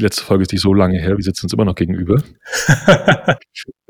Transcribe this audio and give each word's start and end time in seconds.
Die 0.00 0.04
letzte 0.06 0.24
Folge 0.24 0.44
ist 0.44 0.52
nicht 0.52 0.62
so 0.62 0.72
lange 0.72 0.98
her, 0.98 1.18
wir 1.18 1.22
sitzen 1.22 1.44
uns 1.44 1.52
immer 1.52 1.66
noch 1.66 1.74
gegenüber. 1.74 2.22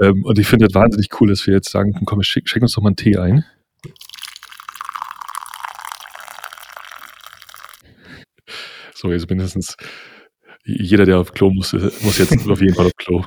ähm, 0.01 0.25
und 0.25 0.41
ich 0.41 0.49
finde 0.49 0.67
es 0.67 0.75
wahnsinnig 0.75 1.07
cool, 1.21 1.29
dass 1.29 1.47
wir 1.47 1.55
jetzt 1.55 1.71
sagen, 1.71 1.93
komm, 2.05 2.21
schick, 2.25 2.49
schick 2.49 2.63
uns 2.63 2.73
doch 2.73 2.83
mal 2.83 2.89
einen 2.89 2.97
Tee 2.97 3.17
ein. 3.17 3.45
So, 8.93 9.13
jetzt 9.13 9.31
mindestens 9.31 9.77
jeder, 10.65 11.05
der 11.05 11.21
auf 11.21 11.33
Klo 11.33 11.51
muss, 11.51 11.75
muss 11.75 12.19
jetzt 12.19 12.33
auf 12.49 12.61
jeden 12.61 12.75
Fall 12.75 12.87
auf 12.87 12.97
Klo. 12.97 13.25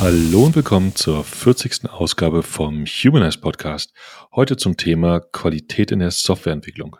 Hallo 0.00 0.44
und 0.44 0.54
willkommen 0.54 0.94
zur 0.94 1.24
40. 1.24 1.90
Ausgabe 1.90 2.44
vom 2.44 2.84
Humanize 2.86 3.40
Podcast. 3.40 3.92
Heute 4.32 4.56
zum 4.56 4.76
Thema 4.76 5.18
Qualität 5.18 5.90
in 5.90 5.98
der 5.98 6.12
Softwareentwicklung. 6.12 6.94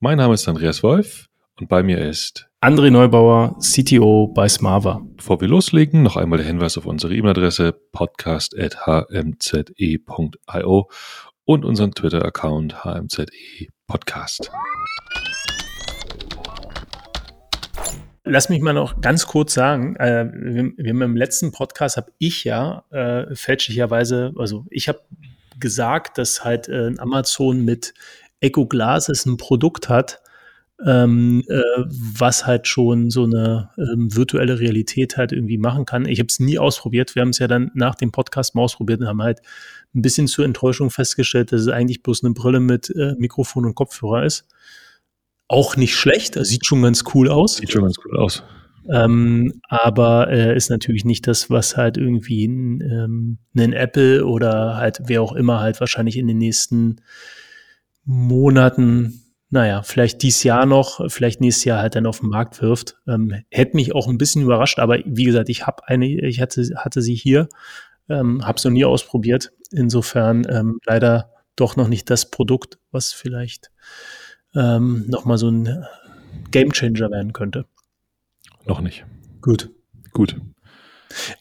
Mein 0.00 0.18
Name 0.18 0.34
ist 0.34 0.48
Andreas 0.48 0.82
Wolf 0.82 1.28
und 1.60 1.68
bei 1.68 1.84
mir 1.84 1.98
ist 1.98 2.48
André 2.60 2.90
Neubauer, 2.90 3.56
CTO 3.60 4.26
bei 4.26 4.48
Smava. 4.48 5.02
Bevor 5.14 5.40
wir 5.40 5.46
loslegen, 5.46 6.02
noch 6.02 6.16
einmal 6.16 6.38
der 6.38 6.48
Hinweis 6.48 6.76
auf 6.76 6.86
unsere 6.86 7.14
E-Mail-Adresse 7.14 7.72
podcast.hmze.io 7.92 10.90
und 11.44 11.64
unseren 11.64 11.92
Twitter-Account 11.92 12.84
hmze 12.84 13.26
podcast. 13.86 14.50
Lass 18.28 18.48
mich 18.48 18.60
mal 18.60 18.72
noch 18.72 19.00
ganz 19.00 19.28
kurz 19.28 19.54
sagen, 19.54 19.94
äh, 19.96 20.28
wir, 20.32 20.72
wir, 20.76 20.90
haben 20.90 21.02
im 21.02 21.16
letzten 21.16 21.52
Podcast 21.52 21.96
habe 21.96 22.10
ich 22.18 22.42
ja 22.42 22.82
äh, 22.90 23.32
fälschlicherweise, 23.36 24.32
also 24.36 24.66
ich 24.68 24.88
habe 24.88 25.00
gesagt, 25.60 26.18
dass 26.18 26.42
halt 26.42 26.68
äh, 26.68 26.92
Amazon 26.98 27.64
mit 27.64 27.94
Echo 28.40 28.66
Glasses 28.66 29.26
ein 29.26 29.36
Produkt 29.36 29.88
hat, 29.88 30.20
ähm, 30.84 31.44
äh, 31.48 31.62
was 31.86 32.48
halt 32.48 32.66
schon 32.66 33.10
so 33.10 33.24
eine 33.24 33.70
ähm, 33.78 34.12
virtuelle 34.12 34.58
Realität 34.58 35.16
halt 35.16 35.30
irgendwie 35.30 35.56
machen 35.56 35.86
kann. 35.86 36.04
Ich 36.04 36.18
habe 36.18 36.26
es 36.28 36.40
nie 36.40 36.58
ausprobiert. 36.58 37.14
Wir 37.14 37.22
haben 37.22 37.30
es 37.30 37.38
ja 37.38 37.46
dann 37.46 37.70
nach 37.74 37.94
dem 37.94 38.10
Podcast 38.10 38.56
mal 38.56 38.62
ausprobiert 38.62 39.00
und 39.00 39.06
haben 39.06 39.22
halt 39.22 39.40
ein 39.94 40.02
bisschen 40.02 40.26
zur 40.26 40.44
Enttäuschung 40.44 40.90
festgestellt, 40.90 41.52
dass 41.52 41.60
es 41.60 41.68
eigentlich 41.68 42.02
bloß 42.02 42.24
eine 42.24 42.34
Brille 42.34 42.58
mit 42.58 42.90
äh, 42.90 43.14
Mikrofon 43.18 43.66
und 43.66 43.76
Kopfhörer 43.76 44.24
ist 44.24 44.48
auch 45.48 45.76
nicht 45.76 45.94
schlecht, 45.94 46.36
das 46.36 46.48
sieht 46.48 46.66
schon 46.66 46.82
ganz 46.82 47.04
cool 47.14 47.28
aus. 47.28 47.56
Sieht 47.56 47.72
schon 47.72 47.82
ganz 47.82 47.96
cool 48.04 48.16
aus. 48.18 48.42
Ähm, 48.88 49.60
aber 49.68 50.28
äh, 50.30 50.56
ist 50.56 50.70
natürlich 50.70 51.04
nicht 51.04 51.26
das, 51.26 51.50
was 51.50 51.76
halt 51.76 51.96
irgendwie 51.96 52.46
ein, 52.46 52.80
ähm, 52.80 53.38
ein 53.56 53.72
Apple 53.72 54.24
oder 54.24 54.76
halt 54.76 55.00
wer 55.06 55.22
auch 55.22 55.32
immer 55.32 55.60
halt 55.60 55.80
wahrscheinlich 55.80 56.16
in 56.16 56.28
den 56.28 56.38
nächsten 56.38 57.00
Monaten, 58.04 59.22
naja, 59.50 59.82
vielleicht 59.82 60.22
dieses 60.22 60.44
Jahr 60.44 60.66
noch, 60.66 61.00
vielleicht 61.10 61.40
nächstes 61.40 61.64
Jahr 61.64 61.80
halt 61.80 61.96
dann 61.96 62.06
auf 62.06 62.20
den 62.20 62.28
Markt 62.28 62.62
wirft. 62.62 62.96
Ähm, 63.08 63.42
hätte 63.50 63.76
mich 63.76 63.94
auch 63.94 64.08
ein 64.08 64.18
bisschen 64.18 64.42
überrascht, 64.42 64.78
aber 64.78 64.98
wie 65.04 65.24
gesagt, 65.24 65.48
ich 65.48 65.66
habe 65.66 65.86
eine, 65.88 66.06
ich 66.06 66.40
hatte, 66.40 66.62
hatte 66.76 67.02
sie 67.02 67.14
hier, 67.14 67.48
ähm, 68.08 68.46
habe 68.46 68.58
es 68.58 68.64
noch 68.64 68.72
nie 68.72 68.84
ausprobiert. 68.84 69.52
Insofern 69.72 70.46
ähm, 70.48 70.78
leider 70.86 71.32
doch 71.56 71.74
noch 71.74 71.88
nicht 71.88 72.08
das 72.10 72.30
Produkt, 72.30 72.78
was 72.92 73.12
vielleicht 73.12 73.70
ähm, 74.56 75.04
nochmal 75.08 75.38
so 75.38 75.48
ein 75.48 75.84
Gamechanger 76.50 77.10
werden 77.10 77.32
könnte. 77.32 77.66
Noch 78.64 78.80
nicht. 78.80 79.04
Gut. 79.40 79.70
Gut. 80.12 80.36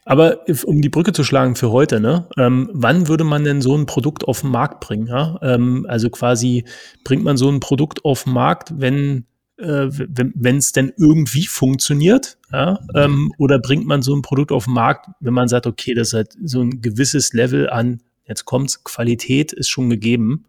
Aber 0.06 0.42
um 0.66 0.82
die 0.82 0.90
Brücke 0.90 1.12
zu 1.12 1.24
schlagen 1.24 1.56
für 1.56 1.72
heute, 1.72 2.00
ne? 2.00 2.28
Ähm, 2.38 2.70
wann 2.74 3.08
würde 3.08 3.24
man 3.24 3.44
denn 3.44 3.62
so 3.62 3.76
ein 3.76 3.86
Produkt 3.86 4.26
auf 4.28 4.42
den 4.42 4.52
Markt 4.52 4.80
bringen? 4.80 5.08
Ja? 5.08 5.40
Ähm, 5.42 5.86
also 5.90 6.10
quasi 6.10 6.66
bringt 7.04 7.24
man 7.24 7.38
so 7.38 7.50
ein 7.50 7.60
Produkt 7.60 8.06
auf 8.06 8.24
den 8.24 8.34
Markt, 8.34 8.74
wenn 8.80 9.26
äh, 9.58 9.88
wenn 9.90 10.58
es 10.58 10.74
denn 10.74 10.92
irgendwie 10.98 11.46
funktioniert, 11.46 12.38
ja? 12.52 12.80
Ähm, 12.94 13.32
oder 13.38 13.60
bringt 13.60 13.86
man 13.86 14.02
so 14.02 14.14
ein 14.14 14.22
Produkt 14.22 14.52
auf 14.52 14.66
den 14.66 14.74
Markt, 14.74 15.08
wenn 15.22 15.34
man 15.34 15.48
sagt, 15.48 15.66
okay, 15.66 15.94
das 15.94 16.14
hat 16.14 16.34
so 16.44 16.62
ein 16.62 16.82
gewisses 16.82 17.32
Level 17.32 17.70
an, 17.70 18.02
jetzt 18.26 18.44
kommt's, 18.44 18.84
Qualität 18.84 19.54
ist 19.54 19.70
schon 19.70 19.90
gegeben. 19.90 20.46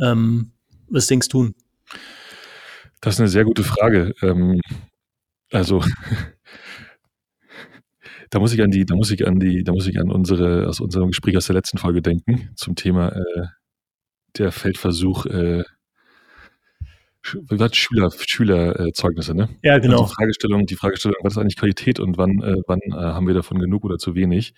Ähm, 0.00 0.50
was 0.88 1.06
denkst 1.06 1.28
du? 1.28 1.52
Das 3.02 3.14
ist 3.14 3.20
eine 3.20 3.28
sehr 3.28 3.44
gute 3.44 3.64
Frage. 3.64 4.14
Ähm, 4.22 4.60
also 5.50 5.84
da 8.30 8.38
muss 8.38 8.54
ich 8.54 8.62
an 8.62 8.70
die, 8.70 8.86
da 8.86 8.94
muss 8.94 9.10
ich 9.10 9.26
an 9.26 9.40
die, 9.40 9.64
da 9.64 9.72
muss 9.72 9.88
ich 9.88 9.98
an 9.98 10.10
unsere, 10.10 10.68
aus 10.68 10.80
unserem 10.80 11.08
Gespräch 11.08 11.36
aus 11.36 11.46
der 11.46 11.56
letzten 11.56 11.78
Folge 11.78 12.00
denken 12.00 12.50
zum 12.54 12.76
Thema 12.76 13.08
äh, 13.08 13.46
der 14.38 14.52
Feldversuch 14.52 15.26
äh, 15.26 15.64
Schüler, 17.24 18.10
Schülerzeugnisse, 18.10 19.34
ne? 19.34 19.48
Ja, 19.62 19.78
genau. 19.78 20.02
Also 20.02 20.06
die 20.06 20.14
Fragestellung, 20.14 20.66
die 20.66 20.76
Fragestellung, 20.76 21.18
was 21.22 21.34
ist 21.34 21.38
eigentlich 21.38 21.56
Qualität 21.56 22.00
und 22.00 22.18
wann, 22.18 22.42
äh, 22.42 22.56
wann 22.66 22.80
äh, 22.86 22.94
haben 22.94 23.26
wir 23.26 23.34
davon 23.34 23.58
genug 23.58 23.84
oder 23.84 23.98
zu 23.98 24.14
wenig? 24.14 24.54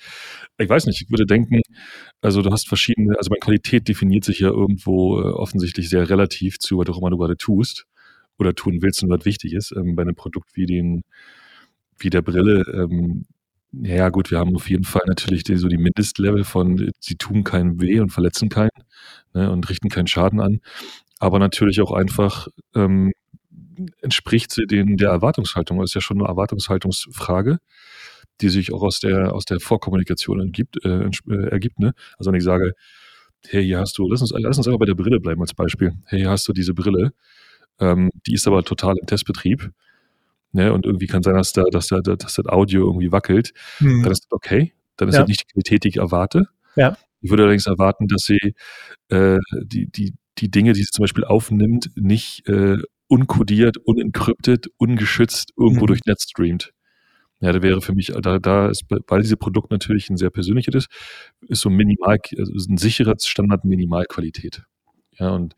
Ich 0.59 0.69
weiß 0.69 0.87
nicht, 0.87 1.03
ich 1.03 1.11
würde 1.11 1.27
denken, 1.27 1.61
also 2.21 2.43
du 2.43 2.51
hast 2.51 2.69
verschiedene, 2.69 3.17
also 3.19 3.31
bei 3.31 3.39
Qualität 3.39 3.89
definiert 3.89 4.25
sich 4.25 4.41
ja 4.41 4.49
irgendwo 4.49 5.21
äh, 5.21 5.31
offensichtlich 5.31 5.89
sehr 5.89 6.09
relativ 6.11 6.59
zu, 6.59 6.79
was 6.79 6.89
auch 6.89 6.99
immer 6.99 7.11
du 7.11 7.19
gerade 7.19 7.37
tust 7.37 7.87
oder 8.39 8.55
tun 8.55 8.83
willst 8.83 9.03
und 9.03 9.11
was 9.11 9.25
wichtig 9.25 9.53
ist. 9.53 9.73
Ähm, 9.73 9.97
bei 9.97 10.03
einem 10.03 10.15
Produkt 10.15 10.51
wie 10.55 10.67
den, 10.67 11.03
wie 11.99 12.11
der 12.11 12.23
Brille, 12.23 12.65
ähm, 12.73 13.27
ja 13.83 14.09
gut, 14.09 14.31
wir 14.31 14.39
haben 14.39 14.55
auf 14.55 14.71
jeden 14.71 14.85
Fall 14.85 15.03
natürlich 15.07 15.43
die, 15.43 15.57
so 15.57 15.69
die 15.69 15.79
Mindestlevel 15.79 16.45
von, 16.45 16.91
sie 17.01 17.17
tun 17.17 17.45
keinen 17.45 17.81
weh 17.81 18.01
und 18.01 18.11
verletzen 18.11 18.49
keinen 18.49 18.71
ne, 19.33 19.51
und 19.51 19.69
richten 19.69 19.89
keinen 19.89 20.07
Schaden 20.07 20.41
an. 20.41 20.61
Aber 21.19 21.39
natürlich 21.39 21.81
auch 21.81 21.93
einfach 21.93 22.49
ähm, 22.75 23.13
entspricht 24.01 24.53
sie 24.53 24.67
den, 24.67 24.97
der 24.97 25.11
Erwartungshaltung. 25.11 25.79
Das 25.79 25.91
ist 25.91 25.95
ja 25.95 26.01
schon 26.01 26.19
eine 26.19 26.29
Erwartungshaltungsfrage, 26.29 27.59
die 28.41 28.49
sich 28.49 28.73
auch 28.73 28.83
aus 28.83 29.01
der, 29.01 29.33
aus 29.33 29.45
der 29.45 29.61
Vorkommunikation 29.61 30.41
entgibt, 30.41 30.85
äh, 30.85 31.09
äh, 31.29 31.49
ergibt. 31.51 31.79
Ne? 31.81 31.95
Also 32.19 32.31
wenn 32.31 32.39
ich 32.39 32.45
sage, 32.45 32.75
hey, 33.49 33.65
hier 33.65 33.81
hast 33.81 33.99
du, 33.99 34.09
lass 34.09 34.21
uns, 34.21 34.33
lass 34.37 34.57
uns 34.57 34.67
einfach 34.67 34.79
bei 34.79 34.87
der 34.87 34.95
Brille 34.95 35.21
bleiben 35.21 35.41
als 35.41 35.55
Beispiel. 35.55 35.93
Hey, 36.07 36.21
hier 36.21 36.31
hast 36.31 36.47
du 36.49 36.53
diese 36.53 36.75
Brille 36.75 37.13
ähm, 37.81 38.11
die 38.27 38.35
ist 38.35 38.47
aber 38.47 38.63
total 38.65 38.97
im 38.99 39.07
Testbetrieb. 39.07 39.71
Ne? 40.53 40.73
Und 40.73 40.87
irgendwie 40.87 41.07
kann 41.07 41.23
sein, 41.23 41.35
dass, 41.35 41.53
da, 41.53 41.65
dass, 41.71 41.89
da, 41.89 42.01
dass 42.01 42.35
das 42.35 42.47
Audio 42.47 42.87
irgendwie 42.87 43.13
wackelt. 43.13 43.53
Mhm. 43.81 44.03
Dann 44.03 44.13
ist 44.13 44.25
das 44.25 44.33
okay. 44.33 44.73
Dann 44.97 45.09
ist 45.09 45.17
ja. 45.17 45.23
das 45.23 45.29
nicht 45.29 45.43
die 45.43 45.53
Qualität, 45.53 45.85
die 45.85 45.89
ich 45.89 45.97
erwarte. 45.97 46.49
Ja. 46.77 46.97
Ich 47.21 47.31
würde 47.31 47.45
allerdings 47.45 47.67
erwarten, 47.67 48.07
dass 48.07 48.25
sie 48.25 48.55
äh, 49.09 49.39
die, 49.63 49.91
die, 49.91 50.15
die 50.39 50.51
Dinge, 50.51 50.73
die 50.73 50.83
sie 50.83 50.91
zum 50.91 51.03
Beispiel 51.03 51.25
aufnimmt, 51.25 51.91
nicht 51.97 52.47
äh, 52.49 52.79
unkodiert, 53.09 53.79
unencryptet, 53.79 54.69
ungeschützt 54.77 55.53
irgendwo 55.57 55.83
mhm. 55.83 55.89
durch 55.89 56.01
Netz 56.07 56.25
streamt. 56.25 56.73
Ja, 57.41 57.53
da 57.53 57.63
wäre 57.63 57.81
für 57.83 57.93
mich, 57.93 58.13
da, 58.23 58.39
da 58.39 58.69
ist, 58.69 58.85
weil 58.89 59.23
diese 59.23 59.37
Produkt 59.37 59.71
natürlich 59.71 60.09
ein 60.09 60.17
sehr 60.17 60.31
persönliches 60.31 60.75
ist, 60.75 60.89
ist 61.49 61.61
so 61.61 61.69
minimal, 61.69 62.19
also 62.39 62.71
ein 62.71 62.79
sicherer 62.79 63.17
Standard 63.21 63.65
Minimalqualität. 63.65 64.63
Ja, 65.19 65.31
und 65.31 65.55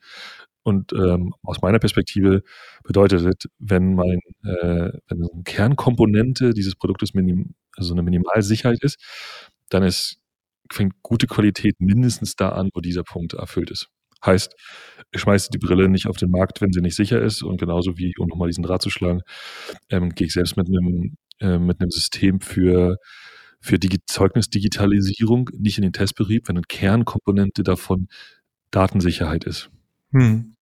und 0.66 0.92
ähm, 0.94 1.32
aus 1.44 1.62
meiner 1.62 1.78
Perspektive 1.78 2.42
bedeutet 2.82 3.20
es, 3.20 3.48
wenn 3.60 3.94
mein, 3.94 4.18
äh, 4.42 4.90
wenn 5.06 5.22
eine 5.22 5.42
Kernkomponente 5.44 6.54
dieses 6.54 6.74
Produktes 6.74 7.14
minim, 7.14 7.54
also 7.76 7.94
eine 7.94 8.02
Minimalsicherheit 8.02 8.82
ist, 8.82 8.98
dann 9.68 9.84
ist, 9.84 10.18
fängt 10.72 10.94
gute 11.02 11.28
Qualität 11.28 11.76
mindestens 11.78 12.34
da 12.34 12.48
an, 12.48 12.70
wo 12.74 12.80
dieser 12.80 13.04
Punkt 13.04 13.34
erfüllt 13.34 13.70
ist. 13.70 13.90
Heißt, 14.24 14.56
ich 15.12 15.20
schmeiße 15.20 15.50
die 15.52 15.58
Brille 15.58 15.88
nicht 15.88 16.08
auf 16.08 16.16
den 16.16 16.32
Markt, 16.32 16.60
wenn 16.60 16.72
sie 16.72 16.80
nicht 16.80 16.96
sicher 16.96 17.22
ist. 17.22 17.44
Und 17.44 17.60
genauso 17.60 17.96
wie, 17.96 18.12
um 18.18 18.26
nochmal 18.26 18.48
diesen 18.48 18.64
Draht 18.64 18.82
zu 18.82 18.90
schlagen, 18.90 19.20
ähm, 19.88 20.16
gehe 20.16 20.26
ich 20.26 20.32
selbst 20.32 20.56
mit 20.56 20.66
einem, 20.66 21.16
äh, 21.38 21.58
mit 21.58 21.80
einem 21.80 21.92
System 21.92 22.40
für, 22.40 22.96
für 23.60 23.78
Digi 23.78 23.98
Zeugnisdigitalisierung 24.04 25.48
nicht 25.56 25.78
in 25.78 25.82
den 25.82 25.92
Testbetrieb, 25.92 26.48
wenn 26.48 26.56
eine 26.56 26.66
Kernkomponente 26.66 27.62
davon 27.62 28.08
Datensicherheit 28.72 29.44
ist. 29.44 29.70
Hm. 30.10 30.55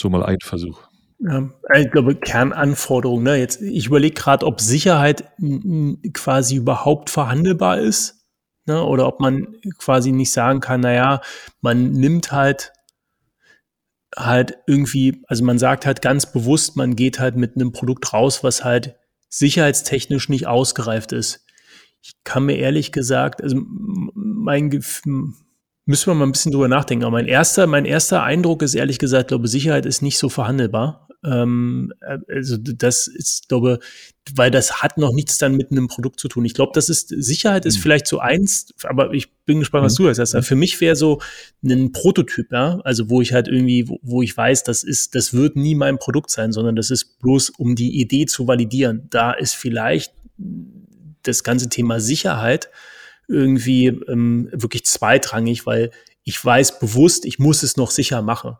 So 0.00 0.08
mal 0.08 0.24
ein 0.24 0.38
Versuch. 0.42 0.80
Ja, 1.18 1.50
ich 1.76 1.90
glaube, 1.90 2.14
Kernanforderung. 2.14 3.22
Ne? 3.22 3.36
Jetzt, 3.36 3.60
ich 3.60 3.88
überlege 3.88 4.14
gerade, 4.14 4.46
ob 4.46 4.58
Sicherheit 4.58 5.30
quasi 6.14 6.56
überhaupt 6.56 7.10
verhandelbar 7.10 7.80
ist. 7.80 8.24
Ne? 8.64 8.82
Oder 8.82 9.06
ob 9.06 9.20
man 9.20 9.56
quasi 9.76 10.12
nicht 10.12 10.32
sagen 10.32 10.60
kann, 10.60 10.80
naja, 10.80 11.20
man 11.60 11.92
nimmt 11.92 12.32
halt 12.32 12.72
halt 14.16 14.56
irgendwie, 14.66 15.22
also 15.28 15.44
man 15.44 15.58
sagt 15.58 15.84
halt 15.84 16.00
ganz 16.00 16.32
bewusst, 16.32 16.76
man 16.76 16.96
geht 16.96 17.20
halt 17.20 17.36
mit 17.36 17.56
einem 17.56 17.72
Produkt 17.72 18.14
raus, 18.14 18.42
was 18.42 18.64
halt 18.64 18.96
sicherheitstechnisch 19.28 20.30
nicht 20.30 20.46
ausgereift 20.46 21.12
ist. 21.12 21.44
Ich 22.00 22.14
kann 22.24 22.46
mir 22.46 22.56
ehrlich 22.56 22.90
gesagt, 22.90 23.42
also 23.42 23.60
mein 24.14 24.70
Gefühl, 24.70 25.34
Müssen 25.90 26.06
wir 26.06 26.14
mal 26.14 26.26
ein 26.26 26.30
bisschen 26.30 26.52
drüber 26.52 26.68
nachdenken. 26.68 27.04
Aber 27.04 27.16
mein 27.16 27.26
erster, 27.26 27.66
mein 27.66 27.84
erster 27.84 28.22
Eindruck 28.22 28.62
ist 28.62 28.76
ehrlich 28.76 29.00
gesagt, 29.00 29.28
glaube 29.28 29.48
Sicherheit 29.48 29.86
ist 29.86 30.02
nicht 30.02 30.18
so 30.18 30.28
verhandelbar. 30.28 31.08
Ähm, 31.24 31.92
äh, 32.00 32.18
also 32.28 32.56
das 32.58 33.08
ist, 33.08 33.48
glaube, 33.48 33.80
weil 34.36 34.52
das 34.52 34.82
hat 34.82 34.98
noch 34.98 35.12
nichts 35.12 35.36
dann 35.38 35.56
mit 35.56 35.72
einem 35.72 35.88
Produkt 35.88 36.20
zu 36.20 36.28
tun. 36.28 36.44
Ich 36.44 36.54
glaube, 36.54 36.70
das 36.76 36.90
ist 36.90 37.08
Sicherheit 37.08 37.66
ist 37.66 37.78
mhm. 37.78 37.82
vielleicht 37.82 38.06
so 38.06 38.20
eins, 38.20 38.72
aber 38.84 39.12
ich 39.12 39.32
bin 39.46 39.58
gespannt, 39.58 39.84
was 39.84 39.98
mhm. 39.98 40.04
du 40.04 40.14
sagst. 40.14 40.36
Also 40.36 40.46
für 40.46 40.54
mich 40.54 40.80
wäre 40.80 40.94
so 40.94 41.20
ein 41.64 41.90
Prototyp, 41.90 42.52
ja, 42.52 42.78
also 42.84 43.10
wo 43.10 43.20
ich 43.20 43.32
halt 43.32 43.48
irgendwie, 43.48 43.88
wo, 43.88 43.98
wo 44.02 44.22
ich 44.22 44.36
weiß, 44.36 44.62
das 44.62 44.84
ist, 44.84 45.16
das 45.16 45.34
wird 45.34 45.56
nie 45.56 45.74
mein 45.74 45.98
Produkt 45.98 46.30
sein, 46.30 46.52
sondern 46.52 46.76
das 46.76 46.92
ist 46.92 47.18
bloß, 47.18 47.50
um 47.50 47.74
die 47.74 48.00
Idee 48.00 48.26
zu 48.26 48.46
validieren. 48.46 49.08
Da 49.10 49.32
ist 49.32 49.56
vielleicht 49.56 50.14
das 51.24 51.42
ganze 51.42 51.68
Thema 51.68 51.98
Sicherheit 51.98 52.70
irgendwie 53.30 53.86
ähm, 53.86 54.48
wirklich 54.52 54.84
zweitrangig, 54.84 55.66
weil 55.66 55.90
ich 56.24 56.44
weiß 56.44 56.78
bewusst, 56.78 57.24
ich 57.24 57.38
muss 57.38 57.62
es 57.62 57.76
noch 57.76 57.90
sicher 57.90 58.22
machen. 58.22 58.56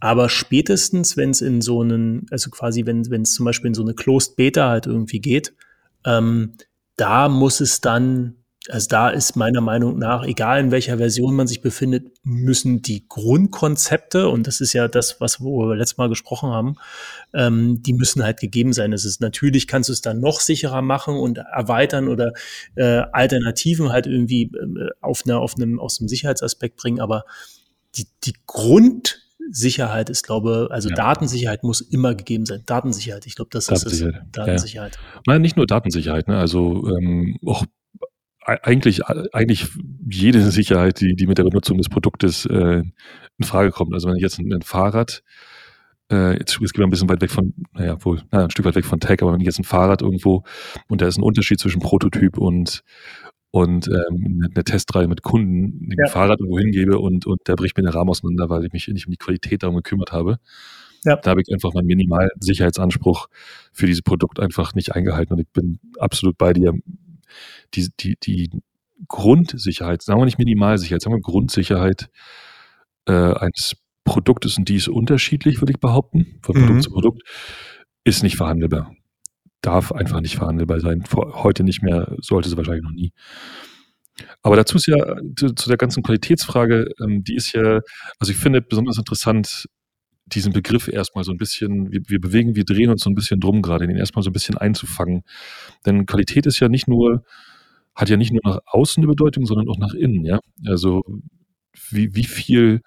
Aber 0.00 0.28
spätestens, 0.28 1.16
wenn 1.16 1.30
es 1.30 1.40
in 1.40 1.62
so 1.62 1.80
einen, 1.80 2.26
also 2.30 2.50
quasi, 2.50 2.84
wenn 2.86 3.22
es 3.22 3.34
zum 3.34 3.46
Beispiel 3.46 3.68
in 3.68 3.74
so 3.74 3.82
eine 3.82 3.94
Closed 3.94 4.36
Beta 4.36 4.68
halt 4.68 4.86
irgendwie 4.86 5.20
geht, 5.20 5.54
ähm, 6.04 6.54
da 6.96 7.28
muss 7.28 7.60
es 7.60 7.80
dann, 7.80 8.43
also 8.70 8.88
da 8.88 9.10
ist 9.10 9.36
meiner 9.36 9.60
Meinung 9.60 9.98
nach, 9.98 10.24
egal 10.24 10.60
in 10.60 10.70
welcher 10.70 10.96
Version 10.96 11.34
man 11.34 11.46
sich 11.46 11.60
befindet, 11.60 12.06
müssen 12.22 12.80
die 12.80 13.06
Grundkonzepte, 13.06 14.28
und 14.28 14.46
das 14.46 14.60
ist 14.60 14.72
ja 14.72 14.88
das, 14.88 15.20
was 15.20 15.40
wir 15.40 15.76
letztes 15.76 15.98
Mal 15.98 16.08
gesprochen 16.08 16.50
haben, 16.50 16.76
ähm, 17.34 17.82
die 17.82 17.92
müssen 17.92 18.22
halt 18.22 18.40
gegeben 18.40 18.72
sein. 18.72 18.94
Es 18.94 19.04
ist 19.04 19.20
natürlich, 19.20 19.66
kannst 19.66 19.90
du 19.90 19.92
es 19.92 20.00
dann 20.00 20.20
noch 20.20 20.40
sicherer 20.40 20.80
machen 20.80 21.16
und 21.16 21.38
erweitern 21.38 22.08
oder 22.08 22.32
äh, 22.74 23.02
Alternativen 23.12 23.90
halt 23.90 24.06
irgendwie 24.06 24.44
äh, 24.44 24.88
auf, 25.02 25.24
einer, 25.26 25.40
auf 25.40 25.56
einem, 25.56 25.78
aus 25.78 25.98
dem 25.98 26.08
Sicherheitsaspekt 26.08 26.76
bringen, 26.76 27.00
aber 27.00 27.24
die, 27.96 28.06
die 28.24 28.34
Grund, 28.46 29.20
Sicherheit 29.50 30.08
ist, 30.08 30.22
glaube 30.24 30.68
also 30.70 30.88
ja. 30.88 30.94
Datensicherheit 30.94 31.64
muss 31.64 31.82
immer 31.82 32.14
gegeben 32.14 32.46
sein. 32.46 32.62
Datensicherheit, 32.64 33.26
ich 33.26 33.34
glaube, 33.34 33.50
das 33.52 33.68
ist 33.68 33.84
es. 33.84 34.04
Datensicherheit. 34.32 34.96
Ja. 34.96 35.20
Nein, 35.26 35.42
nicht 35.42 35.58
nur 35.58 35.66
Datensicherheit, 35.66 36.28
ne? 36.28 36.38
also 36.38 36.88
ähm, 36.88 37.36
auch 37.44 37.66
eigentlich, 38.44 39.04
eigentlich 39.06 39.68
jede 40.08 40.42
Sicherheit, 40.50 41.00
die, 41.00 41.14
die 41.14 41.26
mit 41.26 41.38
der 41.38 41.44
Benutzung 41.44 41.78
des 41.78 41.88
Produktes 41.88 42.46
äh, 42.46 42.82
in 43.38 43.44
Frage 43.44 43.70
kommt. 43.70 43.94
Also 43.94 44.08
wenn 44.08 44.16
ich 44.16 44.22
jetzt 44.22 44.38
ein, 44.38 44.52
ein 44.52 44.62
Fahrrad, 44.62 45.22
äh, 46.10 46.38
jetzt, 46.38 46.58
jetzt 46.60 46.72
gehen 46.72 46.82
wir 46.82 46.86
ein 46.86 46.90
bisschen 46.90 47.08
weit 47.08 47.22
weg 47.22 47.30
von, 47.30 47.54
naja, 47.72 47.96
wohl, 48.04 48.22
naja, 48.30 48.44
ein 48.44 48.50
Stück 48.50 48.64
weit 48.66 48.74
weg 48.74 48.84
von 48.84 49.00
Tech, 49.00 49.22
aber 49.22 49.32
wenn 49.32 49.40
ich 49.40 49.46
jetzt 49.46 49.58
ein 49.58 49.64
Fahrrad 49.64 50.02
irgendwo 50.02 50.44
und 50.88 51.00
da 51.00 51.06
ist 51.06 51.18
ein 51.18 51.22
Unterschied 51.22 51.58
zwischen 51.58 51.80
Prototyp 51.80 52.38
und 52.38 52.82
und 53.50 53.86
ähm, 53.86 54.48
eine 54.52 54.64
Testreihe 54.64 55.06
mit 55.06 55.22
Kunden 55.22 55.88
ein 55.88 55.96
ja. 55.96 56.10
Fahrrad 56.10 56.40
irgendwo 56.40 56.58
hingebe 56.58 56.98
und, 56.98 57.24
und 57.24 57.46
der 57.46 57.54
bricht 57.54 57.76
mir 57.76 57.84
den 57.84 57.92
Rahmen 57.92 58.10
auseinander, 58.10 58.50
weil 58.50 58.64
ich 58.64 58.72
mich 58.72 58.88
nicht 58.88 59.06
um 59.06 59.12
die 59.12 59.16
Qualität 59.16 59.62
darum 59.62 59.76
gekümmert 59.76 60.10
habe. 60.10 60.40
Ja. 61.04 61.14
Da 61.16 61.30
habe 61.30 61.40
ich 61.40 61.52
einfach 61.52 61.72
meinen 61.72 61.86
minimalen 61.86 62.30
Sicherheitsanspruch 62.40 63.28
für 63.72 63.86
dieses 63.86 64.02
Produkt 64.02 64.40
einfach 64.40 64.74
nicht 64.74 64.96
eingehalten 64.96 65.34
und 65.34 65.38
ich 65.38 65.48
bin 65.52 65.78
absolut 66.00 66.36
bei 66.36 66.52
dir. 66.52 66.74
Die, 67.74 67.88
die, 68.00 68.16
die 68.22 68.50
Grundsicherheit, 69.08 70.02
sagen 70.02 70.20
wir 70.20 70.24
nicht 70.24 70.38
Minimalsicherheit, 70.38 71.02
sagen 71.02 71.16
wir 71.16 71.20
Grundsicherheit 71.20 72.10
äh, 73.06 73.12
eines 73.12 73.76
Produktes 74.04 74.58
und 74.58 74.68
die 74.68 74.76
ist 74.76 74.88
unterschiedlich, 74.88 75.60
würde 75.60 75.72
ich 75.72 75.80
behaupten, 75.80 76.38
von 76.42 76.54
Produkt 76.54 76.74
mhm. 76.74 76.82
zu 76.82 76.90
Produkt, 76.90 77.22
ist 78.04 78.22
nicht 78.22 78.36
verhandelbar 78.36 78.94
darf 79.64 79.92
einfach 79.92 80.20
nicht 80.20 80.36
verhandelbar 80.36 80.80
sein. 80.80 81.04
Heute 81.14 81.64
nicht 81.64 81.82
mehr, 81.82 82.14
sollte 82.20 82.48
sie 82.48 82.56
wahrscheinlich 82.56 82.84
noch 82.84 82.92
nie. 82.92 83.12
Aber 84.42 84.56
dazu 84.56 84.76
ist 84.76 84.86
ja 84.86 85.16
zu, 85.36 85.54
zu 85.54 85.68
der 85.68 85.78
ganzen 85.78 86.02
Qualitätsfrage, 86.02 86.88
ähm, 87.02 87.24
die 87.24 87.34
ist 87.34 87.52
ja, 87.52 87.80
also 88.18 88.30
ich 88.30 88.36
finde 88.36 88.60
besonders 88.60 88.98
interessant, 88.98 89.66
diesen 90.26 90.52
Begriff 90.52 90.88
erstmal 90.88 91.24
so 91.24 91.32
ein 91.32 91.38
bisschen, 91.38 91.92
wir, 91.92 92.00
wir 92.08 92.20
bewegen, 92.20 92.56
wir 92.56 92.64
drehen 92.64 92.90
uns 92.90 93.02
so 93.02 93.10
ein 93.10 93.14
bisschen 93.14 93.40
drum 93.40 93.62
gerade, 93.62 93.86
den 93.86 93.96
erstmal 93.96 94.22
so 94.22 94.30
ein 94.30 94.32
bisschen 94.32 94.56
einzufangen. 94.58 95.22
Denn 95.86 96.06
Qualität 96.06 96.46
ist 96.46 96.60
ja 96.60 96.68
nicht 96.68 96.88
nur, 96.88 97.24
hat 97.94 98.08
ja 98.10 98.16
nicht 98.16 98.32
nur 98.32 98.42
nach 98.44 98.60
außen 98.66 99.02
eine 99.02 99.08
Bedeutung, 99.08 99.46
sondern 99.46 99.68
auch 99.68 99.78
nach 99.78 99.94
innen, 99.94 100.24
ja. 100.24 100.40
Also 100.66 101.02
wie, 101.90 102.14
wie 102.14 102.24
viel 102.24 102.80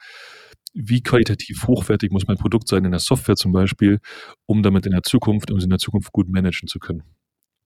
wie 0.73 1.01
qualitativ 1.01 1.65
hochwertig 1.67 2.11
muss 2.11 2.27
mein 2.27 2.37
Produkt 2.37 2.67
sein 2.67 2.85
in 2.85 2.91
der 2.91 2.99
Software 2.99 3.35
zum 3.35 3.51
Beispiel, 3.51 3.99
um 4.45 4.61
damit 4.63 4.85
in 4.85 4.91
der 4.91 5.03
Zukunft, 5.03 5.49
um 5.51 5.57
es 5.57 5.63
in 5.63 5.71
der 5.71 5.79
Zukunft 5.79 6.11
gut 6.11 6.29
managen 6.29 6.67
zu 6.67 6.79
können. 6.79 7.03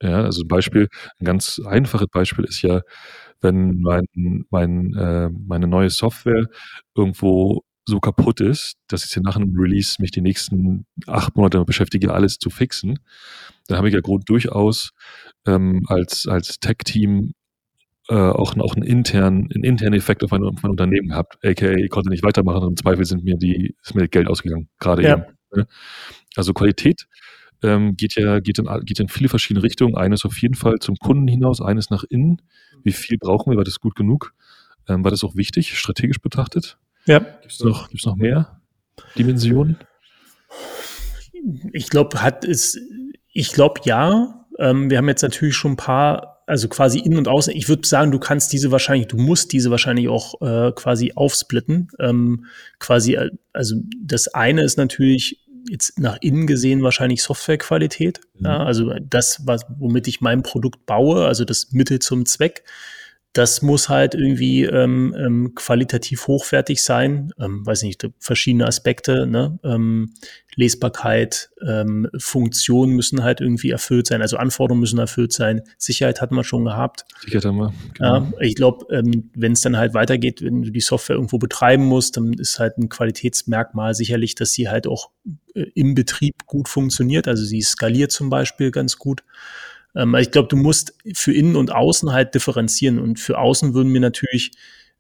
Ja, 0.02 0.24
also 0.24 0.44
ein 0.44 0.48
Beispiel, 0.48 0.90
ein 1.20 1.26
ganz 1.26 1.60
einfaches 1.66 2.08
Beispiel 2.12 2.46
ist 2.46 2.62
ja, 2.64 2.82
wenn 3.42 3.82
mein, 3.82 4.06
mein, 4.50 4.94
äh, 4.96 5.30
meine 5.30 5.68
neue 5.68 5.90
Software 5.92 6.48
irgendwo 6.96 7.64
so 7.86 8.00
kaputt 8.00 8.42
ist, 8.42 8.76
dass 8.88 9.04
ich 9.04 9.12
sie 9.12 9.22
nach 9.22 9.36
einem 9.36 9.56
Release 9.56 10.02
mich 10.02 10.12
die 10.12 10.22
nächsten 10.22 10.86
acht 11.08 11.36
Monate 11.36 11.64
beschäftige, 11.66 12.14
alles 12.14 12.38
zu 12.38 12.50
fixen, 12.50 13.00
dann 13.68 13.78
habe 13.78 13.88
ich 13.88 13.94
ja 13.94 14.02
Grund 14.02 14.30
durchaus 14.30 14.92
ähm, 15.48 15.84
als, 15.88 16.28
als 16.28 16.60
Tech-Team 16.60 17.34
äh, 18.10 18.16
auch, 18.16 18.56
auch 18.58 18.76
einen 18.76 18.86
internen, 18.86 19.50
einen 19.52 19.64
internen 19.64 19.94
Effekt 19.96 20.24
auf 20.24 20.32
mein, 20.32 20.44
auf 20.44 20.62
mein 20.62 20.72
Unternehmen 20.72 21.10
gehabt. 21.10 21.38
AKA, 21.44 21.74
ich 21.74 21.90
konnte 21.90 22.10
nicht 22.10 22.24
weitermachen 22.24 22.64
und 22.64 22.70
im 22.70 22.78
Zweifel 22.78 23.06
sind 23.06 23.24
mir 23.24 23.38
die, 23.38 23.76
ist 23.82 23.96
mir 23.96 24.08
Geld 24.08 24.28
ausgegangen, 24.28 24.70
gerade 24.80 25.04
ja. 25.04 25.14
eben. 25.14 25.24
Ne? 25.56 25.68
Also 26.36 26.54
Qualität 26.54 27.08
ähm, 27.64 27.96
geht 27.96 28.16
ja 28.16 28.40
geht 28.40 28.60
in, 28.60 28.68
geht 28.86 29.00
in 29.00 29.08
viele 29.08 29.30
verschiedene 29.30 29.64
Richtungen. 29.64 29.96
Eines 29.96 30.26
auf 30.26 30.38
jeden 30.42 30.56
Fall 30.56 30.80
zum 30.80 30.96
Kunden 30.96 31.28
hinaus, 31.28 31.62
eines 31.62 31.90
nach 31.90 32.04
innen. 32.04 32.42
Wie 32.84 32.92
viel 32.92 33.18
brauchen 33.18 33.52
wir? 33.52 33.58
War 33.58 33.64
das 33.64 33.80
gut 33.80 33.96
genug? 33.96 34.34
Ähm, 34.88 35.04
war 35.04 35.12
das 35.12 35.24
auch 35.24 35.36
wichtig, 35.36 35.78
strategisch 35.78 36.20
betrachtet? 36.20 36.78
Ja. 37.06 37.20
Gibt 37.20 37.52
es 37.52 37.60
noch, 37.62 37.90
gibt's 37.90 38.06
noch 38.06 38.16
mehr 38.16 38.62
Dimensionen? 39.18 39.78
Ich 41.74 41.90
glaube, 41.90 42.22
hat 42.22 42.46
es, 42.46 42.78
ich 43.32 43.52
glaube 43.52 43.82
ja. 43.86 44.46
Ähm, 44.60 44.90
wir 44.90 44.98
haben 44.98 45.08
jetzt 45.08 45.24
natürlich 45.24 45.56
schon 45.56 45.74
ein 45.74 45.78
paar 45.78 46.32
also 46.52 46.68
quasi 46.68 47.00
innen 47.00 47.18
und 47.18 47.30
außen. 47.30 47.56
Ich 47.56 47.70
würde 47.70 47.88
sagen, 47.88 48.12
du 48.12 48.20
kannst 48.20 48.52
diese 48.52 48.72
wahrscheinlich, 48.72 49.08
du 49.08 49.16
musst 49.16 49.54
diese 49.54 49.72
wahrscheinlich 49.72 50.10
auch 50.10 50.42
äh, 50.42 50.74
quasi 50.74 51.14
aufsplitten. 51.16 51.88
Ähm, 51.98 52.46
quasi, 52.78 53.16
äh, 53.16 53.32
also 53.54 53.78
das 54.04 54.28
eine 54.28 54.64
ist 54.64 54.78
natürlich 54.78 55.46
jetzt 55.70 55.98
nach 55.98 56.18
innen 56.20 56.48
gesehen 56.48 56.84
wahrscheinlich 56.84 57.24
Softwarequalität. 57.24 58.20
Mhm. 58.34 58.46
Ja, 58.46 58.64
also 58.66 58.94
das, 59.00 59.44
was, 59.46 59.66
womit 59.78 60.10
ich 60.10 60.20
mein 60.20 60.44
Produkt 60.44 60.86
baue, 60.86 61.26
also 61.26 61.46
das 61.46 61.72
Mittel 61.72 62.00
zum 62.00 62.26
Zweck 62.26 62.64
das 63.34 63.62
muss 63.62 63.88
halt 63.88 64.14
irgendwie 64.14 64.66
ähm, 64.66 65.16
ähm, 65.18 65.56
qualitativ 65.56 66.28
hochwertig 66.28 66.84
sein. 66.84 67.32
Ähm, 67.40 67.66
weiß 67.66 67.84
nicht, 67.84 68.08
verschiedene 68.20 68.68
Aspekte, 68.68 69.26
ne? 69.26 69.58
ähm, 69.64 70.14
Lesbarkeit, 70.56 71.50
ähm, 71.66 72.10
Funktionen 72.18 72.94
müssen 72.94 73.24
halt 73.24 73.40
irgendwie 73.40 73.72
erfüllt 73.72 74.08
sein, 74.08 74.22
also 74.22 74.36
Anforderungen 74.36 74.82
müssen 74.82 75.00
erfüllt 75.00 75.32
sein. 75.32 75.62
Sicherheit 75.78 76.20
hatten 76.20 76.36
wir 76.36 76.44
schon 76.44 76.66
gehabt. 76.66 77.06
Sicherheit 77.22 77.46
haben 77.46 77.58
wir. 77.58 77.74
Genau. 77.94 78.16
Ja, 78.16 78.32
ich 78.42 78.56
glaube, 78.56 78.86
ähm, 78.94 79.30
wenn 79.34 79.54
es 79.54 79.62
dann 79.62 79.78
halt 79.78 79.94
weitergeht, 79.94 80.42
wenn 80.42 80.64
du 80.64 80.72
die 80.72 80.82
Software 80.82 81.16
irgendwo 81.16 81.38
betreiben 81.38 81.86
musst, 81.86 82.18
dann 82.18 82.34
ist 82.34 82.60
halt 82.60 82.78
ein 82.78 82.90
Qualitätsmerkmal 82.90 83.96
sicherlich, 83.96 84.36
dass 84.36 84.52
sie 84.52 84.68
halt 84.68 84.88
auch 84.88 85.10
äh, 85.54 85.68
im 85.74 85.96
Betrieb 85.96 86.46
gut 86.48 86.68
funktioniert. 86.68 87.30
Also 87.30 87.46
sie 87.46 87.62
skaliert 87.62 88.12
zum 88.12 88.30
Beispiel 88.30 88.72
ganz 88.72 88.98
gut. 88.98 89.24
Ähm, 89.96 90.16
ich 90.16 90.32
glaube, 90.32 90.48
du 90.48 90.56
musst 90.56 90.94
für 91.14 91.34
innen 91.34 91.56
und 91.56 91.72
außen 91.72 92.12
halt 92.12 92.36
differenzieren 92.36 93.00
und 93.00 93.20
für 93.20 93.38
außen 93.38 93.74
würden 93.74 93.92
mir 93.92 94.02
natürlich 94.02 94.52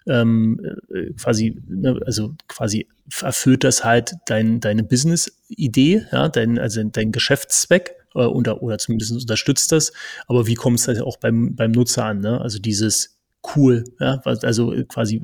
ähm, 0.08 0.60
äh, 0.94 1.14
quasi, 1.14 1.58
ne, 1.68 2.00
also 2.06 2.34
quasi 2.48 2.88
erfüllt 3.22 3.64
das 3.64 3.84
halt 3.84 4.16
dein, 4.26 4.60
deine 4.60 4.84
Business-Idee, 4.84 6.06
ja, 6.12 6.30
dein, 6.30 6.58
also 6.58 6.84
dein 6.84 7.12
Geschäftszweck 7.12 7.96
äh, 8.16 8.20
oder, 8.20 8.64
oder 8.64 8.78
zumindest 8.78 9.12
unterstützt 9.12 9.72
das. 9.72 9.94
Aber 10.28 10.48
wie 10.48 10.56
kommt 10.56 10.80
es 10.80 10.88
halt 10.88 11.02
auch 11.02 11.18
beim, 11.18 11.56
beim 11.56 11.72
Nutzer 11.72 12.06
an? 12.06 12.20
Ne? 12.20 12.42
Also 12.42 12.60
dieses 12.60 13.18
cool, 13.56 13.84
ja, 14.00 14.22
also 14.24 14.72
quasi 14.88 15.20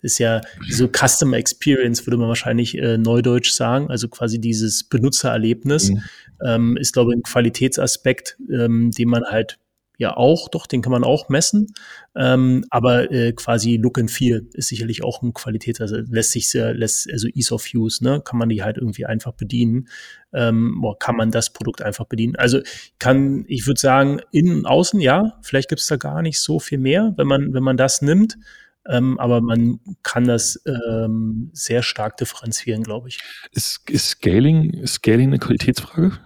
ist 0.00 0.18
ja 0.18 0.40
so 0.70 0.88
Customer 0.88 1.36
Experience, 1.36 2.06
würde 2.06 2.16
man 2.16 2.28
wahrscheinlich 2.28 2.78
äh, 2.78 2.96
neudeutsch 2.96 3.50
sagen, 3.50 3.90
also 3.90 4.08
quasi 4.08 4.40
dieses 4.40 4.84
Benutzererlebnis, 4.84 5.90
mhm 5.90 6.02
ähm, 6.44 6.76
ist, 6.76 6.92
glaube 6.92 7.12
ich, 7.12 7.18
ein 7.18 7.22
Qualitätsaspekt, 7.22 8.38
ähm, 8.50 8.90
den 8.90 9.08
man 9.08 9.24
halt 9.24 9.58
ja 9.98 10.16
auch, 10.16 10.48
doch, 10.48 10.66
den 10.66 10.80
kann 10.80 10.92
man 10.92 11.02
auch 11.02 11.28
messen. 11.28 11.66
Ähm, 12.14 12.64
aber 12.70 13.10
äh, 13.10 13.32
quasi 13.32 13.76
Look 13.76 13.98
and 13.98 14.10
Feel 14.10 14.48
ist 14.54 14.68
sicherlich 14.68 15.02
auch 15.02 15.22
ein 15.22 15.34
Qualität, 15.34 15.80
also 15.80 15.96
lässt 15.96 16.30
sich 16.30 16.48
sehr, 16.48 16.72
lässt, 16.72 17.10
also 17.10 17.26
Ease 17.34 17.52
of 17.52 17.66
Use, 17.74 18.02
ne, 18.02 18.22
kann 18.24 18.38
man 18.38 18.48
die 18.48 18.62
halt 18.62 18.78
irgendwie 18.78 19.06
einfach 19.06 19.32
bedienen. 19.32 19.88
Ähm, 20.32 20.80
boah, 20.80 20.96
kann 20.96 21.16
man 21.16 21.32
das 21.32 21.52
Produkt 21.52 21.82
einfach 21.82 22.04
bedienen. 22.04 22.36
Also 22.36 22.60
kann, 23.00 23.44
ich 23.48 23.66
würde 23.66 23.80
sagen, 23.80 24.20
innen 24.30 24.58
und 24.58 24.66
außen, 24.66 25.00
ja, 25.00 25.38
vielleicht 25.42 25.68
gibt 25.68 25.80
es 25.80 25.88
da 25.88 25.96
gar 25.96 26.22
nicht 26.22 26.38
so 26.38 26.60
viel 26.60 26.78
mehr, 26.78 27.12
wenn 27.16 27.26
man, 27.26 27.52
wenn 27.52 27.64
man 27.64 27.76
das 27.76 28.00
nimmt. 28.00 28.38
Ähm, 28.86 29.18
aber 29.18 29.40
man 29.40 29.80
kann 30.02 30.24
das 30.24 30.62
ähm, 30.64 31.50
sehr 31.52 31.82
stark 31.82 32.16
differenzieren, 32.16 32.84
glaube 32.84 33.08
ich. 33.08 33.18
Ist, 33.52 33.82
ist 33.90 34.10
Scaling, 34.10 34.86
Scaling 34.86 35.28
eine 35.28 35.38
Qualitätsfrage? 35.38 36.20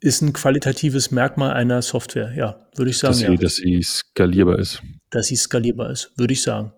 Ist 0.00 0.22
ein 0.22 0.32
qualitatives 0.32 1.10
Merkmal 1.10 1.52
einer 1.52 1.82
Software, 1.82 2.32
ja, 2.36 2.68
würde 2.76 2.90
ich 2.90 2.98
sagen. 2.98 3.12
Dass 3.12 3.18
sie, 3.18 3.26
ja. 3.26 3.36
dass 3.36 3.56
sie 3.56 3.82
skalierbar 3.82 4.58
ist. 4.58 4.82
Dass 5.10 5.26
sie 5.26 5.36
skalierbar 5.36 5.90
ist, 5.90 6.12
würde 6.16 6.32
ich 6.32 6.42
sagen. 6.42 6.72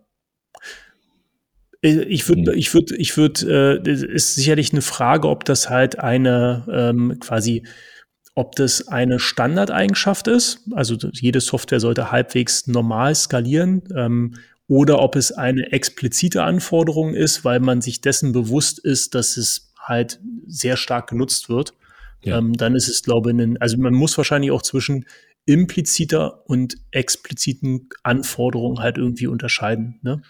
Äh, 1.83 2.03
ich 2.05 2.29
würde, 2.29 2.55
ich 2.55 2.73
würde, 2.73 2.97
ich 2.97 3.17
würde, 3.17 3.81
äh, 3.85 3.91
ist 3.91 4.35
sicherlich 4.35 4.73
eine 4.73 4.83
Frage, 4.83 5.29
ob 5.29 5.45
das 5.45 5.69
halt 5.69 5.99
eine 5.99 6.67
ähm, 6.73 7.19
quasi, 7.21 7.65
ob 8.35 8.57
das 8.57 8.89
eine 8.89 9.19
Standardeigenschaft 9.19 10.29
ist. 10.29 10.61
Also 10.73 10.97
jede 11.13 11.41
Software 11.41 11.81
sollte 11.81 12.11
halbwegs 12.11 12.67
normal 12.67 13.15
skalieren. 13.15 13.83
Ähm, 13.95 14.35
oder 14.67 15.01
ob 15.01 15.17
es 15.17 15.33
eine 15.33 15.73
explizite 15.73 16.45
Anforderung 16.45 17.13
ist, 17.13 17.45
weil 17.45 17.59
man 17.59 17.81
sich 17.81 18.03
dessen 18.03 18.31
bewusst 18.31 18.79
ist, 18.79 19.17
dass 19.17 19.37
es 19.37 19.73
halt 19.77 20.21
sehr 20.47 20.77
stark 20.77 21.09
genutzt 21.09 21.49
wird. 21.49 21.75
Ja. 22.23 22.39
Ähm, 22.39 22.53
dann 22.55 22.75
ist 22.75 22.89
es, 22.89 23.03
glaube 23.03 23.33
ich, 23.33 23.63
also 23.63 23.79
man 23.79 23.95
muss 23.95 24.17
wahrscheinlich 24.17 24.51
auch 24.51 24.63
zwischen 24.63 25.07
impliziter 25.47 26.47
und 26.49 26.77
expliziten 26.91 27.89
Anforderungen 28.03 28.81
halt 28.81 28.99
irgendwie 28.99 29.27
unterscheiden. 29.27 29.99
Ne? 30.03 30.23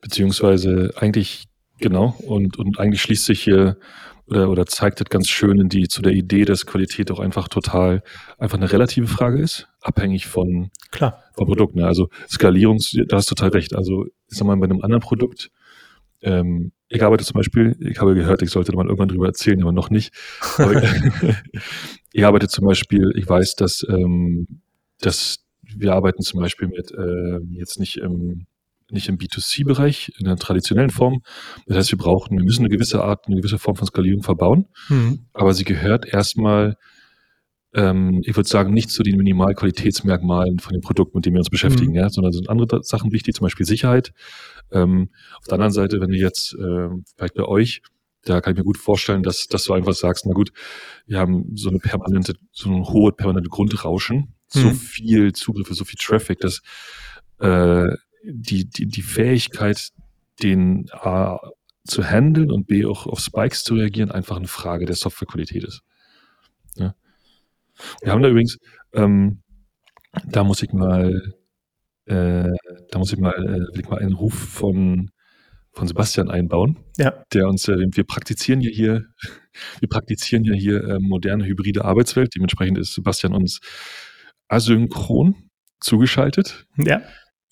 Beziehungsweise 0.00 0.92
eigentlich, 0.96 1.44
genau, 1.78 2.16
und, 2.26 2.58
und 2.58 2.78
eigentlich 2.78 3.02
schließt 3.02 3.24
sich 3.24 3.42
hier 3.42 3.78
oder, 4.26 4.50
oder 4.50 4.66
zeigt 4.66 5.00
das 5.00 5.08
ganz 5.08 5.28
schön 5.28 5.60
in 5.60 5.68
die, 5.68 5.88
zu 5.88 6.02
der 6.02 6.12
Idee, 6.12 6.44
dass 6.44 6.66
Qualität 6.66 7.10
auch 7.10 7.20
einfach 7.20 7.48
total 7.48 8.02
einfach 8.38 8.58
eine 8.58 8.70
relative 8.70 9.06
Frage 9.06 9.40
ist, 9.40 9.68
abhängig 9.80 10.26
von, 10.26 10.70
Klar. 10.90 11.22
von 11.34 11.46
Produkten. 11.46 11.82
Also 11.82 12.08
Skalierung, 12.28 12.78
da 13.06 13.16
hast 13.16 13.30
du 13.30 13.34
total 13.34 13.50
recht. 13.50 13.74
Also, 13.74 14.06
ich 14.28 14.36
sag 14.36 14.46
mal, 14.46 14.56
bei 14.56 14.64
einem 14.64 14.82
anderen 14.82 15.02
Produkt, 15.02 15.50
ähm, 16.22 16.72
ich 16.88 17.02
arbeite 17.02 17.24
zum 17.24 17.34
Beispiel, 17.34 17.76
ich 17.80 18.00
habe 18.00 18.14
gehört, 18.14 18.42
ich 18.42 18.50
sollte 18.50 18.72
mal 18.74 18.86
irgendwann 18.86 19.08
drüber 19.08 19.26
erzählen, 19.26 19.60
aber 19.62 19.72
noch 19.72 19.90
nicht. 19.90 20.14
Aber 20.58 20.82
ich, 22.12 22.24
arbeite 22.24 22.48
zum 22.48 22.64
Beispiel, 22.64 23.12
ich 23.16 23.28
weiß, 23.28 23.56
dass, 23.56 23.84
ähm, 23.88 24.46
dass 25.00 25.38
wir 25.62 25.94
arbeiten 25.94 26.22
zum 26.22 26.40
Beispiel 26.40 26.68
mit, 26.68 26.92
äh, 26.92 27.40
jetzt 27.50 27.78
nicht 27.80 27.98
im, 27.98 28.46
nicht 28.90 29.08
im 29.08 29.18
B2C-Bereich, 29.18 30.12
in 30.18 30.26
der 30.26 30.36
traditionellen 30.36 30.90
Form. 30.90 31.22
Das 31.66 31.76
heißt, 31.76 31.92
wir 31.92 31.98
brauchen, 31.98 32.36
wir 32.36 32.44
müssen 32.44 32.64
eine 32.64 32.68
gewisse 32.68 33.02
Art, 33.02 33.26
eine 33.26 33.36
gewisse 33.36 33.58
Form 33.58 33.76
von 33.76 33.86
Skalierung 33.86 34.22
verbauen. 34.22 34.66
Mhm. 34.88 35.26
Aber 35.32 35.54
sie 35.54 35.64
gehört 35.64 36.06
erstmal, 36.06 36.76
ähm, 37.76 38.22
ich 38.24 38.34
würde 38.34 38.48
sagen, 38.48 38.72
nicht 38.72 38.90
zu 38.90 39.02
den 39.02 39.18
Minimalqualitätsmerkmalen 39.18 40.58
von 40.58 40.72
dem 40.72 40.80
Produkt, 40.80 41.14
mit 41.14 41.26
dem 41.26 41.34
wir 41.34 41.40
uns 41.40 41.50
beschäftigen, 41.50 41.90
mhm. 41.90 41.98
ja, 41.98 42.08
sondern 42.08 42.32
sind 42.32 42.48
andere 42.48 42.82
Sachen 42.82 43.12
wichtig, 43.12 43.34
zum 43.34 43.44
Beispiel 43.44 43.66
Sicherheit. 43.66 44.12
Ähm, 44.72 45.10
auf 45.38 45.44
der 45.44 45.54
anderen 45.54 45.72
Seite, 45.72 46.00
wenn 46.00 46.10
wir 46.10 46.18
jetzt 46.18 46.54
äh, 46.54 46.88
vielleicht 47.16 47.34
bei 47.34 47.44
euch, 47.44 47.82
da 48.24 48.40
kann 48.40 48.54
ich 48.54 48.58
mir 48.58 48.64
gut 48.64 48.78
vorstellen, 48.78 49.22
dass, 49.22 49.46
dass 49.46 49.64
du 49.64 49.74
einfach 49.74 49.92
sagst, 49.92 50.24
na 50.26 50.32
gut, 50.32 50.52
wir 51.06 51.18
haben 51.18 51.54
so 51.54 51.68
eine 51.68 51.78
permanente, 51.78 52.34
so 52.50 52.70
ein 52.70 52.82
hohe 52.88 53.12
permanente 53.12 53.50
Grundrauschen, 53.50 54.34
so 54.48 54.70
viel 54.70 55.32
Zugriffe, 55.32 55.74
so 55.74 55.84
viel 55.84 55.98
Traffic, 56.00 56.40
dass 56.40 56.62
äh, 57.40 57.88
die, 58.24 58.68
die, 58.68 58.86
die 58.86 59.02
Fähigkeit, 59.02 59.90
den 60.42 60.86
A 60.92 61.38
zu 61.84 62.02
handeln 62.04 62.50
und 62.50 62.66
B 62.66 62.84
auch 62.86 63.06
auf 63.06 63.20
Spikes 63.20 63.64
zu 63.64 63.74
reagieren, 63.74 64.10
einfach 64.10 64.36
eine 64.36 64.48
Frage 64.48 64.86
der 64.86 64.96
Softwarequalität 64.96 65.62
ist. 65.62 65.82
Wir 68.02 68.12
haben 68.12 68.22
da 68.22 68.28
übrigens, 68.28 68.58
ähm, 68.94 69.42
da 70.24 70.44
muss 70.44 70.62
ich 70.62 70.72
mal, 70.72 71.34
äh, 72.06 72.52
da 72.90 72.98
muss 72.98 73.12
ich 73.12 73.18
mal, 73.18 73.34
äh, 73.34 73.74
will 73.74 73.80
ich 73.80 73.88
mal 73.88 73.98
einen 73.98 74.14
Ruf 74.14 74.34
von, 74.34 75.10
von 75.72 75.86
Sebastian 75.86 76.30
einbauen, 76.30 76.78
ja. 76.96 77.24
der 77.32 77.48
uns, 77.48 77.68
äh, 77.68 77.86
wir 77.92 78.04
praktizieren 78.04 78.60
ja 78.60 78.70
hier, 78.70 79.06
wir 79.80 79.88
praktizieren 79.88 80.44
ja 80.44 80.54
hier 80.54 80.82
äh, 80.84 80.98
moderne 81.00 81.44
hybride 81.44 81.84
Arbeitswelt. 81.84 82.34
Dementsprechend 82.34 82.78
ist 82.78 82.94
Sebastian 82.94 83.34
uns 83.34 83.60
asynchron 84.48 85.50
zugeschaltet. 85.80 86.66
Ja. 86.78 87.02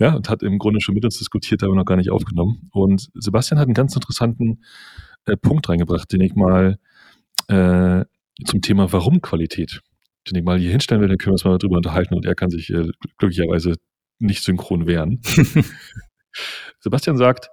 Ja, 0.01 0.15
und 0.15 0.29
hat 0.29 0.43
im 0.43 0.59
Grunde 0.59 0.81
schon 0.81 0.97
mit 0.97 1.05
uns 1.05 1.19
diskutiert, 1.19 1.63
aber 1.63 1.75
noch 1.75 1.85
gar 1.85 1.97
nicht 1.97 2.11
aufgenommen. 2.11 2.69
Und 2.73 3.11
Sebastian 3.15 3.61
hat 3.61 3.67
einen 3.67 3.75
ganz 3.75 3.95
interessanten 3.95 4.65
äh, 5.25 5.37
Punkt 5.37 5.69
reingebracht, 5.69 6.13
den 6.13 6.21
ich 6.21 6.35
mal 6.35 6.79
äh, 7.47 8.05
zum 8.45 8.61
Thema 8.61 8.93
Warum-Qualität, 8.93 9.83
den 10.29 10.39
ich 10.39 10.45
mal 10.45 10.59
hier 10.59 10.71
hinstellen 10.71 11.01
will, 11.01 11.09
dann 11.09 11.19
können 11.19 11.31
wir 11.31 11.35
uns 11.35 11.45
mal 11.45 11.59
darüber 11.59 11.77
unterhalten 11.77 12.15
und 12.15 12.25
er 12.25 12.35
kann 12.35 12.51
sich 12.51 12.71
äh, 12.71 12.89
glücklicherweise 13.19 13.75
nicht 14.19 14.43
synchron 14.43 14.87
wehren. 14.87 15.21
Sebastian 16.81 17.17
sagt, 17.17 17.49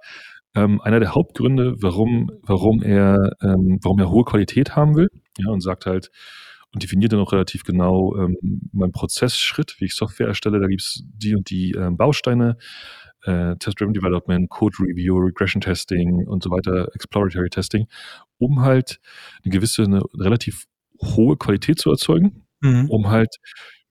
ähm, 0.54 0.80
einer 0.80 1.00
der 1.00 1.14
Hauptgründe, 1.14 1.76
warum, 1.80 2.30
warum 2.42 2.82
er, 2.82 3.36
ähm, 3.42 3.78
warum 3.82 3.98
er 3.98 4.10
hohe 4.10 4.24
Qualität 4.24 4.76
haben 4.76 4.96
will, 4.96 5.08
ja, 5.38 5.50
und 5.50 5.60
sagt 5.60 5.86
halt, 5.86 6.10
und 6.74 6.82
definiert 6.82 7.12
dann 7.12 7.20
auch 7.20 7.32
relativ 7.32 7.64
genau 7.64 8.16
ähm, 8.16 8.36
meinen 8.72 8.92
Prozessschritt, 8.92 9.76
wie 9.78 9.86
ich 9.86 9.94
Software 9.94 10.28
erstelle. 10.28 10.58
Da 10.58 10.68
gibt 10.68 10.80
es 10.80 11.04
die 11.04 11.34
und 11.34 11.50
die 11.50 11.72
ähm, 11.72 11.96
Bausteine, 11.96 12.56
äh, 13.24 13.56
Test-Driven 13.56 13.92
Development, 13.92 14.48
Code 14.48 14.76
Review, 14.80 15.18
Regression 15.18 15.60
Testing 15.60 16.26
und 16.26 16.42
so 16.42 16.50
weiter, 16.50 16.88
Exploratory 16.94 17.50
Testing, 17.50 17.88
um 18.38 18.62
halt 18.62 19.00
eine 19.44 19.52
gewisse, 19.52 19.82
eine 19.82 20.00
relativ 20.14 20.64
hohe 21.02 21.36
Qualität 21.36 21.78
zu 21.78 21.90
erzeugen, 21.90 22.46
mhm. 22.62 22.88
um 22.88 23.10
halt 23.10 23.36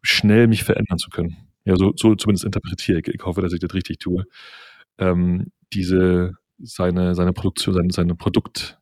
schnell 0.01 0.47
mich 0.47 0.63
verändern 0.63 0.97
zu 0.97 1.09
können. 1.09 1.37
Ja, 1.63 1.75
so, 1.75 1.93
so 1.95 2.15
zumindest 2.15 2.45
interpretiere 2.45 2.99
ich. 2.99 3.07
Ich 3.07 3.23
hoffe, 3.23 3.41
dass 3.41 3.53
ich 3.53 3.59
das 3.59 3.73
richtig 3.75 3.99
tue. 3.99 4.25
Ähm, 4.97 5.51
diese, 5.73 6.33
seine, 6.57 7.13
seine 7.13 7.33
Produktion, 7.33 7.75
seine, 7.75 7.91
seine 7.91 8.15
Produkt, 8.15 8.79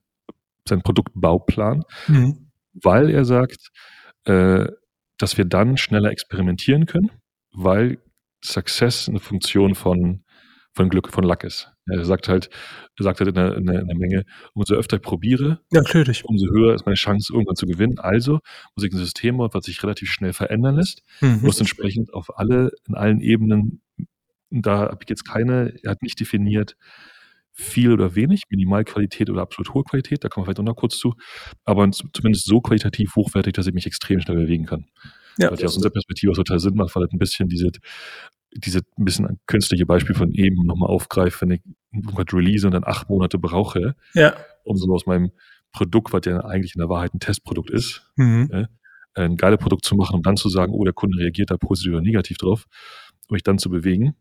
sein 0.65 0.81
Produktbauplan, 0.81 1.83
mhm 2.07 2.49
weil 2.73 3.09
er 3.09 3.25
sagt, 3.25 3.71
äh, 4.25 4.67
dass 5.17 5.37
wir 5.37 5.45
dann 5.45 5.77
schneller 5.77 6.11
experimentieren 6.11 6.85
können, 6.85 7.11
weil 7.51 7.99
Success 8.43 9.09
eine 9.09 9.19
Funktion 9.19 9.75
von, 9.75 10.23
von 10.73 10.89
Glück, 10.89 11.11
von 11.11 11.23
Luck 11.23 11.43
ist. 11.43 11.71
Er 11.91 12.05
sagt 12.05 12.27
halt, 12.27 12.49
er 12.97 13.03
sagt 13.03 13.19
halt 13.19 13.29
in 13.29 13.35
der, 13.35 13.55
in 13.55 13.97
Menge, 13.97 14.25
umso 14.53 14.75
öfter 14.75 14.97
ich 14.97 15.01
probiere, 15.01 15.59
ja, 15.71 15.81
umso 16.23 16.47
höher 16.47 16.75
ist 16.75 16.85
meine 16.85 16.95
Chance, 16.95 17.33
irgendwann 17.33 17.55
zu 17.55 17.65
gewinnen. 17.65 17.99
Also 17.99 18.39
muss 18.75 18.85
ich 18.85 18.93
ein 18.93 18.97
System 18.97 19.37
bauen, 19.37 19.49
was 19.53 19.65
sich 19.65 19.81
relativ 19.83 20.09
schnell 20.11 20.33
verändern 20.33 20.75
lässt, 20.75 21.01
mhm. 21.21 21.39
muss 21.41 21.59
entsprechend 21.59 22.13
auf 22.13 22.37
alle, 22.37 22.71
in 22.87 22.95
allen 22.95 23.21
Ebenen, 23.21 23.81
da 24.49 24.79
habe 24.79 24.99
ich 25.01 25.09
jetzt 25.09 25.27
keine, 25.27 25.73
er 25.83 25.91
hat 25.91 26.01
nicht 26.01 26.19
definiert, 26.19 26.75
viel 27.51 27.91
oder 27.91 28.15
wenig, 28.15 28.43
Minimalqualität 28.49 29.29
oder 29.29 29.41
absolut 29.41 29.73
hohe 29.73 29.83
Qualität, 29.83 30.23
da 30.23 30.29
kommen 30.29 30.43
wir 30.43 30.47
vielleicht 30.47 30.59
auch 30.59 30.63
noch 30.63 30.75
kurz 30.75 30.97
zu, 30.97 31.15
aber 31.65 31.89
zumindest 31.91 32.45
so 32.45 32.61
qualitativ 32.61 33.15
hochwertig, 33.15 33.53
dass 33.53 33.67
ich 33.67 33.73
mich 33.73 33.85
extrem 33.85 34.21
schnell 34.21 34.37
bewegen 34.37 34.65
kann. 34.65 34.85
Ja. 35.37 35.51
Was 35.51 35.59
ja 35.59 35.67
aus 35.67 35.75
unserer 35.75 35.91
Perspektive 35.91 36.31
auch 36.31 36.35
total 36.35 36.59
Sinn 36.59 36.75
macht, 36.75 36.95
weil 36.95 37.03
das 37.03 37.13
ein 37.13 37.19
bisschen 37.19 37.49
diese, 37.49 37.69
diese 38.51 38.79
ein 38.97 39.05
bisschen 39.05 39.39
künstliche 39.45 39.85
Beispiel 39.85 40.15
von 40.15 40.31
eben 40.31 40.65
nochmal 40.65 40.89
aufgreift, 40.89 41.41
wenn 41.41 41.51
ich 41.51 41.61
irgendwas 41.91 42.33
release 42.33 42.65
und 42.65 42.73
dann 42.73 42.83
acht 42.83 43.09
Monate 43.09 43.37
brauche, 43.37 43.95
ja. 44.13 44.35
um 44.63 44.77
so 44.77 44.91
aus 44.93 45.05
meinem 45.05 45.31
Produkt, 45.71 46.13
was 46.13 46.21
ja 46.25 46.39
eigentlich 46.45 46.75
in 46.75 46.79
der 46.79 46.89
Wahrheit 46.89 47.13
ein 47.13 47.19
Testprodukt 47.19 47.69
ist, 47.69 48.11
mhm. 48.15 48.49
äh, 48.51 48.65
ein 49.13 49.37
geiles 49.37 49.59
Produkt 49.59 49.85
zu 49.85 49.95
machen 49.95 50.15
und 50.15 50.25
dann 50.25 50.37
zu 50.37 50.49
sagen, 50.49 50.73
oh, 50.73 50.83
der 50.83 50.93
Kunde 50.93 51.17
reagiert 51.19 51.51
da 51.51 51.57
positiv 51.57 51.93
oder 51.93 52.01
negativ 52.01 52.37
drauf, 52.37 52.65
um 53.27 53.35
mich 53.35 53.43
dann 53.43 53.59
zu 53.59 53.69
bewegen 53.69 54.15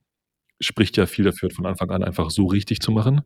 spricht 0.61 0.97
ja 0.97 1.07
viel 1.07 1.25
dafür, 1.25 1.51
von 1.51 1.67
Anfang 1.67 1.91
an 1.91 2.03
einfach 2.03 2.31
so 2.31 2.47
richtig 2.47 2.81
zu 2.81 2.91
machen, 2.91 3.23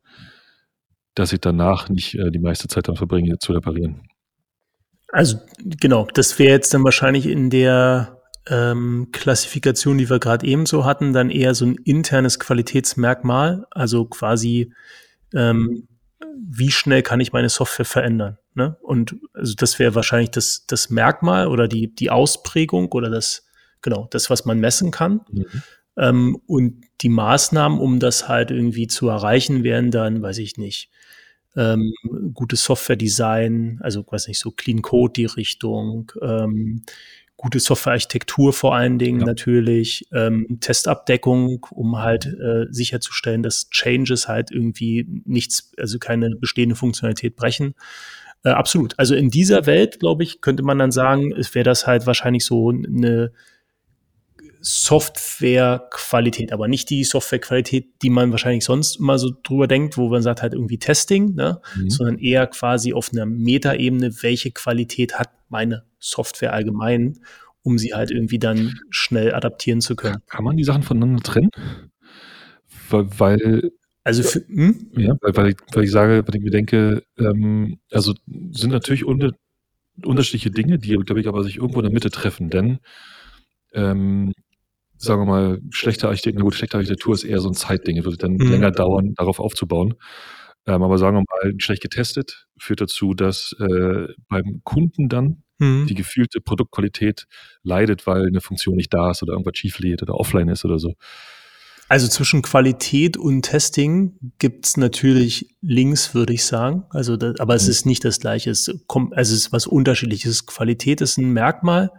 dass 1.15 1.33
ich 1.33 1.41
danach 1.41 1.89
nicht 1.89 2.15
äh, 2.15 2.31
die 2.31 2.39
meiste 2.39 2.69
Zeit 2.69 2.89
dann 2.89 2.97
verbringe, 2.97 3.39
zu 3.39 3.53
reparieren. 3.53 4.03
Also 5.09 5.39
genau, 5.59 6.07
das 6.15 6.39
wäre 6.39 6.53
jetzt 6.53 6.73
dann 6.73 6.85
wahrscheinlich 6.85 7.27
in 7.27 7.51
der 7.51 8.22
ähm, 8.49 9.09
Klassifikation, 9.13 9.99
die 9.99 10.11
wir 10.11 10.19
gerade 10.19 10.47
eben 10.47 10.67
so 10.67 10.85
hatten, 10.85 11.13
dann 11.13 11.31
eher 11.31 11.55
so 11.55 11.67
ein 11.67 11.77
internes 11.85 12.39
Qualitätsmerkmal, 12.39 13.67
also 13.71 14.05
quasi 14.05 14.73
ähm, 15.35 15.89
wie 16.45 16.71
schnell 16.71 17.03
kann 17.03 17.21
ich 17.21 17.33
meine 17.33 17.49
Software 17.49 17.85
verändern. 17.85 18.39
Ne? 18.55 18.77
Und 18.83 19.17
also 19.33 19.55
das 19.57 19.79
wäre 19.79 19.95
wahrscheinlich 19.95 20.31
das, 20.31 20.67
das 20.67 20.91
Merkmal 20.91 21.47
oder 21.47 21.69
die, 21.69 21.95
die 21.95 22.11
Ausprägung 22.11 22.91
oder 22.93 23.11
das, 23.11 23.47
genau, 23.81 24.09
das, 24.11 24.29
was 24.29 24.45
man 24.45 24.59
messen 24.59 24.91
kann. 24.91 25.21
Mhm. 25.31 25.47
Ähm, 25.97 26.41
und 26.47 26.85
die 27.01 27.09
Maßnahmen, 27.09 27.79
um 27.79 28.01
das 28.01 28.29
halt 28.29 28.51
irgendwie 28.51 28.87
zu 28.87 29.09
erreichen, 29.09 29.63
wären 29.63 29.91
dann, 29.91 30.23
weiß 30.23 30.39
ich 30.39 30.57
nicht, 30.57 30.91
ähm, 31.55 31.93
gutes 32.33 32.65
Software-Design, 32.65 33.81
also 33.83 34.05
weiß 34.09 34.29
nicht, 34.29 34.39
so 34.39 34.51
Clean 34.51 34.81
Code 34.81 35.13
die 35.15 35.27
Richtung, 35.27 36.11
ähm, 36.23 36.83
gute 37.37 37.59
Softwarearchitektur 37.59 38.53
vor 38.53 38.75
allen 38.75 38.99
Dingen 38.99 39.21
ja. 39.21 39.27
natürlich, 39.27 40.07
ähm, 40.13 40.59
Testabdeckung, 40.61 41.67
um 41.71 41.99
halt 41.99 42.27
äh, 42.27 42.67
sicherzustellen, 42.71 43.43
dass 43.43 43.69
Changes 43.71 44.29
halt 44.29 44.51
irgendwie 44.51 45.07
nichts, 45.25 45.73
also 45.77 45.99
keine 45.99 46.31
bestehende 46.37 46.77
Funktionalität 46.77 47.35
brechen. 47.35 47.75
Äh, 48.45 48.51
absolut. 48.51 48.99
Also 48.99 49.15
in 49.15 49.31
dieser 49.31 49.67
Welt, 49.67 50.01
glaube 50.01 50.23
ich, 50.23 50.41
könnte 50.41 50.63
man 50.63 50.79
dann 50.79 50.93
sagen, 50.93 51.33
es 51.33 51.55
wäre 51.55 51.65
das 51.65 51.87
halt 51.87 52.07
wahrscheinlich 52.07 52.45
so 52.45 52.71
eine 52.71 53.33
Softwarequalität, 54.65 56.53
aber 56.53 56.69
nicht 56.69 56.89
die 56.89 57.03
Softwarequalität, 57.03 58.01
die 58.03 58.11
man 58.11 58.31
wahrscheinlich 58.31 58.65
sonst 58.65 59.01
immer 59.01 59.19
so 59.19 59.33
drüber 59.43 59.67
denkt, 59.67 59.97
wo 59.97 60.09
man 60.09 60.23
sagt 60.23 60.41
halt 60.41 60.55
irgendwie 60.55 60.79
Testing, 60.79 61.35
ne? 61.35 61.61
Mhm. 61.77 61.91
sondern 61.91 62.19
eher 62.19 62.47
quasi 62.47 62.93
auf 62.93 63.11
einer 63.13 63.27
Metaebene, 63.27 64.23
welche 64.23 64.53
Qualität 64.53 65.19
hat 65.19 65.31
meine 65.49 65.83
Software 65.99 66.53
allgemein, 66.53 67.19
um 67.63 67.77
sie 67.77 67.93
halt 67.95 68.13
irgendwie 68.13 68.39
dann 68.39 68.79
schnell 68.91 69.35
adaptieren 69.35 69.81
zu 69.81 69.97
können. 69.97 70.19
Kann 70.29 70.45
man 70.45 70.57
die 70.57 70.65
Sachen 70.65 70.85
voneinander 70.85 71.23
trennen? 71.23 71.51
Weil, 72.89 73.07
weil 73.19 73.71
Also 74.05 74.23
für, 74.23 74.47
hm? 74.47 74.93
Ja, 74.97 75.17
weil, 75.21 75.37
weil, 75.37 75.49
ich, 75.51 75.57
weil 75.73 75.85
ich 75.85 75.91
sage, 75.91 76.23
weil 76.25 76.37
ich 76.37 76.43
mir 76.43 76.51
denke, 76.51 77.03
ähm, 77.19 77.79
also 77.91 78.15
sind 78.53 78.71
natürlich 78.71 79.05
unter, 79.05 79.33
unterschiedliche 80.05 80.53
Dinge, 80.53 80.79
die, 80.79 80.97
glaube 80.97 81.21
ich, 81.21 81.27
aber 81.27 81.43
sich 81.43 81.57
irgendwo 81.57 81.81
in 81.81 81.85
der 81.87 81.93
Mitte 81.93 82.11
treffen, 82.11 82.49
denn 82.49 82.79
ähm, 83.75 84.33
sagen 85.03 85.23
wir 85.23 85.27
mal, 85.27 85.61
schlechte 85.71 86.09
Architektur, 86.09 86.43
gut, 86.45 86.55
schlechte 86.55 86.77
Architektur 86.77 87.15
ist 87.15 87.25
eher 87.25 87.41
so 87.41 87.49
ein 87.49 87.55
Zeitding, 87.55 88.03
wird 88.05 88.23
dann 88.23 88.35
mhm. 88.35 88.51
länger 88.51 88.71
dauern, 88.71 89.15
darauf 89.17 89.41
aufzubauen. 89.41 89.95
Ähm, 90.67 90.83
aber 90.83 90.97
sagen 90.99 91.17
wir 91.17 91.25
mal, 91.29 91.55
schlecht 91.59 91.83
getestet 91.83 92.47
führt 92.57 92.81
dazu, 92.81 93.15
dass 93.15 93.55
äh, 93.59 94.09
beim 94.29 94.61
Kunden 94.63 95.09
dann 95.09 95.43
mhm. 95.59 95.87
die 95.89 95.95
gefühlte 95.95 96.41
Produktqualität 96.41 97.27
leidet, 97.65 98.07
weil 98.07 98.27
eine 98.27 98.41
Funktion 98.41 98.77
nicht 98.77 98.95
da 98.95 99.11
ist 99.11 99.23
oder 99.23 99.33
irgendwas 99.33 99.59
schief 99.59 99.81
lädt 99.81 100.03
oder 100.03 100.15
offline 100.15 100.49
ist 100.49 100.65
oder 100.65 100.79
so. 100.79 100.95
Also 101.89 102.09
zwischen 102.09 102.41
Qualität 102.41 103.17
und 103.17 103.43
Testing 103.43 104.33
gibt 104.39 104.67
es 104.67 104.77
natürlich 104.77 105.55
Links, 105.61 106.15
würde 106.15 106.33
ich 106.33 106.45
sagen. 106.45 106.85
Also, 106.91 107.17
das, 107.17 107.39
aber 107.41 107.55
es 107.55 107.65
mhm. 107.65 107.71
ist 107.71 107.87
nicht 107.87 108.05
das 108.05 108.21
Gleiche. 108.21 108.51
Es, 108.51 108.73
kommt, 108.87 109.15
also 109.15 109.35
es 109.35 109.47
ist 109.47 109.53
was 109.53 109.67
Unterschiedliches. 109.67 110.47
Qualität 110.47 111.01
ist 111.01 111.19
ein 111.19 111.33
Merkmal 111.33 111.91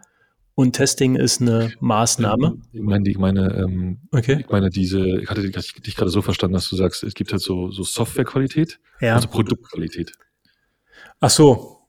und 0.56 0.74
Testing 0.74 1.16
ist 1.16 1.42
eine 1.42 1.72
Maßnahme. 1.80 2.58
Ich 2.72 2.82
meine, 2.82 3.10
ich 3.10 3.18
meine, 3.18 3.56
ähm, 3.56 4.00
okay. 4.12 4.38
ich 4.40 4.50
meine 4.50 4.70
diese, 4.70 5.22
ich 5.22 5.30
hatte 5.30 5.42
dich, 5.42 5.74
dich 5.74 5.96
gerade 5.96 6.12
so 6.12 6.22
verstanden, 6.22 6.54
dass 6.54 6.70
du 6.70 6.76
sagst, 6.76 7.04
es 7.04 7.16
gibt 7.16 7.32
halt 7.32 7.42
so, 7.42 7.72
so 7.72 7.84
Softwarequalität, 7.84 8.80
ja. 9.02 9.16
also 9.16 9.28
Produktqualität. 9.28 10.14
Ach 11.20 11.30
so. 11.30 11.80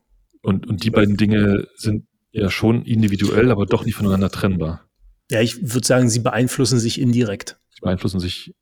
Und, 0.43 0.67
und 0.67 0.85
die 0.85 0.91
beiden 0.91 1.17
Dinge 1.17 1.69
sind 1.77 2.07
ja 2.33 2.51
schon 2.51 2.85
individuell, 2.85 3.51
aber 3.51 3.67
doch 3.67 3.85
nicht 3.85 3.95
voneinander 3.95 4.31
trennbar. 4.31 4.89
Ja, 5.31 5.41
ich 5.41 5.75
würde 5.75 5.87
sagen, 5.87 6.09
sie 6.09 6.21
beeinflussen 6.21 6.79
sich 6.79 7.01
indirekt. 7.01 7.59
Sie 7.71 7.81
beeinflussen 7.81 8.21
sich 8.21 8.55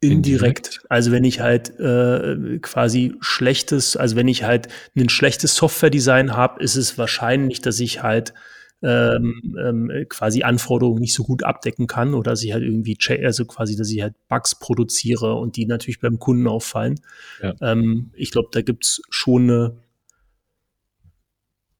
indirekt. 0.00 0.68
indirekt. 0.68 0.80
Also 0.88 1.12
wenn 1.12 1.24
ich 1.24 1.40
halt 1.40 1.78
äh, 1.78 2.58
quasi 2.60 3.14
schlechtes, 3.20 3.96
also 3.96 4.16
wenn 4.16 4.28
ich 4.28 4.42
halt 4.44 4.68
ein 4.96 5.08
schlechtes 5.08 5.54
Software-Design 5.56 6.34
habe, 6.36 6.62
ist 6.62 6.76
es 6.76 6.98
wahrscheinlich, 6.98 7.60
dass 7.60 7.80
ich 7.80 8.02
halt 8.02 8.34
ähm, 8.82 9.56
ähm, 9.58 10.06
quasi 10.08 10.42
Anforderungen 10.42 11.00
nicht 11.00 11.14
so 11.14 11.24
gut 11.24 11.42
abdecken 11.42 11.86
kann 11.86 12.14
oder 12.14 12.30
dass 12.30 12.42
ich 12.42 12.52
halt 12.52 12.62
irgendwie, 12.62 12.96
also 13.24 13.44
quasi, 13.44 13.76
dass 13.76 13.90
ich 13.90 14.02
halt 14.02 14.14
Bugs 14.28 14.58
produziere 14.58 15.34
und 15.34 15.56
die 15.56 15.66
natürlich 15.66 16.00
beim 16.00 16.18
Kunden 16.18 16.46
auffallen. 16.46 17.00
Ja. 17.42 17.54
Ähm, 17.60 18.10
ich 18.14 18.30
glaube, 18.30 18.48
da 18.52 18.62
gibt's 18.62 19.02
schon 19.10 19.42
eine 19.44 19.76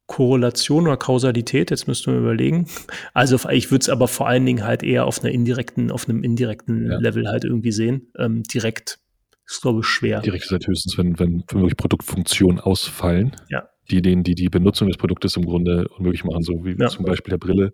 Korrelation 0.07 0.87
oder 0.87 0.97
Kausalität, 0.97 1.71
jetzt 1.71 1.87
müssten 1.87 2.13
wir 2.13 2.19
überlegen. 2.19 2.67
Also 3.13 3.49
ich 3.51 3.71
würde 3.71 3.83
es 3.83 3.89
aber 3.91 4.09
vor 4.09 4.27
allen 4.27 4.47
Dingen 4.47 4.65
halt 4.65 4.83
eher 4.83 5.05
auf 5.05 5.23
einer 5.23 5.33
indirekten, 5.33 5.91
auf 5.91 6.09
einem 6.09 6.25
indirekten 6.25 6.91
ja. 6.91 6.99
Level 6.99 7.29
halt 7.29 7.45
irgendwie 7.45 7.73
sehen. 7.73 8.11
Ähm, 8.17 8.43
direkt 8.43 8.99
ist, 9.47 9.63
glaube 9.63 9.81
ich, 9.81 9.87
schwer. 9.87 10.21
Direkt 10.21 10.45
ist 10.45 10.51
halt 10.51 10.67
höchstens, 10.67 10.97
wenn, 10.99 11.19
wenn 11.19 11.45
wirklich 11.53 11.77
Produktfunktionen 11.77 12.59
ausfallen. 12.59 13.37
Ja 13.51 13.69
die 13.91 14.03
denen, 14.03 14.23
die 14.23 14.35
die 14.35 14.49
Benutzung 14.49 14.89
des 14.89 14.97
Produktes 14.97 15.37
im 15.37 15.45
Grunde 15.45 15.89
unmöglich 15.89 16.25
machen, 16.25 16.43
so 16.43 16.65
wie 16.65 16.77
ja. 16.79 16.89
zum 16.89 17.05
Beispiel 17.05 17.31
der 17.31 17.39
Brille. 17.39 17.73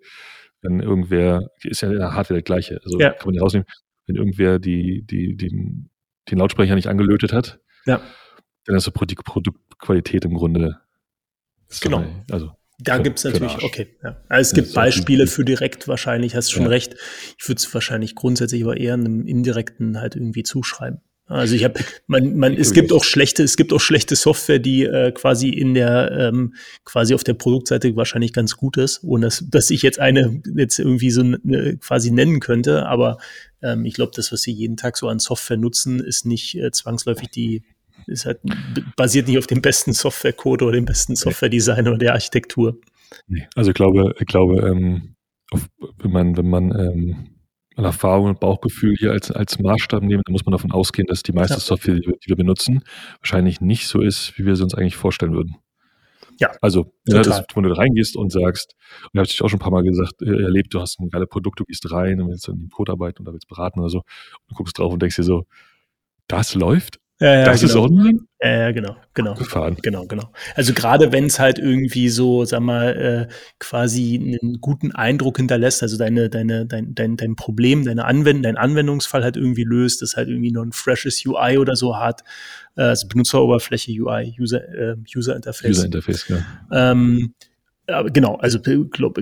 Wenn 0.62 0.80
irgendwer, 0.80 1.50
ist 1.62 1.83
ja 1.83 1.90
in 1.90 1.99
der 1.99 2.14
Hardware 2.14 2.40
das 2.40 2.44
gleiche, 2.44 2.80
also 2.85 2.99
ja. 2.99 3.11
kann 3.11 3.26
man 3.26 3.35
die 3.35 3.40
rausnehmen, 3.40 3.66
wenn 4.06 4.16
irgendwer 4.16 4.59
die, 4.59 5.02
die, 5.02 5.37
den, 5.37 5.90
den 6.30 6.38
Lautsprecher 6.38 6.75
nicht 6.75 6.88
angelötet 6.88 7.33
hat, 7.33 7.61
ja. 7.87 8.00
dann 8.64 8.76
ist 8.76 8.87
die 8.87 9.14
Produktqualität 9.14 10.25
im 10.25 10.35
Grunde. 10.35 10.78
Genau. 11.80 12.04
Also 12.30 12.52
da 12.78 12.99
gibt 12.99 13.18
es 13.18 13.25
natürlich, 13.25 13.62
okay. 13.62 13.97
Ja. 14.02 14.16
Also 14.28 14.50
es 14.50 14.54
gibt 14.54 14.75
Beispiele 14.75 15.26
für 15.26 15.44
direkt 15.44 15.87
wahrscheinlich, 15.87 16.35
hast 16.35 16.49
du 16.50 16.54
schon 16.54 16.64
ja. 16.64 16.71
recht. 16.71 16.94
Ich 17.38 17.49
würde 17.49 17.59
es 17.59 17.73
wahrscheinlich 17.73 18.14
grundsätzlich 18.14 18.64
aber 18.64 18.76
eher 18.76 18.94
einem 18.94 19.26
indirekten 19.26 20.00
halt 20.00 20.16
irgendwie 20.16 20.42
zuschreiben. 20.42 21.00
Also 21.26 21.54
ich 21.54 21.64
habe, 21.64 21.81
man, 22.07 22.37
man, 22.37 22.52
es 22.54 22.75
gibt 22.75 22.93
auch 22.93 23.02
schlechte, 23.02 23.43
es 23.43 23.57
gibt 23.57 23.73
auch 23.73 23.81
schlechte 23.81 24.14
Software, 24.14 24.59
die 24.59 24.85
äh, 24.85 25.11
quasi 25.11 25.49
in 25.49 25.73
der, 25.73 26.12
ähm, 26.12 26.54
quasi 26.85 27.14
auf 27.14 27.25
der 27.25 27.33
Produktseite 27.33 27.97
wahrscheinlich 27.97 28.35
ganz 28.35 28.57
gut 28.57 28.76
ist, 28.76 29.02
ohne 29.02 29.26
dass, 29.26 29.43
dass 29.49 29.71
ich 29.71 29.81
jetzt 29.81 29.99
eine 29.99 30.43
jetzt 30.54 30.78
irgendwie 30.78 31.11
so 31.11 31.23
eine, 31.23 31.78
quasi 31.78 32.11
nennen 32.11 32.40
könnte. 32.40 32.85
Aber 32.87 33.16
ähm, 33.62 33.87
ich 33.87 33.95
glaube, 33.95 34.12
das, 34.14 34.33
was 34.33 34.43
sie 34.43 34.52
jeden 34.52 34.76
Tag 34.76 34.99
so 34.99 35.09
an 35.09 35.19
Software 35.19 35.57
nutzen, 35.57 35.99
ist 35.99 36.26
nicht 36.26 36.57
äh, 36.57 36.71
zwangsläufig 36.73 37.31
die, 37.31 37.62
ist 38.07 38.26
halt 38.26 38.40
basiert 38.95 39.26
nicht 39.26 39.39
auf 39.39 39.47
dem 39.47 39.63
besten 39.63 39.95
Softwarecode 39.95 40.60
oder 40.60 40.73
dem 40.73 40.84
besten 40.84 41.17
Softwaredesign 41.17 41.89
oder 41.89 41.99
der 41.99 42.13
Architektur. 42.13 42.78
Nee, 43.28 43.49
also 43.54 43.71
ich 43.71 43.75
glaube, 43.75 44.15
ich 44.19 44.26
glaube, 44.26 44.60
ähm, 44.60 45.15
auf, 45.50 45.69
wenn 45.99 46.10
man, 46.10 46.37
wenn 46.37 46.50
man 46.50 46.71
ähm, 46.78 47.33
Erfahrung 47.82 48.28
und 48.28 48.41
Bauchgefühl 48.41 48.95
hier 48.97 49.13
als, 49.13 49.30
als 49.30 49.58
Maßstab 49.58 50.02
nehmen, 50.02 50.23
dann 50.25 50.32
muss 50.32 50.45
man 50.45 50.52
davon 50.52 50.71
ausgehen, 50.71 51.06
dass 51.06 51.23
die 51.23 51.32
meiste 51.32 51.54
ja. 51.54 51.60
Software, 51.60 51.97
die 51.97 52.13
wir, 52.25 52.37
benutzen, 52.37 52.84
wahrscheinlich 53.21 53.60
nicht 53.60 53.89
so 53.89 54.00
ist, 54.00 54.39
wie 54.39 54.47
wir 54.47 54.54
sie 54.54 54.63
uns 54.63 54.75
eigentlich 54.75 54.97
vorstellen 54.97 55.32
würden. 55.32 55.56
Ja. 56.39 56.50
Also, 56.60 56.93
ja, 57.06 57.23
das, 57.23 57.45
wenn 57.54 57.63
du 57.63 57.69
da 57.69 57.76
reingehst 57.76 58.17
und 58.17 58.30
sagst, 58.30 58.75
und 59.13 59.19
habe 59.19 59.26
ich 59.28 59.41
auch 59.43 59.49
schon 59.49 59.58
ein 59.58 59.63
paar 59.63 59.71
Mal 59.71 59.82
gesagt, 59.82 60.23
äh, 60.23 60.43
erlebt, 60.43 60.75
du 60.75 60.80
hast 60.80 61.00
ein 61.00 61.08
geiles 61.08 61.28
Produkt, 61.28 61.60
du 61.60 61.65
gehst 61.65 61.91
rein 61.91 62.21
und 62.21 62.28
willst 62.28 62.49
dann 62.49 62.56
im 62.56 62.71
Code 62.71 62.93
arbeiten 62.93 63.23
oder 63.23 63.32
willst 63.32 63.49
beraten 63.49 63.80
oder 63.80 63.89
so 63.89 64.02
und 64.49 64.56
guckst 64.56 64.78
drauf 64.78 64.93
und 64.93 65.00
denkst 65.00 65.17
dir 65.17 65.23
so, 65.23 65.45
das 66.26 66.54
läuft? 66.54 66.99
Ja, 67.21 67.33
ja, 67.33 67.45
das 67.45 67.61
genau. 67.61 67.73
ist 67.73 67.77
online? 67.77 68.19
Ja, 68.43 68.50
ja, 68.50 68.73
genau, 68.73 68.97
genau. 69.15 69.35
Gefahren. 69.35 69.77
Genau, 69.83 70.05
genau. 70.07 70.33
Also 70.57 70.75
gerade 70.75 71.13
wenn 71.13 71.27
es 71.27 71.39
halt 71.39 71.59
irgendwie 71.61 72.09
so, 72.09 72.45
sag 72.45 72.61
mal, 72.61 73.29
äh, 73.31 73.35
quasi 73.61 74.39
einen 74.43 74.61
guten 74.61 74.93
Eindruck 74.93 75.37
hinterlässt, 75.37 75.83
also 75.83 75.97
deine, 75.97 76.29
deine, 76.29 76.67
dein, 76.67 76.95
dein, 76.95 77.17
dein 77.17 77.37
Problem, 77.37 77.85
deine 77.85 78.05
Anwendung, 78.05 78.43
dein 78.43 78.57
Anwendungsfall 78.57 79.23
halt 79.23 79.37
irgendwie 79.37 79.63
löst, 79.63 80.03
das 80.03 80.17
halt 80.17 80.29
irgendwie 80.29 80.50
noch 80.50 80.63
ein 80.63 80.73
freshes 80.73 81.25
UI 81.25 81.59
oder 81.59 81.77
so 81.77 81.97
hat, 81.97 82.25
äh, 82.77 82.83
also 82.83 83.07
Benutzeroberfläche 83.07 83.93
UI, 83.93 84.35
User, 84.39 84.69
äh, 84.69 84.97
User 85.17 85.37
Interface. 85.37 85.71
User 85.71 85.85
Interface, 85.87 86.29
ja. 86.29 86.45
Ähm, 86.73 87.35
aber 87.87 88.11
genau, 88.11 88.37
also 88.37 88.61
glaub, 88.61 89.21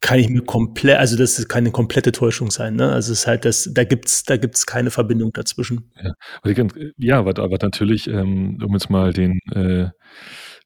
kann 0.00 0.18
ich 0.18 0.28
mir 0.28 0.42
komplett, 0.42 0.98
also 0.98 1.16
das 1.16 1.38
ist 1.38 1.48
keine 1.48 1.70
komplette 1.70 2.12
Täuschung 2.12 2.50
sein, 2.50 2.76
ne? 2.76 2.92
Also 2.92 3.12
es 3.12 3.20
ist 3.20 3.26
halt 3.26 3.44
das, 3.44 3.70
da 3.72 3.84
gibt's, 3.84 4.22
da 4.22 4.36
gibt's 4.36 4.66
keine 4.66 4.90
Verbindung 4.90 5.32
dazwischen. 5.32 5.90
Ja, 6.02 6.12
ja 6.96 7.18
aber, 7.18 7.42
aber 7.42 7.58
natürlich, 7.60 8.06
ähm, 8.06 8.58
um 8.62 8.72
jetzt 8.74 8.90
mal 8.90 9.12
den, 9.12 9.40
äh, 9.52 9.88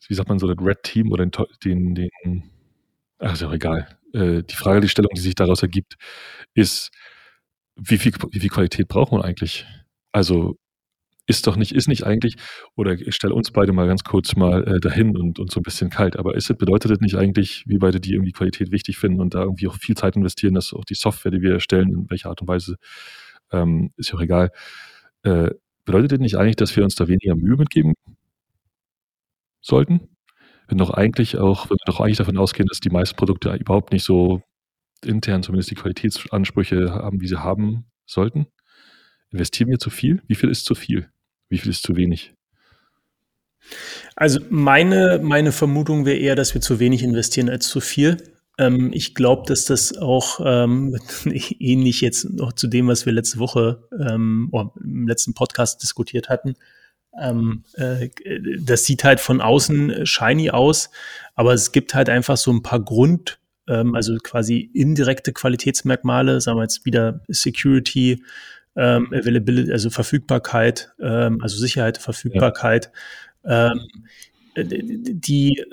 wie 0.09 0.15
sagt 0.15 0.29
man 0.29 0.39
so, 0.39 0.53
das 0.53 0.65
Red 0.65 0.83
Team 0.83 1.13
oder 1.13 1.25
den, 1.25 1.33
den, 1.65 1.95
den 1.95 2.51
ach, 3.19 3.33
ist 3.33 3.43
ja 3.43 3.53
egal. 3.53 3.89
Äh, 4.13 4.43
die 4.43 4.57
Frage, 4.57 4.81
die 4.83 4.89
Stellung, 4.89 5.11
die 5.15 5.21
sich 5.21 5.35
daraus 5.35 5.63
ergibt, 5.63 5.95
ist, 6.55 6.91
wie 7.77 7.99
viel, 7.99 8.13
wie 8.31 8.41
viel 8.41 8.51
Qualität 8.51 8.89
braucht 8.89 9.13
man 9.13 9.23
eigentlich? 9.23 9.67
Also 10.13 10.57
ist 11.33 11.47
doch 11.47 11.57
nicht, 11.57 11.73
ist 11.73 11.89
nicht 11.89 12.05
eigentlich, 12.05 12.37
oder 12.77 12.93
ich 12.93 13.15
stelle 13.15 13.35
uns 13.35 13.51
beide 13.51 13.73
mal 13.73 13.87
ganz 13.87 14.05
kurz 14.05 14.37
mal 14.37 14.67
äh, 14.69 14.81
dahin 14.81 15.17
und, 15.17 15.39
und 15.39 15.51
so 15.51 15.61
ein 15.61 15.63
bisschen 15.63 15.91
kalt, 15.91 16.17
aber 16.19 16.35
ist 16.37 16.49
bedeutet 16.59 16.91
das 16.91 17.01
nicht 17.01 17.17
eigentlich, 17.17 17.65
wie 17.67 17.79
beide 17.79 18.01
die 18.01 18.13
irgendwie 18.13 18.33
Qualität 18.33 18.71
wichtig 18.73 18.99
finden 18.99 19.21
und 19.21 19.35
da 19.35 19.43
irgendwie 19.43 19.69
auch 19.69 19.77
viel 19.77 19.97
Zeit 19.97 20.17
investieren, 20.17 20.55
dass 20.55 20.73
auch 20.75 20.85
die 20.85 20.95
Software, 20.95 21.33
die 21.33 21.43
wir 21.43 21.53
erstellen, 21.55 21.89
in 21.91 22.11
welcher 22.11 22.29
Art 22.31 22.43
und 22.43 22.49
Weise, 22.49 22.77
ähm, 23.53 23.93
ist 23.97 24.11
ja 24.11 24.17
auch 24.19 24.23
egal, 24.23 24.51
äh, 25.25 25.51
bedeutet 25.85 26.13
das 26.13 26.21
nicht 26.21 26.37
eigentlich, 26.37 26.57
dass 26.57 26.77
wir 26.77 26.85
uns 26.85 26.95
da 26.97 27.09
weniger 27.09 27.37
Mühe 27.37 27.57
mitgeben 27.57 27.95
sollten? 29.61 30.09
Wenn 30.69 30.79
doch 30.79 30.91
eigentlich 30.91 31.39
auch, 31.39 31.67
wenn 31.71 31.77
wir 31.77 31.87
doch 31.93 32.01
eigentlich 32.01 32.19
davon 32.19 32.39
ausgehen, 32.39 32.69
dass 32.69 32.81
die 32.81 32.91
meisten 32.91 33.17
Produkte 33.17 33.55
überhaupt 33.55 33.93
nicht 33.93 34.05
so 34.05 34.43
intern 35.05 35.45
zumindest 35.45 35.71
die 35.73 35.77
Qualitätsansprüche 35.77 36.93
haben, 36.93 37.21
wie 37.21 37.29
sie 37.29 37.43
haben 37.43 37.87
sollten? 38.07 38.47
Investieren 39.33 39.71
wir 39.71 39.81
zu 39.81 39.91
viel? 39.91 40.23
Wie 40.29 40.37
viel 40.37 40.51
ist 40.51 40.67
zu 40.67 40.77
viel? 40.77 41.12
Wie 41.53 41.59
viel 41.59 41.71
ist 41.71 41.83
zu 41.83 41.97
wenig? 41.97 42.33
Also 44.17 44.41
meine, 44.49 45.21
meine 45.23 45.53
Vermutung 45.53 46.07
wäre 46.07 46.17
eher, 46.17 46.35
dass 46.35 46.55
wir 46.55 46.63
zu 46.63 46.81
wenig 46.81 47.03
investieren 47.03 47.51
als 47.51 47.69
zu 47.69 47.81
viel. 47.81 48.17
Ähm, 48.57 48.91
ich 48.95 49.15
glaube, 49.15 49.43
dass 49.47 49.67
das 49.67 49.99
auch 49.99 50.41
ähm, 50.43 50.99
ähnlich 51.59 52.01
jetzt 52.01 52.25
noch 52.31 52.55
zu 52.55 52.69
dem, 52.69 52.89
was 52.89 53.05
wir 53.05 53.13
letzte 53.13 53.39
Woche 53.39 53.87
ähm, 54.01 54.51
im 54.83 55.07
letzten 55.07 55.35
Podcast 55.35 55.83
diskutiert 55.83 56.31
hatten. 56.31 56.55
Ähm, 57.21 57.65
äh, 57.75 58.09
das 58.59 58.87
sieht 58.87 59.05
halt 59.05 59.21
von 59.21 59.43
außen 59.43 60.07
shiny 60.07 60.49
aus, 60.49 60.89
aber 61.35 61.53
es 61.53 61.71
gibt 61.71 61.95
halt 61.95 62.09
einfach 62.09 62.39
so 62.39 62.51
ein 62.51 62.63
paar 62.63 62.81
Grund, 62.81 63.41
ähm, 63.69 63.95
also 63.95 64.17
quasi 64.17 64.71
indirekte 64.73 65.35
Qualitätsmerkmale, 65.35 66.41
sagen 66.41 66.57
wir 66.57 66.63
jetzt 66.63 66.87
wieder 66.87 67.21
Security, 67.29 68.23
ähm, 68.77 69.09
Availability, 69.13 69.73
also 69.73 69.91
Verfügbarkeit, 69.91 70.93
ähm, 71.01 71.41
also 71.43 71.57
Sicherheit, 71.57 71.99
Verfügbarkeit. 71.99 72.91
Ja. 73.45 73.73
Ähm, 73.73 73.81
die, 74.55 75.65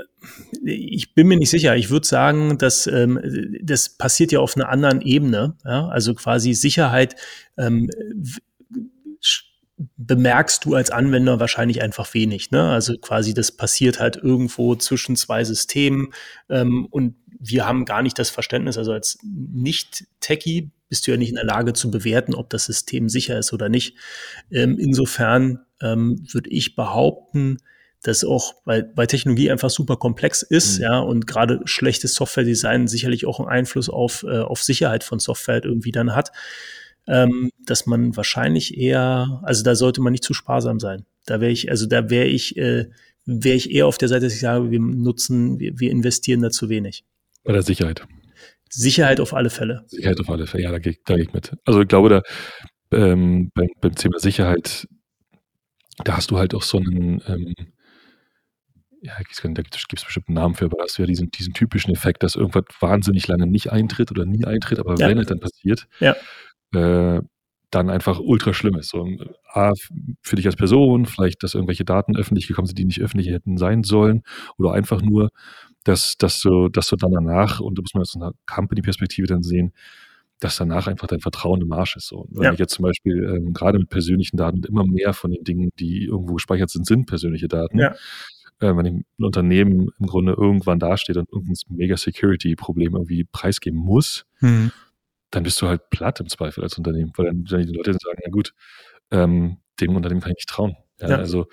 ich 0.63 1.13
bin 1.13 1.27
mir 1.27 1.38
nicht 1.38 1.49
sicher. 1.49 1.75
Ich 1.75 1.89
würde 1.89 2.07
sagen, 2.07 2.57
dass 2.57 2.88
ähm, 2.88 3.19
das 3.62 3.89
passiert 3.89 4.31
ja 4.31 4.39
auf 4.39 4.55
einer 4.55 4.69
anderen 4.69 5.01
Ebene. 5.01 5.55
Ja? 5.65 5.88
Also 5.89 6.13
quasi 6.15 6.53
Sicherheit 6.53 7.15
ähm, 7.57 7.89
bemerkst 9.97 10.65
du 10.65 10.75
als 10.75 10.91
Anwender 10.91 11.39
wahrscheinlich 11.39 11.81
einfach 11.81 12.13
wenig. 12.13 12.51
Ne? 12.51 12.69
Also 12.69 12.97
quasi 12.97 13.33
das 13.33 13.51
passiert 13.51 13.99
halt 13.99 14.17
irgendwo 14.17 14.75
zwischen 14.75 15.15
zwei 15.15 15.43
Systemen 15.43 16.13
ähm, 16.49 16.85
und 16.89 17.15
wir 17.41 17.65
haben 17.65 17.85
gar 17.85 18.01
nicht 18.01 18.19
das 18.19 18.29
Verständnis, 18.29 18.77
also 18.77 18.91
als 18.91 19.17
Nicht-Techie 19.23 20.71
bist 20.89 21.06
du 21.06 21.12
ja 21.12 21.17
nicht 21.17 21.30
in 21.30 21.36
der 21.36 21.45
Lage 21.45 21.73
zu 21.73 21.91
bewerten, 21.91 22.34
ob 22.36 22.49
das 22.49 22.65
System 22.65 23.10
sicher 23.10 23.38
ist 23.38 23.54
oder 23.54 23.69
nicht. 23.69 23.95
Ähm, 24.52 24.78
insofern 24.78 25.60
ähm, 25.82 26.25
würde 26.32 26.49
ich 26.49 26.75
behaupten, 26.75 27.60
dass 28.02 28.23
auch, 28.23 28.56
weil, 28.65 28.91
weil 28.95 29.08
Technologie 29.08 29.52
einfach 29.52 29.69
super 29.69 29.97
komplex 29.97 30.41
ist, 30.41 30.78
mhm. 30.78 30.84
ja, 30.84 30.99
und 30.99 31.28
gerade 31.28 31.62
schlechtes 31.65 32.15
Software-Design 32.15 32.88
sicherlich 32.88 33.25
auch 33.25 33.39
einen 33.39 33.49
Einfluss 33.49 33.89
auf, 33.89 34.23
äh, 34.23 34.39
auf 34.39 34.63
Sicherheit 34.63 35.04
von 35.04 35.19
Software 35.19 35.56
halt 35.56 35.65
irgendwie 35.65 35.91
dann 35.91 36.15
hat, 36.15 36.32
ähm, 37.08 37.52
dass 37.65 37.86
man 37.86 38.15
wahrscheinlich 38.15 38.78
eher, 38.78 39.41
also 39.43 39.63
da 39.63 39.75
sollte 39.75 40.02
man 40.02 40.12
nicht 40.12 40.23
zu 40.23 40.34
sparsam 40.34 40.80
sein. 40.80 41.06
Da 41.25 41.41
wäre 41.41 41.52
ich, 41.52 41.69
also 41.69 41.86
da 41.88 42.10
wäre 42.10 42.28
ich, 42.28 42.56
äh, 42.58 42.89
wäre 43.25 43.56
ich 43.56 43.71
eher 43.71 43.88
auf 43.88 43.97
der 43.97 44.08
Seite, 44.08 44.25
dass 44.25 44.34
ich 44.34 44.39
sage, 44.39 44.71
wir 44.71 44.80
nutzen, 44.80 45.60
wir, 45.60 45.80
wir 45.80 45.91
investieren 45.91 46.41
da 46.41 46.49
zu 46.49 46.69
wenig. 46.69 47.04
Bei 47.43 47.54
der 47.54 47.63
Sicherheit. 47.63 48.06
Sicherheit 48.69 49.19
auf 49.19 49.34
alle 49.34 49.49
Fälle. 49.49 49.84
Sicherheit 49.88 50.19
auf 50.19 50.29
alle 50.29 50.47
Fälle, 50.47 50.63
ja, 50.63 50.71
da 50.71 50.79
gehe 50.79 50.95
da 51.05 51.15
geh 51.15 51.23
ich 51.23 51.34
mit. 51.34 51.55
Also 51.65 51.82
ich 51.82 51.88
glaube, 51.88 52.10
da 52.10 52.21
ähm, 52.91 53.51
beim, 53.53 53.69
beim 53.82 53.95
Thema 53.95 54.19
Sicherheit, 54.19 54.88
da 56.03 56.17
hast 56.17 56.32
du 56.32 56.38
halt 56.38 56.53
auch 56.55 56.63
so 56.63 56.77
einen, 56.77 57.21
ähm, 57.27 57.53
ja, 59.01 59.13
da 59.17 59.62
gibt 59.62 59.75
es 59.75 60.03
bestimmt 60.03 60.27
einen 60.27 60.36
Namen 60.36 60.55
für, 60.55 60.65
aber 60.65 60.77
da 60.77 60.84
hast 60.84 60.97
du 60.97 61.03
ja 61.03 61.08
diesen, 61.08 61.29
diesen 61.32 61.53
typischen 61.53 61.93
Effekt, 61.93 62.23
dass 62.23 62.36
irgendwas 62.36 62.65
wahnsinnig 62.79 63.27
lange 63.27 63.47
nicht 63.47 63.71
eintritt 63.71 64.12
oder 64.12 64.25
nie 64.25 64.45
eintritt, 64.45 64.79
aber 64.79 64.95
ja. 64.97 65.08
wenn 65.08 65.17
es 65.17 65.27
dann 65.27 65.39
passiert, 65.39 65.88
ja. 65.99 66.15
äh, 66.73 67.21
dann 67.71 67.89
einfach 67.89 68.19
ultra 68.19 68.53
schlimm 68.53 68.75
ist. 68.75 68.89
So, 68.89 69.08
A, 69.53 69.73
für 70.21 70.36
dich 70.36 70.47
als 70.47 70.55
Person, 70.55 71.05
vielleicht, 71.05 71.43
dass 71.43 71.53
irgendwelche 71.53 71.86
Daten 71.86 72.17
öffentlich 72.17 72.47
gekommen 72.47 72.65
sind, 72.65 72.79
die 72.79 72.86
nicht 72.86 73.01
öffentlich 73.01 73.29
hätten 73.29 73.58
sein 73.58 73.84
sollen, 73.84 74.23
oder 74.58 74.73
einfach 74.73 75.01
nur, 75.01 75.29
dass, 75.83 76.17
dass, 76.17 76.41
du, 76.41 76.69
dass 76.69 76.87
du 76.87 76.95
dann 76.95 77.11
danach, 77.11 77.59
und 77.59 77.77
da 77.77 77.81
muss 77.81 77.93
man 77.93 78.01
aus 78.01 78.15
einer 78.15 78.33
Company-Perspektive 78.47 79.27
dann 79.27 79.43
sehen, 79.43 79.73
dass 80.39 80.57
danach 80.57 80.87
einfach 80.87 81.07
dein 81.07 81.19
Vertrauen 81.19 81.61
im 81.61 81.71
Arsch 81.73 81.97
ist. 81.97 82.07
So. 82.07 82.25
Wenn 82.29 82.43
ja. 82.43 82.53
ich 82.53 82.59
jetzt 82.59 82.73
zum 82.73 82.83
Beispiel 82.83 83.23
ähm, 83.23 83.53
gerade 83.53 83.77
mit 83.77 83.89
persönlichen 83.89 84.37
Daten 84.37 84.63
immer 84.63 84.85
mehr 84.85 85.13
von 85.13 85.31
den 85.31 85.43
Dingen, 85.43 85.71
die 85.79 86.05
irgendwo 86.05 86.35
gespeichert 86.35 86.69
sind, 86.69 86.85
sind 86.85 87.07
persönliche 87.07 87.49
Daten. 87.49 87.77
Ja. 87.77 87.91
Äh, 88.61 88.75
wenn 88.75 88.85
ein 88.85 89.05
Unternehmen 89.17 89.89
im 89.99 90.07
Grunde 90.07 90.33
irgendwann 90.33 90.79
dasteht 90.79 91.17
und 91.17 91.29
irgendein 91.31 91.55
Mega-Security-Problem 91.69 92.93
irgendwie 92.93 93.25
preisgeben 93.25 93.79
muss, 93.79 94.25
mhm 94.39 94.71
dann 95.31 95.43
bist 95.43 95.61
du 95.61 95.67
halt 95.67 95.89
platt 95.89 96.19
im 96.19 96.27
Zweifel 96.27 96.63
als 96.63 96.77
Unternehmen, 96.77 97.11
weil 97.15 97.27
dann, 97.27 97.43
dann 97.45 97.65
die 97.65 97.73
Leute 97.73 97.93
sagen, 97.93 98.19
ja 98.23 98.29
gut, 98.29 98.53
ähm, 99.11 99.57
dem 99.79 99.95
Unternehmen 99.95 100.21
kann 100.21 100.31
ich 100.31 100.37
nicht 100.37 100.49
trauen. 100.49 100.75
Ja. 100.99 101.07
Also 101.17 101.47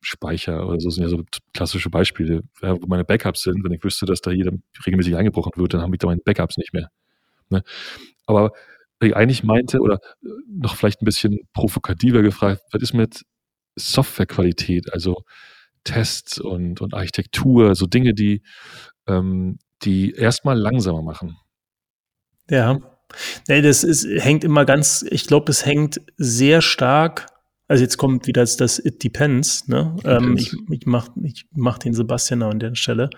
Cloud-Speicher 0.00 0.66
oder 0.66 0.80
so 0.80 0.90
sind 0.90 1.04
ja 1.04 1.08
so 1.08 1.22
klassische 1.52 1.90
Beispiele, 1.90 2.42
wo 2.60 2.86
meine 2.86 3.04
Backups 3.04 3.42
sind. 3.42 3.62
Wenn 3.64 3.72
ich 3.72 3.84
wüsste, 3.84 4.06
dass 4.06 4.20
da 4.20 4.30
jeder 4.30 4.52
regelmäßig 4.86 5.16
eingebrochen 5.16 5.52
wird, 5.56 5.74
dann 5.74 5.82
habe 5.82 5.94
ich 5.94 5.98
da 5.98 6.06
meine 6.06 6.20
Backups 6.24 6.56
nicht 6.56 6.72
mehr. 6.72 6.88
Ne? 7.48 7.62
Aber 8.26 8.52
ich 9.02 9.16
eigentlich 9.16 9.42
meinte, 9.44 9.80
oder 9.80 9.98
äh, 10.22 10.28
noch 10.48 10.76
vielleicht 10.76 11.02
ein 11.02 11.06
bisschen 11.06 11.38
provokativer 11.54 12.22
gefragt, 12.22 12.62
was 12.72 12.82
ist 12.82 12.94
mit 12.94 13.22
Softwarequalität, 13.76 14.92
also 14.92 15.24
Tests 15.84 16.38
und, 16.38 16.80
und 16.82 16.92
Architektur, 16.92 17.74
so 17.74 17.86
Dinge, 17.86 18.12
die, 18.12 18.42
ähm, 19.06 19.58
die 19.82 20.12
erstmal 20.12 20.58
langsamer 20.58 21.02
machen. 21.02 21.38
Ja. 22.50 22.78
Nee, 23.48 23.62
das 23.62 23.82
ist, 23.82 24.06
hängt 24.06 24.44
immer 24.44 24.64
ganz, 24.64 25.04
ich 25.10 25.26
glaube, 25.26 25.50
es 25.50 25.64
hängt 25.64 26.00
sehr 26.16 26.60
stark, 26.60 27.26
also 27.70 27.84
jetzt 27.84 27.98
kommt 27.98 28.26
wieder 28.26 28.42
das, 28.42 28.56
das 28.56 28.84
It 28.84 29.04
Depends, 29.04 29.68
ne? 29.68 29.94
Ähm, 30.04 30.36
ich, 30.36 30.52
ich 30.70 30.86
mach, 30.86 31.08
ich 31.22 31.46
mach 31.52 31.78
den 31.78 31.94
Sebastian 31.94 32.42
an 32.42 32.58
der 32.58 32.74
Stelle. 32.74 33.10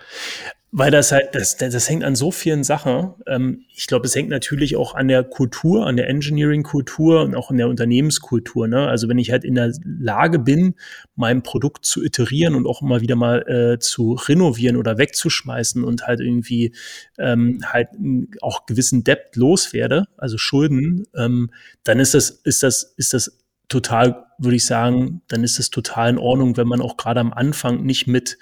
Weil 0.73 0.91
das 0.91 1.11
halt, 1.11 1.35
das, 1.35 1.57
das 1.57 1.89
hängt 1.89 2.05
an 2.05 2.15
so 2.15 2.31
vielen 2.31 2.63
Sachen. 2.63 3.15
Ähm, 3.27 3.65
ich 3.75 3.87
glaube, 3.87 4.05
es 4.05 4.15
hängt 4.15 4.29
natürlich 4.29 4.77
auch 4.77 4.95
an 4.95 5.09
der 5.09 5.25
Kultur, 5.25 5.87
an 5.87 5.97
der 5.97 6.11
Engineering-Kultur 6.11 7.23
und 7.23 7.35
auch 7.35 7.51
an 7.51 7.57
der 7.57 7.71
Unternehmenskultur. 7.71 8.69
Ne? 8.69 8.87
Also 8.87 9.09
wenn 9.09 9.17
ich 9.17 9.31
halt 9.31 9.45
in 9.45 9.55
der 9.55 9.73
Lage 9.85 10.39
bin, 10.39 10.75
mein 11.15 11.43
Produkt 11.43 11.87
zu 11.87 12.05
iterieren 12.05 12.55
und 12.55 12.67
auch 12.67 12.83
immer 12.83 13.01
wieder 13.01 13.17
mal 13.17 13.49
äh, 13.49 13.79
zu 13.79 14.13
renovieren 14.13 14.77
oder 14.77 14.99
wegzuschmeißen 14.99 15.83
und 15.83 16.07
halt 16.07 16.21
irgendwie 16.21 16.75
ähm, 17.19 17.61
halt 17.65 17.89
auch 18.43 18.67
gewissen 18.67 19.03
Debt 19.03 19.35
loswerde, 19.35 20.09
also 20.19 20.37
Schulden, 20.37 21.07
ähm, 21.17 21.51
dann 21.85 22.01
ist 22.01 22.13
das, 22.13 22.29
ist 22.29 22.63
das, 22.63 22.95
ist 22.99 23.15
das 23.15 23.39
total, 23.73 24.27
würde 24.43 24.57
ich 24.57 24.67
sagen, 24.67 25.23
dann 25.29 25.45
ist 25.45 25.59
das 25.59 25.71
total 25.71 26.11
in 26.11 26.19
Ordnung, 26.19 26.57
wenn 26.57 26.69
man 26.69 26.81
auch 26.81 26.97
gerade 26.97 27.21
am 27.21 27.33
Anfang 27.33 27.85
nicht 27.85 28.07
mit 28.07 28.39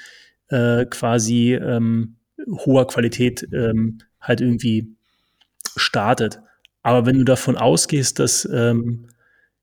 äh, 0.48 0.84
quasi 0.86 1.54
ähm, 1.54 2.16
hoher 2.48 2.86
Qualität 2.86 3.46
ähm, 3.52 3.98
halt 4.20 4.40
irgendwie 4.40 4.96
startet. 5.76 6.40
Aber 6.82 7.06
wenn 7.06 7.18
du 7.18 7.24
davon 7.24 7.56
ausgehst, 7.56 8.18
dass 8.18 8.48
ähm, 8.52 9.08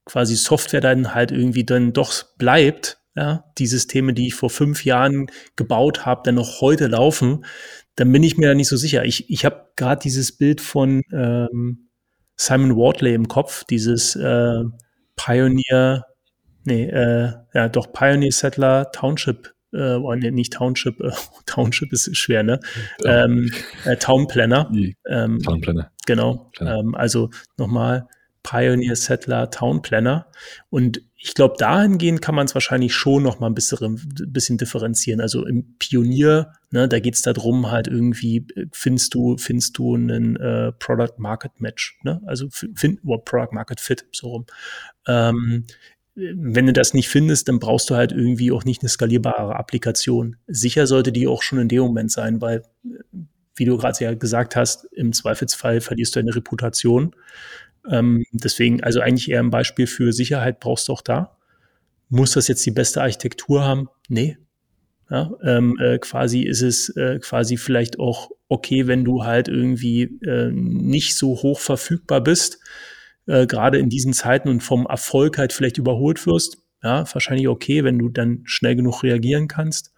quasi 0.06 0.36
Software 0.36 0.82
dann 0.82 1.14
halt 1.14 1.32
irgendwie 1.32 1.66
dann 1.66 1.94
doch 1.94 2.24
bleibt, 2.38 3.00
ja, 3.16 3.46
die 3.58 3.68
Systeme, 3.68 4.14
die 4.14 4.28
ich 4.28 4.36
vor 4.36 4.50
fünf 4.50 4.86
Jahren 4.86 5.28
gebaut 5.56 6.06
habe, 6.06 6.22
dann 6.24 6.36
noch 6.36 6.62
heute 6.62 6.88
laufen, 6.88 7.46
dann 7.96 8.12
bin 8.12 8.22
ich 8.22 8.38
mir 8.38 8.48
da 8.50 8.54
nicht 8.54 8.68
so 8.68 8.78
sicher. 8.78 9.06
Ich, 9.06 9.30
ich 9.30 9.44
habe 9.44 9.72
gerade 9.76 10.02
dieses 10.04 10.32
Bild 10.32 10.62
von 10.62 11.02
ähm, 11.12 11.90
Simon 12.36 12.76
Wardley 12.76 13.16
im 13.16 13.28
Kopf, 13.28 13.64
dieses 13.64 14.16
äh, 14.16 14.64
Pioneer, 15.16 16.06
nee, 16.68 16.86
äh, 16.86 17.34
ja 17.54 17.70
doch 17.70 17.92
Pioneer 17.94 18.32
Settler 18.32 18.92
Township 18.92 19.54
äh, 19.74 19.96
oh, 19.96 20.16
nee, 20.16 20.32
nicht 20.32 20.54
Township, 20.54 21.00
äh, 21.02 21.12
Township 21.46 21.92
ist 21.92 22.16
schwer, 22.16 22.44
ne? 22.44 22.60
Ja. 23.04 23.26
Ähm, 23.26 23.52
äh, 23.86 23.98
Town 23.98 24.28
Planner. 24.28 24.72
Ähm, 25.08 25.40
Town 25.40 25.62
Planner. 25.62 25.92
Genau. 26.06 26.52
Ähm, 26.62 26.96
also 26.96 27.30
nochmal 27.58 28.08
Pioneer 28.44 28.96
Settler 28.96 29.52
Town 29.52 29.82
Planner. 29.82 30.28
Und 30.70 31.02
ich 31.18 31.34
glaube, 31.34 31.56
dahingehend 31.58 32.22
kann 32.22 32.36
man 32.36 32.46
es 32.46 32.54
wahrscheinlich 32.54 32.94
schon 32.94 33.24
noch 33.24 33.40
mal 33.40 33.48
ein 33.48 33.56
bisschen, 33.56 34.00
bisschen 34.30 34.58
differenzieren. 34.58 35.20
Also 35.20 35.46
im 35.46 35.76
Pionier, 35.80 36.54
ne, 36.72 36.88
da 36.88 37.00
geht 37.00 37.16
es 37.16 37.24
darum, 37.24 37.70
halt 37.70 37.88
irgendwie, 37.88 38.48
findest 38.72 39.16
du, 39.16 39.36
findest 39.38 39.78
du 39.78 39.96
einen 39.96 40.38
äh, 40.38 40.72
Product 40.74 41.16
Market 41.18 41.60
Match, 41.60 42.00
ne? 42.04 42.22
Also 42.26 42.48
find, 42.50 43.00
well, 43.04 43.20
Product 43.20 43.52
Market 43.52 43.82
Fit, 43.82 44.06
so 44.14 44.30
rum. 44.30 44.46
Ähm, 45.08 45.66
wenn 46.18 46.66
du 46.66 46.74
das 46.74 46.96
nicht 46.96 47.10
findest, 47.10 47.48
dann 47.48 47.60
brauchst 47.60 47.90
du 47.90 47.96
halt 47.96 48.12
irgendwie 48.12 48.52
auch 48.52 48.66
nicht 48.66 48.82
eine 48.82 48.90
skalierbare 48.90 49.56
Applikation. 49.56 50.38
Sicher 50.48 50.88
sollte 50.88 51.12
die 51.12 51.28
auch 51.28 51.44
schon 51.44 51.60
in 51.60 51.68
dem 51.68 51.82
Moment 51.84 52.12
sein, 52.12 52.42
weil, 52.42 52.64
wie 53.56 53.66
du 53.66 53.78
gerade 53.78 54.04
ja 54.04 54.14
gesagt 54.16 54.56
hast, 54.56 54.86
im 54.94 55.14
Zweifelsfall 55.14 55.80
verlierst 55.80 56.16
du 56.16 56.20
eine 56.20 56.36
Reputation. 56.36 57.16
Ähm, 57.88 58.26
deswegen, 58.32 58.84
also 58.84 59.00
eigentlich 59.00 59.30
eher 59.30 59.42
ein 59.42 59.52
Beispiel 59.52 59.86
für 59.86 60.12
Sicherheit 60.12 60.60
brauchst 60.60 60.88
du 60.88 60.94
auch 60.94 61.04
da. 61.04 61.38
Muss 62.10 62.32
das 62.32 62.48
jetzt 62.48 62.66
die 62.66 62.72
beste 62.72 63.02
Architektur 63.02 63.64
haben? 63.64 63.88
Nee. 64.10 64.38
Ja, 65.10 65.32
ähm, 65.44 65.78
äh, 65.80 66.00
quasi 66.00 66.42
ist 66.42 66.62
es 66.62 66.90
äh, 66.98 67.20
quasi 67.20 67.58
vielleicht 67.58 68.00
auch 68.00 68.32
okay, 68.50 68.88
wenn 68.88 69.06
du 69.06 69.24
halt 69.24 69.48
irgendwie 69.48 70.04
äh, 70.26 70.52
nicht 70.52 71.16
so 71.16 71.36
hoch 71.42 71.60
verfügbar 71.60 72.22
bist 72.22 72.60
äh, 73.28 73.46
gerade 73.46 73.78
in 73.78 73.90
diesen 73.90 74.14
Zeiten 74.14 74.50
und 74.50 74.62
vom 74.62 74.86
Erfolg 74.86 75.38
halt 75.38 75.54
vielleicht 75.54 75.78
überholt 75.78 76.26
wirst. 76.26 76.58
Ja, 76.84 77.06
wahrscheinlich 77.12 77.48
okay, 77.48 77.84
wenn 77.84 78.00
du 78.00 78.10
dann 78.10 78.42
schnell 78.46 78.76
genug 78.76 79.04
reagieren 79.04 79.48
kannst. 79.48 79.94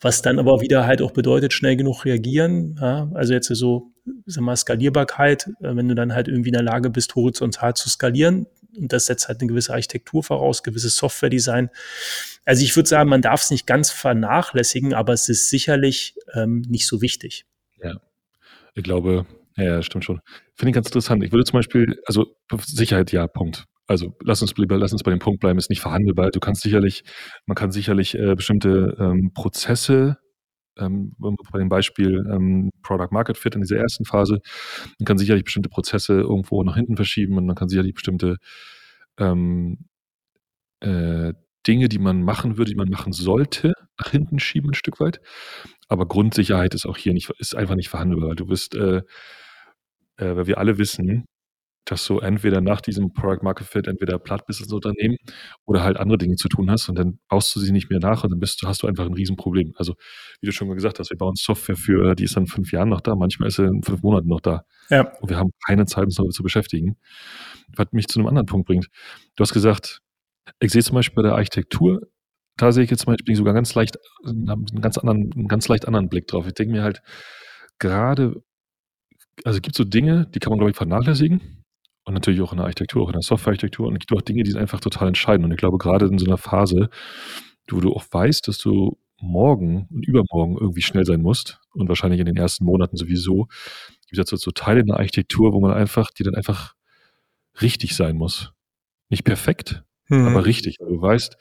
Was 0.00 0.20
dann 0.20 0.40
aber 0.40 0.60
wieder 0.60 0.84
halt 0.84 1.00
auch 1.00 1.12
bedeutet, 1.12 1.52
schnell 1.52 1.76
genug 1.76 2.04
reagieren. 2.04 2.76
Ja, 2.80 3.08
also 3.14 3.34
jetzt 3.34 3.46
so, 3.46 3.92
sag 4.26 4.42
mal, 4.42 4.56
Skalierbarkeit, 4.56 5.46
äh, 5.60 5.76
wenn 5.76 5.88
du 5.88 5.94
dann 5.94 6.14
halt 6.14 6.28
irgendwie 6.28 6.48
in 6.48 6.54
der 6.54 6.62
Lage 6.62 6.90
bist, 6.90 7.14
horizontal 7.14 7.74
zu 7.74 7.88
skalieren. 7.88 8.46
Und 8.76 8.92
das 8.92 9.06
setzt 9.06 9.28
halt 9.28 9.40
eine 9.40 9.48
gewisse 9.48 9.72
Architektur 9.72 10.24
voraus, 10.24 10.62
gewisses 10.62 10.96
Software-Design. 10.96 11.70
Also 12.44 12.64
ich 12.64 12.74
würde 12.74 12.88
sagen, 12.88 13.08
man 13.08 13.22
darf 13.22 13.42
es 13.42 13.50
nicht 13.50 13.66
ganz 13.66 13.90
vernachlässigen, 13.90 14.94
aber 14.94 15.12
es 15.12 15.28
ist 15.28 15.50
sicherlich 15.50 16.16
ähm, 16.34 16.62
nicht 16.62 16.86
so 16.86 17.00
wichtig. 17.00 17.44
Ja, 17.82 18.00
ich 18.74 18.82
glaube, 18.82 19.26
ja, 19.56 19.82
stimmt 19.82 20.04
schon. 20.04 20.20
Finde 20.54 20.70
ich 20.70 20.74
ganz 20.74 20.86
interessant. 20.88 21.22
Ich 21.24 21.32
würde 21.32 21.44
zum 21.44 21.58
Beispiel, 21.58 22.00
also 22.06 22.26
Sicherheit, 22.64 23.12
ja, 23.12 23.26
Punkt. 23.26 23.64
Also 23.86 24.16
lass 24.24 24.40
uns, 24.42 24.54
lass 24.56 24.92
uns 24.92 25.02
bei 25.02 25.10
dem 25.10 25.18
Punkt 25.18 25.40
bleiben, 25.40 25.58
ist 25.58 25.70
nicht 25.70 25.80
verhandelbar. 25.80 26.30
Du 26.30 26.40
kannst 26.40 26.62
sicherlich, 26.62 27.02
man 27.46 27.54
kann 27.54 27.72
sicherlich 27.72 28.14
äh, 28.14 28.34
bestimmte 28.34 28.96
ähm, 28.98 29.32
Prozesse, 29.34 30.18
ähm, 30.78 31.14
bei 31.18 31.58
dem 31.58 31.68
Beispiel 31.68 32.24
ähm, 32.30 32.70
Product 32.82 33.08
Market 33.10 33.36
Fit 33.36 33.54
in 33.54 33.60
dieser 33.60 33.76
ersten 33.76 34.04
Phase, 34.04 34.38
man 34.98 35.04
kann 35.04 35.18
sicherlich 35.18 35.44
bestimmte 35.44 35.68
Prozesse 35.68 36.14
irgendwo 36.14 36.62
nach 36.62 36.76
hinten 36.76 36.96
verschieben 36.96 37.36
und 37.36 37.46
man 37.46 37.56
kann 37.56 37.68
sicherlich 37.68 37.94
bestimmte 37.94 38.36
ähm, 39.18 39.86
äh, 40.80 41.34
Dinge, 41.66 41.88
die 41.88 41.98
man 41.98 42.22
machen 42.22 42.58
würde, 42.58 42.70
die 42.70 42.76
man 42.76 42.88
machen 42.88 43.12
sollte, 43.12 43.74
nach 43.98 44.10
hinten 44.10 44.38
schieben 44.38 44.70
ein 44.70 44.74
Stück 44.74 45.00
weit. 45.00 45.20
Aber 45.88 46.06
Grundsicherheit 46.06 46.74
ist 46.74 46.86
auch 46.86 46.96
hier 46.96 47.12
nicht, 47.12 47.30
ist 47.38 47.54
einfach 47.54 47.74
nicht 47.74 47.88
verhandelbar. 47.88 48.34
Du 48.34 48.48
wirst 48.48 48.74
äh, 48.74 49.02
äh, 50.22 50.36
weil 50.36 50.46
wir 50.46 50.58
alle 50.58 50.78
wissen, 50.78 51.24
dass 51.84 52.06
du 52.06 52.20
entweder 52.20 52.60
nach 52.60 52.80
diesem 52.80 53.12
Product 53.12 53.42
Market 53.42 53.66
Fit 53.66 53.88
entweder 53.88 54.16
platt 54.20 54.46
bist 54.46 54.60
als 54.62 54.72
Unternehmen 54.72 55.16
oder 55.64 55.82
halt 55.82 55.96
andere 55.96 56.16
Dinge 56.16 56.36
zu 56.36 56.48
tun 56.48 56.70
hast 56.70 56.88
und 56.88 56.96
dann 56.96 57.18
baust 57.28 57.56
du 57.56 57.60
sie 57.60 57.72
nicht 57.72 57.90
mehr 57.90 57.98
nach 57.98 58.22
und 58.22 58.30
dann 58.30 58.38
bist, 58.38 58.62
hast 58.64 58.84
du 58.84 58.86
einfach 58.86 59.04
ein 59.04 59.14
Riesenproblem. 59.14 59.72
Also, 59.74 59.94
wie 60.40 60.46
du 60.46 60.52
schon 60.52 60.68
mal 60.68 60.74
gesagt 60.74 61.00
hast, 61.00 61.10
wir 61.10 61.16
bauen 61.16 61.34
Software 61.34 61.74
für, 61.74 62.14
die 62.14 62.24
ist 62.24 62.36
dann 62.36 62.46
fünf 62.46 62.70
Jahren 62.70 62.88
noch 62.88 63.00
da, 63.00 63.16
manchmal 63.16 63.48
ist 63.48 63.56
sie 63.56 63.64
in 63.64 63.82
fünf 63.82 64.00
Monaten 64.02 64.28
noch 64.28 64.40
da. 64.40 64.62
Ja. 64.90 65.12
Und 65.20 65.28
wir 65.28 65.38
haben 65.38 65.50
keine 65.66 65.86
Zeit, 65.86 66.04
uns 66.04 66.14
damit 66.14 66.34
zu 66.34 66.44
beschäftigen. 66.44 66.96
Was 67.76 67.88
mich 67.90 68.06
zu 68.06 68.20
einem 68.20 68.28
anderen 68.28 68.46
Punkt 68.46 68.68
bringt. 68.68 68.86
Du 69.34 69.42
hast 69.42 69.52
gesagt, 69.52 69.98
ich 70.60 70.70
sehe 70.70 70.82
zum 70.82 70.94
Beispiel 70.94 71.16
bei 71.16 71.28
der 71.28 71.34
Architektur, 71.34 72.00
da 72.56 72.72
sehe 72.72 72.84
ich 72.84 72.90
jetzt 72.90 73.02
zum 73.02 73.12
Beispiel 73.12 73.34
sogar 73.34 73.54
ganz 73.54 73.74
leicht, 73.74 73.98
einen 74.24 74.64
ganz 74.80 74.98
anderen, 74.98 75.32
einen 75.32 75.48
ganz 75.48 75.68
leicht 75.68 75.86
anderen 75.86 76.08
Blick 76.08 76.26
drauf. 76.26 76.46
Ich 76.46 76.54
denke 76.54 76.72
mir 76.72 76.82
halt, 76.82 77.02
gerade, 77.78 78.42
also 79.44 79.56
es 79.56 79.62
gibt 79.62 79.76
so 79.76 79.84
Dinge, 79.84 80.26
die 80.34 80.38
kann 80.38 80.50
man, 80.50 80.58
glaube 80.58 80.70
ich, 80.70 80.76
vernachlässigen 80.76 81.64
und 82.04 82.14
natürlich 82.14 82.40
auch 82.40 82.52
in 82.52 82.58
der 82.58 82.66
Architektur, 82.66 83.02
auch 83.02 83.08
in 83.08 83.14
der 83.14 83.22
Softwarearchitektur. 83.22 83.86
Und 83.86 83.94
es 83.94 84.00
gibt 84.00 84.12
auch 84.12 84.22
Dinge, 84.22 84.42
die 84.42 84.50
sind 84.50 84.60
einfach 84.60 84.80
total 84.80 85.08
entscheidend. 85.08 85.46
Und 85.46 85.52
ich 85.52 85.58
glaube, 85.58 85.78
gerade 85.78 86.06
in 86.06 86.18
so 86.18 86.26
einer 86.26 86.38
Phase, 86.38 86.90
wo 87.70 87.80
du 87.80 87.92
auch 87.92 88.04
weißt, 88.10 88.48
dass 88.48 88.58
du 88.58 88.98
morgen 89.20 89.86
und 89.90 90.06
übermorgen 90.06 90.56
irgendwie 90.58 90.82
schnell 90.82 91.04
sein 91.04 91.22
musst 91.22 91.60
und 91.72 91.88
wahrscheinlich 91.88 92.20
in 92.20 92.26
den 92.26 92.36
ersten 92.36 92.64
Monaten 92.64 92.96
sowieso, 92.96 93.48
gibt 94.08 94.18
es 94.20 94.28
so, 94.28 94.36
so 94.36 94.50
Teile 94.50 94.80
in 94.80 94.86
der 94.86 94.96
Architektur, 94.96 95.52
wo 95.52 95.60
man 95.60 95.72
einfach, 95.72 96.10
die 96.10 96.22
dann 96.22 96.34
einfach 96.34 96.74
richtig 97.60 97.94
sein 97.96 98.16
muss. 98.16 98.52
Nicht 99.08 99.24
perfekt, 99.24 99.84
mhm. 100.08 100.26
aber 100.26 100.44
richtig. 100.44 100.78
Weil 100.80 100.88
du 100.88 101.00
weißt, 101.00 101.36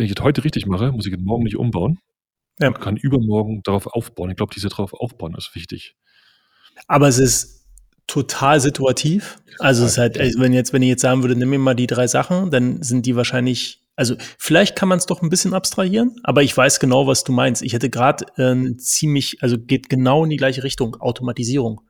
wenn 0.00 0.06
ich 0.06 0.14
es 0.16 0.24
heute 0.24 0.44
richtig 0.44 0.66
mache, 0.66 0.92
muss 0.92 1.06
ich 1.06 1.12
es 1.12 1.20
morgen 1.20 1.44
nicht 1.44 1.56
umbauen. 1.56 1.98
Ja. 2.58 2.68
Und 2.68 2.80
kann 2.80 2.96
übermorgen 2.96 3.60
darauf 3.64 3.86
aufbauen. 3.86 4.30
Ich 4.30 4.36
glaube, 4.36 4.54
diese 4.54 4.70
darauf 4.70 4.94
aufbauen 4.94 5.34
ist 5.34 5.54
wichtig. 5.54 5.94
Aber 6.86 7.06
es 7.06 7.18
ist 7.18 7.66
total 8.06 8.60
situativ. 8.60 9.36
Also 9.58 9.84
es 9.84 9.92
ist 9.92 9.98
halt, 9.98 10.18
also 10.18 10.40
wenn 10.40 10.54
jetzt, 10.54 10.72
wenn 10.72 10.80
ich 10.80 10.88
jetzt 10.88 11.02
sagen 11.02 11.22
würde, 11.22 11.36
nimm 11.36 11.50
mir 11.50 11.58
mal 11.58 11.74
die 11.74 11.86
drei 11.86 12.06
Sachen, 12.06 12.50
dann 12.50 12.82
sind 12.82 13.04
die 13.04 13.14
wahrscheinlich, 13.14 13.82
also 13.94 14.16
vielleicht 14.38 14.74
kann 14.74 14.88
man 14.88 14.96
es 14.96 15.04
doch 15.04 15.20
ein 15.20 15.28
bisschen 15.28 15.52
abstrahieren, 15.52 16.16
aber 16.22 16.42
ich 16.42 16.56
weiß 16.56 16.80
genau, 16.80 17.06
was 17.06 17.22
du 17.22 17.32
meinst. 17.32 17.62
Ich 17.62 17.74
hätte 17.74 17.90
gerade 17.90 18.24
äh, 18.36 18.76
ziemlich, 18.78 19.42
also 19.42 19.58
geht 19.58 19.90
genau 19.90 20.24
in 20.24 20.30
die 20.30 20.38
gleiche 20.38 20.64
Richtung, 20.64 20.96
Automatisierung. 20.96 21.82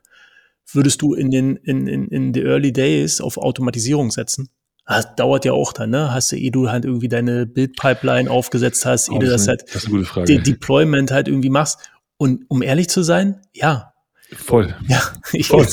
Würdest 0.72 1.00
du 1.00 1.14
in 1.14 1.30
den, 1.30 1.56
in, 1.56 1.86
in, 1.86 2.08
in 2.08 2.34
the 2.34 2.42
early 2.42 2.72
days 2.72 3.20
auf 3.20 3.38
Automatisierung 3.38 4.10
setzen? 4.10 4.48
Das 4.96 5.14
dauert 5.16 5.44
ja 5.44 5.52
auch 5.52 5.72
dann, 5.72 5.90
ne? 5.90 6.12
Hast 6.12 6.32
du, 6.32 6.36
eh 6.36 6.50
du 6.50 6.70
halt 6.70 6.84
irgendwie 6.84 7.08
deine 7.08 7.46
Bildpipeline 7.46 8.30
aufgesetzt 8.30 8.84
hast, 8.86 9.10
oh, 9.10 9.18
du 9.18 9.26
das, 9.26 9.46
halt 9.46 9.64
das 9.72 9.86
De 10.26 10.38
Deployment 10.38 11.10
halt 11.10 11.28
irgendwie 11.28 11.50
machst. 11.50 11.78
Und 12.16 12.44
um 12.48 12.62
ehrlich 12.62 12.88
zu 12.88 13.02
sein, 13.02 13.40
ja, 13.52 13.90
Voll. 14.32 14.76
Ja, 14.86 15.02
ich 15.32 15.48
Voll. 15.48 15.66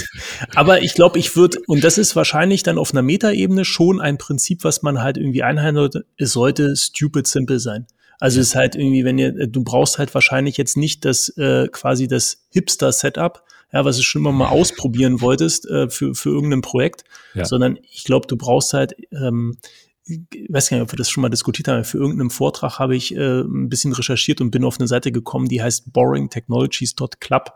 aber 0.56 0.82
ich 0.82 0.96
glaube, 0.96 1.20
ich 1.20 1.36
würde, 1.36 1.60
und 1.68 1.84
das 1.84 1.98
ist 1.98 2.16
wahrscheinlich 2.16 2.64
dann 2.64 2.80
auf 2.80 2.92
einer 2.92 3.04
Metaebene 3.04 3.66
schon 3.66 4.02
ein 4.02 4.18
Prinzip, 4.18 4.64
was 4.64 4.82
man 4.82 5.02
halt 5.02 5.18
irgendwie 5.18 5.44
einhalten 5.44 5.78
sollte, 5.78 6.06
es 6.18 6.34
sollte 6.34 6.76
stupid 6.76 7.28
simple 7.28 7.60
sein. 7.60 7.86
Also 8.20 8.38
ja. 8.38 8.42
es 8.42 8.48
ist 8.50 8.56
halt 8.56 8.76
irgendwie, 8.76 9.06
wenn 9.06 9.20
ihr, 9.20 9.48
du 9.48 9.64
brauchst 9.64 10.00
halt 10.00 10.14
wahrscheinlich 10.14 10.58
jetzt 10.58 10.76
nicht 10.76 11.06
das 11.06 11.30
äh, 11.38 11.68
quasi 11.68 12.08
das 12.08 12.48
Hipster-Setup, 12.50 13.44
ja, 13.72 13.86
was 13.86 13.98
du 13.98 14.04
schon 14.04 14.22
immer 14.22 14.32
mal 14.32 14.50
ausprobieren 14.50 15.22
wolltest 15.22 15.70
äh, 15.70 15.90
für, 15.90 16.16
für 16.16 16.30
irgendein 16.30 16.62
Projekt, 16.62 17.04
ja. 17.34 17.46
sondern 17.46 17.78
ich 17.92 18.04
glaube, 18.04 18.28
du 18.28 18.38
brauchst 18.38 18.74
halt, 18.74 18.96
ähm, 19.12 19.58
ich 20.06 20.22
weiß 20.50 20.70
gar 20.70 20.78
nicht, 20.78 20.84
ob 20.84 20.94
wir 20.94 20.98
das 20.98 21.10
schon 21.10 21.22
mal 21.22 21.30
diskutiert 21.30 21.68
haben, 21.68 21.84
für 21.84 21.98
irgendeinen 21.98 22.30
Vortrag 22.30 22.80
habe 22.80 22.96
ich 22.96 23.16
äh, 23.16 23.42
ein 23.42 23.68
bisschen 23.70 23.92
recherchiert 23.92 24.40
und 24.40 24.52
bin 24.52 24.64
auf 24.64 24.80
eine 24.80 24.88
Seite 24.88 25.12
gekommen, 25.12 25.50
die 25.50 25.62
heißt 25.62 25.92
boringtechnologies.club 25.92 27.54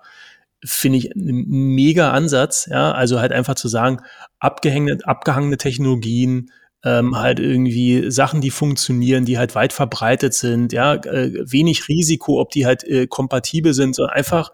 finde 0.64 1.00
ich 1.00 1.16
ein 1.16 1.46
mega 1.48 2.12
Ansatz, 2.12 2.68
ja, 2.70 2.92
also 2.92 3.20
halt 3.20 3.32
einfach 3.32 3.56
zu 3.56 3.68
sagen, 3.68 4.02
abgehängene, 4.40 5.00
abgehangene 5.06 5.58
Technologien, 5.58 6.52
ähm, 6.84 7.18
halt 7.18 7.40
irgendwie 7.40 8.10
Sachen, 8.12 8.42
die 8.42 8.52
funktionieren, 8.52 9.26
die 9.26 9.38
halt 9.38 9.56
weit 9.56 9.74
verbreitet 9.74 10.34
sind, 10.34 10.74
ja, 10.74 10.96
äh, 10.96 11.32
wenig 11.52 11.88
Risiko, 11.88 12.40
ob 12.40 12.52
die 12.52 12.66
halt 12.66 12.84
äh, 12.84 13.08
kompatibel 13.08 13.74
sind, 13.74 13.96
sondern 13.96 14.16
einfach, 14.16 14.52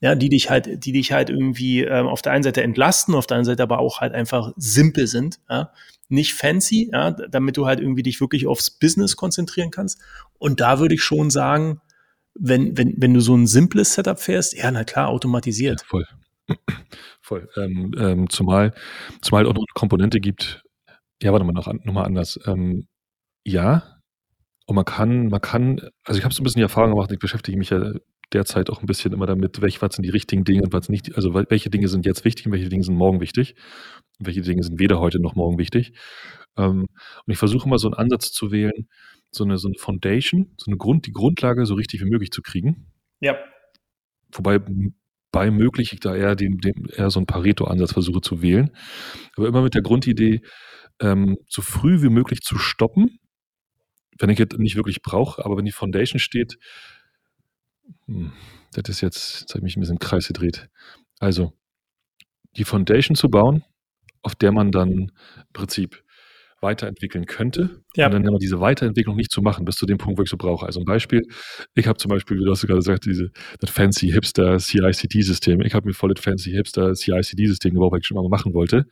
ja, 0.00 0.14
die 0.14 0.28
dich 0.28 0.50
halt, 0.50 0.84
die 0.84 0.92
dich 0.92 1.12
halt 1.12 1.30
irgendwie 1.30 1.82
ähm, 1.82 2.06
auf 2.06 2.22
der 2.22 2.32
einen 2.32 2.42
Seite 2.42 2.62
entlasten, 2.62 3.14
auf 3.14 3.26
der 3.26 3.36
anderen 3.36 3.52
Seite 3.52 3.62
aber 3.62 3.78
auch 3.78 4.00
halt 4.00 4.12
einfach 4.12 4.52
simpel 4.56 5.06
sind, 5.06 5.40
ja, 5.48 5.72
nicht 6.08 6.34
fancy, 6.34 6.90
ja, 6.92 7.10
damit 7.10 7.56
du 7.56 7.66
halt 7.66 7.80
irgendwie 7.80 8.02
dich 8.02 8.20
wirklich 8.20 8.46
aufs 8.46 8.70
Business 8.70 9.16
konzentrieren 9.16 9.70
kannst. 9.70 10.00
Und 10.38 10.60
da 10.60 10.78
würde 10.78 10.94
ich 10.94 11.02
schon 11.02 11.30
sagen, 11.30 11.80
wenn, 12.34 12.76
wenn, 12.76 12.94
wenn 12.98 13.14
du 13.14 13.20
so 13.20 13.34
ein 13.34 13.46
simples 13.46 13.94
Setup 13.94 14.20
fährst, 14.20 14.54
ja, 14.54 14.70
na 14.70 14.84
klar, 14.84 15.08
automatisiert. 15.08 15.80
Ja, 15.80 15.86
voll. 15.88 16.06
voll. 17.22 17.48
Ähm, 17.56 17.92
ähm, 17.98 18.30
zumal, 18.30 18.72
zumal 19.22 19.46
auch 19.46 19.54
noch 19.54 19.62
eine 19.62 19.74
Komponente 19.74 20.20
gibt, 20.20 20.62
ja, 21.22 21.32
warte 21.32 21.44
mal, 21.46 21.52
noch, 21.52 21.72
noch 21.72 21.92
mal 21.92 22.04
anders. 22.04 22.38
Ähm, 22.46 22.86
ja, 23.44 24.00
und 24.66 24.76
man 24.76 24.84
kann, 24.84 25.28
man 25.28 25.40
kann, 25.40 25.80
also 26.04 26.18
ich 26.18 26.24
habe 26.24 26.34
so 26.34 26.42
ein 26.42 26.44
bisschen 26.44 26.58
die 26.58 26.64
Erfahrung 26.64 26.90
gemacht, 26.90 27.10
ich 27.10 27.18
beschäftige 27.18 27.56
mich 27.56 27.70
ja 27.70 27.92
derzeit 28.32 28.70
auch 28.70 28.80
ein 28.80 28.86
bisschen 28.86 29.12
immer 29.12 29.26
damit, 29.26 29.60
welche, 29.62 29.80
was 29.82 29.96
sind 29.96 30.04
die 30.04 30.10
richtigen 30.10 30.44
Dinge 30.44 30.62
und 30.62 30.72
was 30.72 30.88
nicht, 30.88 31.14
also 31.16 31.34
welche 31.34 31.70
Dinge 31.70 31.88
sind 31.88 32.06
jetzt 32.06 32.24
wichtig 32.24 32.46
und 32.46 32.52
welche 32.52 32.68
Dinge 32.68 32.82
sind 32.82 32.96
morgen 32.96 33.20
wichtig 33.20 33.54
und 34.18 34.26
welche 34.26 34.42
Dinge 34.42 34.62
sind 34.62 34.80
weder 34.80 35.00
heute 35.00 35.20
noch 35.20 35.34
morgen 35.34 35.58
wichtig. 35.58 35.92
Ähm, 36.56 36.86
und 37.26 37.32
ich 37.32 37.38
versuche 37.38 37.66
immer 37.66 37.78
so 37.78 37.88
einen 37.88 37.94
Ansatz 37.94 38.32
zu 38.32 38.50
wählen, 38.50 38.88
so 39.30 39.44
eine, 39.44 39.58
so 39.58 39.68
eine 39.68 39.78
Foundation, 39.78 40.54
so 40.56 40.70
eine 40.70 40.76
Grund, 40.76 41.06
die 41.06 41.12
Grundlage 41.12 41.66
so 41.66 41.74
richtig 41.74 42.00
wie 42.00 42.10
möglich 42.10 42.30
zu 42.30 42.42
kriegen. 42.42 42.92
Ja. 43.20 43.36
Wobei 44.32 44.60
bei 45.30 45.50
möglich 45.50 45.92
ich 45.92 46.00
da 46.00 46.14
eher, 46.14 46.34
den, 46.34 46.58
den, 46.58 46.86
eher 46.86 47.10
so 47.10 47.18
einen 47.20 47.26
Pareto-Ansatz 47.26 47.92
versuche 47.92 48.22
zu 48.22 48.42
wählen. 48.42 48.70
Aber 49.36 49.46
immer 49.46 49.62
mit 49.62 49.74
der 49.74 49.82
Grundidee, 49.82 50.40
ähm, 51.00 51.36
so 51.48 51.62
früh 51.62 52.02
wie 52.02 52.08
möglich 52.08 52.40
zu 52.40 52.56
stoppen, 52.58 53.18
wenn 54.18 54.30
ich 54.30 54.38
jetzt 54.38 54.58
nicht 54.58 54.76
wirklich 54.76 55.02
brauche, 55.02 55.44
aber 55.44 55.58
wenn 55.58 55.66
die 55.66 55.72
Foundation 55.72 56.18
steht, 56.18 56.56
das 58.06 58.88
ist 58.88 59.00
jetzt, 59.00 59.40
jetzt 59.40 59.54
habe 59.54 59.60
ich 59.60 59.64
mich 59.64 59.76
ein 59.76 59.80
bisschen 59.80 59.96
im 59.96 60.00
Kreis 60.00 60.28
gedreht. 60.28 60.68
Also, 61.18 61.52
die 62.56 62.64
Foundation 62.64 63.16
zu 63.16 63.28
bauen, 63.28 63.64
auf 64.22 64.34
der 64.34 64.52
man 64.52 64.72
dann 64.72 64.92
im 64.92 65.10
Prinzip 65.52 66.02
weiterentwickeln 66.60 67.26
könnte. 67.26 67.82
Ja. 67.96 68.06
Und 68.06 68.12
dann 68.12 68.24
immer 68.24 68.38
diese 68.38 68.60
Weiterentwicklung 68.60 69.16
nicht 69.16 69.30
zu 69.30 69.42
machen, 69.42 69.64
bis 69.64 69.76
zu 69.76 69.86
dem 69.86 69.98
Punkt, 69.98 70.18
wo 70.18 70.22
ich 70.22 70.30
so 70.30 70.36
brauche. 70.36 70.64
Also 70.64 70.80
ein 70.80 70.86
Beispiel, 70.86 71.22
ich 71.74 71.86
habe 71.86 71.98
zum 71.98 72.08
Beispiel, 72.08 72.38
wie 72.38 72.44
du 72.44 72.50
hast 72.50 72.62
gerade 72.62 72.78
gesagt, 72.78 73.04
diese, 73.04 73.30
das 73.60 73.70
fancy 73.70 74.10
Hipster 74.10 74.58
CICD-System. 74.58 75.60
Ich 75.60 75.74
habe 75.74 75.86
mir 75.86 75.94
voll 75.94 76.12
das 76.14 76.24
fancy 76.24 76.50
Hipster 76.50 76.94
CICD-System 76.94 77.74
gebaut, 77.74 77.92
weil 77.92 78.00
ich 78.00 78.06
schon 78.06 78.16
mal 78.16 78.28
machen 78.28 78.54
wollte. 78.54 78.86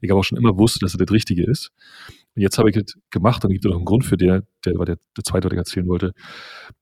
Ich 0.00 0.10
habe 0.10 0.20
auch 0.20 0.24
schon 0.24 0.38
immer 0.38 0.56
wusste, 0.58 0.78
dass 0.80 0.94
es 0.94 0.98
das 0.98 1.10
Richtige 1.10 1.44
ist. 1.44 1.70
Und 2.34 2.42
jetzt 2.42 2.58
habe 2.58 2.70
ich 2.70 2.76
es 2.76 2.94
gemacht 3.10 3.44
und 3.44 3.50
gibt 3.50 3.64
noch 3.64 3.74
einen 3.76 3.84
Grund 3.84 4.04
für 4.04 4.16
der, 4.16 4.44
der 4.64 4.78
war 4.78 4.86
der, 4.86 4.98
der 5.16 5.24
zweite, 5.24 5.46
was 5.46 5.52
ich 5.52 5.58
erzählen 5.58 5.88
wollte. 5.88 6.12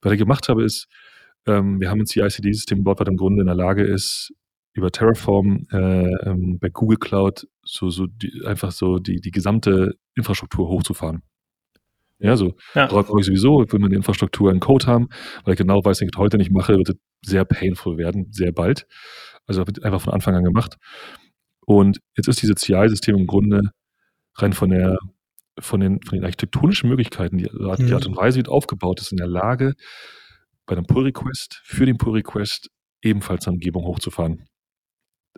Was 0.01 0.13
ich 0.13 0.19
gemacht 0.19 0.49
habe, 0.49 0.63
ist, 0.63 0.87
ähm, 1.47 1.79
wir 1.79 1.89
haben 1.89 2.01
ein 2.01 2.05
CICD-System 2.05 2.79
gebaut, 2.79 2.99
was 2.99 3.07
im 3.07 3.17
Grunde 3.17 3.41
in 3.41 3.47
der 3.47 3.55
Lage 3.55 3.83
ist, 3.83 4.33
über 4.73 4.91
Terraform 4.91 5.65
äh, 5.71 6.11
ähm, 6.29 6.59
bei 6.59 6.69
Google 6.69 6.97
Cloud 6.97 7.47
so, 7.63 7.89
so 7.89 8.05
die, 8.05 8.43
einfach 8.45 8.71
so 8.71 8.99
die, 8.99 9.19
die 9.19 9.31
gesamte 9.31 9.95
Infrastruktur 10.15 10.67
hochzufahren. 10.67 11.23
Ja, 12.19 12.35
so 12.35 12.55
ja. 12.73 12.87
brauche 12.87 13.19
ich 13.19 13.25
sowieso, 13.25 13.65
will 13.71 13.79
man 13.79 13.91
die 13.91 13.95
Infrastruktur 13.95 14.51
in 14.51 14.59
Code 14.59 14.87
haben, 14.87 15.09
weil 15.43 15.53
ich 15.53 15.57
genau 15.57 15.83
weiß, 15.83 15.99
wenn 15.99 16.07
ich 16.07 16.13
das 16.13 16.19
heute 16.19 16.37
nicht 16.37 16.51
mache, 16.51 16.75
wird 16.75 16.89
es 16.89 16.95
sehr 17.23 17.45
painful 17.45 17.97
werden, 17.97 18.31
sehr 18.31 18.51
bald. 18.51 18.87
Also 19.45 19.65
wird 19.65 19.83
einfach 19.83 20.01
von 20.01 20.13
Anfang 20.13 20.35
an 20.35 20.43
gemacht. 20.43 20.77
Und 21.65 21.99
jetzt 22.15 22.27
ist 22.27 22.41
dieses 22.41 22.55
CI-System 22.55 23.15
im 23.15 23.27
Grunde 23.27 23.71
rein 24.35 24.53
von 24.53 24.69
der 24.69 24.97
von 25.59 25.79
den, 25.79 25.99
von 26.03 26.17
den 26.17 26.23
architektonischen 26.23 26.87
Möglichkeiten, 26.87 27.37
die, 27.37 27.45
die 27.45 27.93
Art 27.93 28.05
und 28.05 28.11
mhm. 28.11 28.17
Weise, 28.17 28.37
wie 28.37 28.43
es 28.43 28.47
aufgebaut 28.47 29.01
ist, 29.01 29.11
in 29.11 29.17
der 29.17 29.27
Lage, 29.27 29.73
bei 30.67 30.75
einem 30.75 30.85
Pull-Request, 30.85 31.61
für 31.63 31.85
den 31.85 31.97
Pull-Request 31.97 32.69
ebenfalls 33.01 33.47
eine 33.47 33.55
Umgebung 33.55 33.85
hochzufahren. 33.85 34.45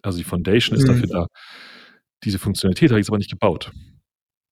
Also 0.01 0.17
die 0.17 0.23
Foundation 0.23 0.77
ist 0.77 0.83
mhm. 0.83 0.87
dafür 0.87 1.07
da. 1.07 1.27
Diese 2.23 2.39
Funktionalität 2.39 2.89
habe 2.89 2.99
ich 2.99 3.05
jetzt 3.05 3.09
aber 3.09 3.17
nicht 3.17 3.31
gebaut. 3.31 3.71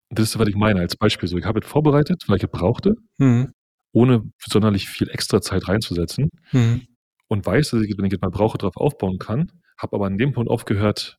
Das 0.10 0.30
ist, 0.30 0.40
was 0.40 0.48
ich 0.48 0.56
meine 0.56 0.80
als 0.80 0.96
Beispiel. 0.96 1.28
So, 1.28 1.38
ich 1.38 1.46
habe 1.46 1.60
es 1.60 1.66
vorbereitet, 1.66 2.24
weil 2.28 2.38
ich 2.38 2.44
es 2.44 2.50
brauchte, 2.50 2.94
mhm. 3.18 3.52
ohne 3.92 4.24
sonderlich 4.40 4.88
viel 4.88 5.10
extra 5.10 5.42
Zeit 5.42 5.68
reinzusetzen. 5.68 6.30
Mhm. 6.52 6.88
Und 7.28 7.46
weiß, 7.46 7.72
dass 7.72 7.82
ich, 7.82 7.98
wenn 7.98 8.06
ich 8.06 8.14
es 8.14 8.22
mal 8.22 8.30
brauche, 8.30 8.58
darauf 8.58 8.78
aufbauen 8.78 9.18
kann, 9.18 9.52
habe 9.78 9.98
aber 9.98 10.06
an 10.06 10.18
dem 10.18 10.32
Punkt 10.32 10.50
aufgehört, 10.50 11.17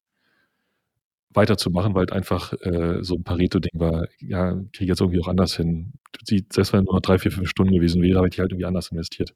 weiterzumachen, 1.31 1.95
weil 1.95 2.07
es 2.07 2.13
einfach 2.13 2.53
äh, 2.61 3.03
so 3.03 3.15
ein 3.17 3.25
Pareto-Ding 3.25 3.79
war, 3.79 4.07
ja, 4.21 4.53
kriege 4.53 4.85
ich 4.85 4.89
jetzt 4.89 5.01
irgendwie 5.01 5.21
auch 5.21 5.29
anders 5.29 5.57
hin. 5.57 5.93
selbst 6.25 6.73
wenn 6.73 6.85
nur 6.85 6.95
noch 6.95 7.01
drei, 7.01 7.19
vier, 7.19 7.31
fünf 7.31 7.49
Stunden 7.49 7.75
gewesen 7.75 8.03
wäre, 8.03 8.19
habe 8.19 8.29
ich 8.29 8.39
halt 8.39 8.51
irgendwie 8.51 8.67
anders 8.67 8.91
investiert. 8.91 9.35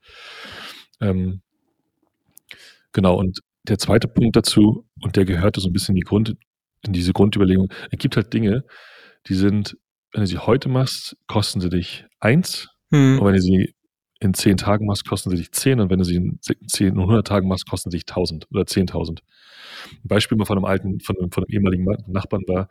Ähm, 1.00 1.42
genau, 2.92 3.16
und 3.18 3.40
der 3.68 3.78
zweite 3.78 4.08
Punkt 4.08 4.36
dazu, 4.36 4.86
und 5.00 5.16
der 5.16 5.24
gehörte 5.24 5.60
so 5.60 5.68
ein 5.68 5.72
bisschen 5.72 5.94
in, 5.94 6.00
die 6.00 6.04
Grund, 6.04 6.36
in 6.84 6.92
diese 6.92 7.12
Grundüberlegung, 7.12 7.72
es 7.90 7.98
gibt 7.98 8.16
halt 8.16 8.32
Dinge, 8.32 8.64
die 9.26 9.34
sind, 9.34 9.76
wenn 10.12 10.22
du 10.22 10.26
sie 10.26 10.38
heute 10.38 10.68
machst, 10.68 11.16
kosten 11.26 11.60
sie 11.60 11.68
dich 11.68 12.04
eins. 12.20 12.68
Hm. 12.90 13.18
Und 13.18 13.26
wenn 13.26 13.34
du 13.34 13.40
sie 13.40 13.74
in 14.22 14.34
zehn 14.34 14.56
Tagen 14.56 14.86
machst, 14.86 15.06
kosten 15.06 15.30
sie 15.30 15.36
dich 15.36 15.52
zehn 15.52 15.80
und 15.80 15.90
wenn 15.90 15.98
du 15.98 16.04
sie 16.04 16.16
in 16.16 16.38
zehn, 16.40 16.98
100 16.98 17.26
Tagen 17.26 17.48
machst, 17.48 17.68
kosten 17.68 17.90
sie 17.90 17.96
dich 17.96 18.06
tausend 18.06 18.46
oder 18.50 18.66
zehntausend. 18.66 19.22
Ein 20.04 20.08
Beispiel 20.08 20.38
mal 20.38 20.44
von 20.44 20.58
einem 20.58 20.64
alten, 20.64 21.00
von 21.00 21.16
einem, 21.18 21.32
von 21.32 21.44
einem 21.44 21.52
ehemaligen 21.52 21.84
Nachbarn 22.06 22.42
war, 22.46 22.68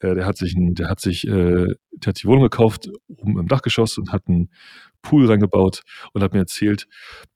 äh, 0.00 0.14
der 0.14 0.26
hat 0.26 0.36
sich, 0.36 0.54
ein, 0.54 0.74
der 0.74 0.88
hat 0.88 1.00
sich, 1.00 1.26
äh, 1.26 1.66
der 1.92 2.06
hat 2.08 2.22
die 2.22 2.26
Wohnung 2.26 2.42
gekauft, 2.42 2.90
oben 3.08 3.38
im 3.38 3.48
Dachgeschoss 3.48 3.96
und 3.96 4.12
hat 4.12 4.28
einen 4.28 4.50
Pool 5.00 5.26
reingebaut 5.26 5.82
und 6.12 6.22
hat 6.22 6.34
mir 6.34 6.40
erzählt, 6.40 6.86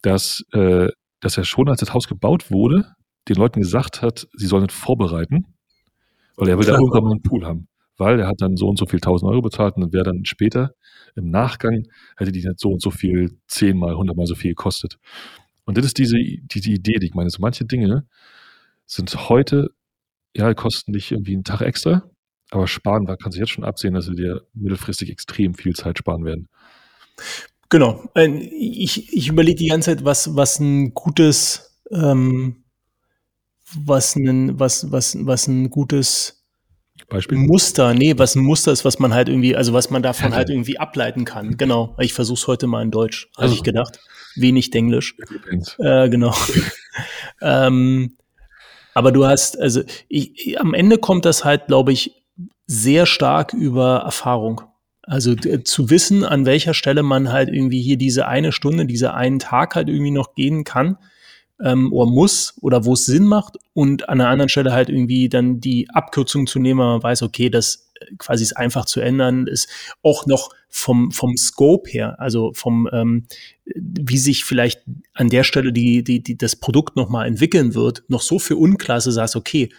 dass, 0.03 0.45
äh, 0.53 0.89
dass 1.21 1.39
er 1.39 1.45
schon, 1.45 1.69
als 1.69 1.81
das 1.81 1.95
Haus 1.95 2.09
gebaut 2.09 2.51
wurde, 2.51 2.93
den 3.29 3.37
Leuten 3.37 3.61
gesagt 3.61 4.03
hat, 4.03 4.29
sie 4.35 4.47
sollen 4.47 4.67
es 4.69 4.75
vorbereiten, 4.75 5.47
weil 6.37 6.49
er 6.49 6.59
will 6.59 6.67
da 6.67 6.75
irgendwann 6.79 7.05
mal 7.05 7.13
einen 7.13 7.23
Pool 7.23 7.47
haben. 7.47 7.69
Weil 7.99 8.21
er 8.21 8.29
hat 8.29 8.41
dann 8.41 8.57
so 8.57 8.69
und 8.69 8.79
so 8.79 8.87
viel 8.87 8.99
1000 8.99 9.31
Euro 9.31 9.43
bezahlt 9.43 9.77
und 9.77 9.93
wäre 9.93 10.05
dann 10.05 10.25
später 10.25 10.73
im 11.15 11.31
Nachgang, 11.31 11.85
hätte 12.17 12.33
die 12.33 12.45
nicht 12.45 12.61
so 12.61 12.71
und 12.71 12.83
so 12.83 12.91
viel, 12.91 13.39
zehnmal, 13.49 13.97
hundertmal 13.97 14.27
so 14.27 14.35
viel 14.35 14.51
gekostet. 14.51 14.99
Und 15.65 15.79
das 15.79 15.87
ist 15.87 15.99
diese, 15.99 16.17
diese 16.19 16.71
Idee, 16.71 16.99
die 16.99 17.07
ich 17.07 17.15
meine. 17.15 17.31
So 17.31 17.39
manche 17.41 17.65
Dinge 17.65 18.07
sind 18.87 19.29
heute, 19.29 19.71
ja, 20.37 20.53
kosten 20.55 20.93
dich 20.93 21.11
irgendwie 21.13 21.35
einen 21.35 21.45
Tag 21.45 21.63
extra, 21.63 22.05
aber 22.51 22.67
sparen, 22.67 23.07
da 23.07 23.17
kannst 23.17 23.37
du 23.37 23.41
jetzt 23.41 23.51
schon 23.51 23.65
absehen, 23.65 23.95
dass 23.95 24.07
sie 24.07 24.15
dir 24.15 24.43
mittelfristig 24.55 25.11
extrem 25.11 25.55
viel 25.55 25.75
Zeit 25.75 25.99
sparen 25.99 26.25
werden. 26.25 26.49
Genau. 27.69 28.09
Ich, 28.15 29.13
ich 29.13 29.29
überlege 29.29 29.59
die 29.59 29.69
ganze 29.69 29.91
Zeit, 29.91 30.05
was, 30.05 30.37
was 30.37 30.61
ein 30.61 30.95
gutes, 30.95 31.83
ähm, 31.91 32.65
was 33.75 34.15
ein, 34.15 34.59
was, 34.61 34.93
was, 34.93 35.17
was 35.27 35.49
ein 35.49 35.71
gutes 35.71 36.46
Beispiel? 37.09 37.39
Muster, 37.39 37.95
nee, 37.95 38.15
was 38.17 38.35
ein 38.35 38.43
Muster 38.43 38.73
ist, 38.73 38.85
was 38.85 38.99
man 38.99 39.15
halt 39.15 39.29
irgendwie, 39.29 39.55
also 39.55 39.73
was 39.73 39.91
man 39.91 40.03
davon 40.03 40.35
halt 40.35 40.51
irgendwie 40.51 40.79
ableiten 40.79 41.25
kann. 41.25 41.57
Genau. 41.57 41.95
Ich 42.01 42.13
versuche 42.13 42.39
es 42.39 42.47
heute 42.47 42.67
mal 42.67 42.83
in 42.83 42.91
Deutsch, 42.91 43.29
habe 43.37 43.45
also. 43.45 43.55
ich 43.55 43.63
gedacht. 43.63 44.01
Wenig 44.35 44.75
Englisch. 44.75 45.17
Äh, 45.79 46.09
genau. 46.09 46.35
ähm, 47.41 48.17
aber 48.95 49.13
du 49.13 49.27
hast, 49.27 49.59
also 49.59 49.83
ich, 50.09 50.61
am 50.61 50.75
Ende 50.75 50.99
kommt 50.99 51.25
das 51.25 51.45
halt, 51.45 51.67
glaube 51.67 51.93
ich, 51.93 52.23
sehr 52.67 53.07
stark 53.07 53.53
über 53.53 53.99
Erfahrung. 53.99 54.63
Also 55.03 55.35
zu 55.35 55.91
wissen, 55.91 56.25
an 56.25 56.47
welcher 56.47 56.75
Stelle 56.75 57.05
man 57.05 57.31
halt 57.31 57.49
irgendwie 57.49 57.81
hier 57.81 57.97
diese 57.97 58.27
eine 58.27 58.51
Stunde, 58.51 58.87
diese 58.87 59.15
einen 59.15 59.39
Tag 59.39 59.77
halt 59.77 59.89
irgendwie 59.89 60.11
noch 60.11 60.35
gehen 60.35 60.65
kann 60.65 60.99
ähm, 61.63 61.93
oder 61.93 62.11
muss 62.11 62.55
oder 62.61 62.85
wo 62.85 62.95
es 62.95 63.07
Sinn 63.07 63.25
macht 63.25 63.57
und 63.73 64.09
an 64.09 64.21
einer 64.21 64.31
anderen 64.31 64.49
Stelle 64.49 64.73
halt 64.73 64.89
irgendwie 64.89 65.29
dann 65.29 65.61
die 65.61 65.89
Abkürzung 65.91 66.47
zu 66.47 66.59
nehmen, 66.59 66.79
man 66.79 67.03
weiß, 67.03 67.23
okay, 67.23 67.51
das 67.51 67.91
äh, 68.01 68.15
quasi 68.19 68.43
ist 68.43 68.57
einfach 68.57 68.85
zu 68.85 69.01
ändern, 69.01 69.47
ist 69.47 69.69
auch 70.03 70.27
noch 70.27 70.51
vom, 70.69 71.13
vom 71.13 71.37
Scope 71.37 71.91
her, 71.91 72.21
also 72.21 72.53
vom, 72.53 72.89
ähm, 72.93 73.27
wie 73.75 74.19
sich 74.19 74.45
vielleicht 74.45 74.83
an 75.15 75.29
der 75.29 75.45
Stelle 75.45 75.73
die, 75.73 76.05
die, 76.05 76.23
die, 76.23 76.37
das 76.37 76.57
Produkt 76.57 76.97
nochmal 76.97 77.27
entwickeln 77.27 77.75
wird, 77.75 78.05
noch 78.09 78.21
so 78.21 78.39
für 78.39 78.57
unklar, 78.57 78.99
dass 78.99 79.05
du 79.05 79.11
sagst, 79.11 79.37
okay, 79.37 79.71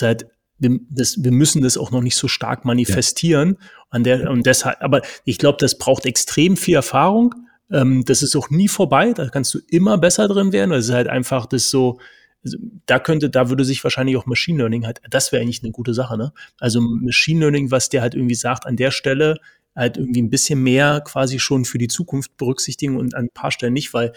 halt 0.00 0.26
wir, 0.58 0.78
das, 0.88 1.22
wir 1.22 1.32
müssen 1.32 1.62
das 1.62 1.76
auch 1.76 1.90
noch 1.90 2.00
nicht 2.00 2.16
so 2.16 2.28
stark 2.28 2.64
manifestieren. 2.64 3.58
Ja. 3.60 3.66
An 3.90 4.04
der, 4.04 4.30
und 4.30 4.46
deshalb, 4.46 4.82
aber 4.82 5.02
ich 5.24 5.38
glaube, 5.38 5.58
das 5.60 5.78
braucht 5.78 6.06
extrem 6.06 6.56
viel 6.56 6.74
Erfahrung. 6.74 7.34
Ähm, 7.70 8.04
das 8.04 8.22
ist 8.22 8.36
auch 8.36 8.50
nie 8.50 8.68
vorbei. 8.68 9.12
Da 9.12 9.28
kannst 9.28 9.54
du 9.54 9.60
immer 9.68 9.98
besser 9.98 10.28
drin 10.28 10.52
werden. 10.52 10.70
Das 10.70 10.86
ist 10.86 10.94
halt 10.94 11.08
einfach 11.08 11.46
das 11.46 11.70
so, 11.70 11.98
also 12.44 12.58
da 12.86 12.98
könnte, 12.98 13.30
da 13.30 13.48
würde 13.48 13.64
sich 13.64 13.82
wahrscheinlich 13.82 14.16
auch 14.16 14.26
Machine 14.26 14.58
Learning 14.58 14.86
halt, 14.86 15.00
das 15.10 15.32
wäre 15.32 15.42
eigentlich 15.42 15.62
eine 15.62 15.72
gute 15.72 15.94
Sache, 15.94 16.16
ne? 16.16 16.32
Also 16.60 16.80
Machine 16.80 17.40
Learning, 17.40 17.70
was 17.70 17.88
der 17.88 18.02
halt 18.02 18.14
irgendwie 18.14 18.34
sagt, 18.34 18.66
an 18.66 18.76
der 18.76 18.90
Stelle 18.90 19.38
halt 19.76 19.98
irgendwie 19.98 20.22
ein 20.22 20.30
bisschen 20.30 20.62
mehr 20.62 21.02
quasi 21.04 21.38
schon 21.38 21.64
für 21.64 21.78
die 21.78 21.88
Zukunft 21.88 22.36
berücksichtigen 22.36 22.96
und 22.96 23.14
an 23.14 23.26
ein 23.26 23.30
paar 23.30 23.50
Stellen 23.50 23.74
nicht, 23.74 23.92
weil 23.94 24.12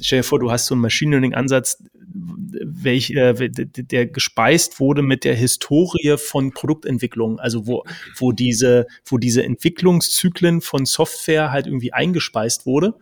stell 0.00 0.20
dir 0.20 0.24
vor, 0.24 0.40
du 0.40 0.50
hast 0.50 0.66
so 0.66 0.74
einen 0.74 0.82
Machine 0.82 1.12
Learning 1.12 1.34
Ansatz, 1.34 1.82
welch, 2.12 3.10
äh, 3.10 3.48
der 3.50 4.06
gespeist 4.06 4.80
wurde 4.80 5.02
mit 5.02 5.24
der 5.24 5.34
Historie 5.34 6.16
von 6.18 6.52
Produktentwicklung, 6.52 7.38
also 7.38 7.66
wo, 7.66 7.84
wo 8.16 8.32
diese, 8.32 8.86
wo 9.04 9.18
diese 9.18 9.44
Entwicklungszyklen 9.44 10.60
von 10.60 10.84
Software 10.84 11.50
halt 11.50 11.66
irgendwie 11.66 11.92
eingespeist 11.92 12.66
wurde 12.66 12.94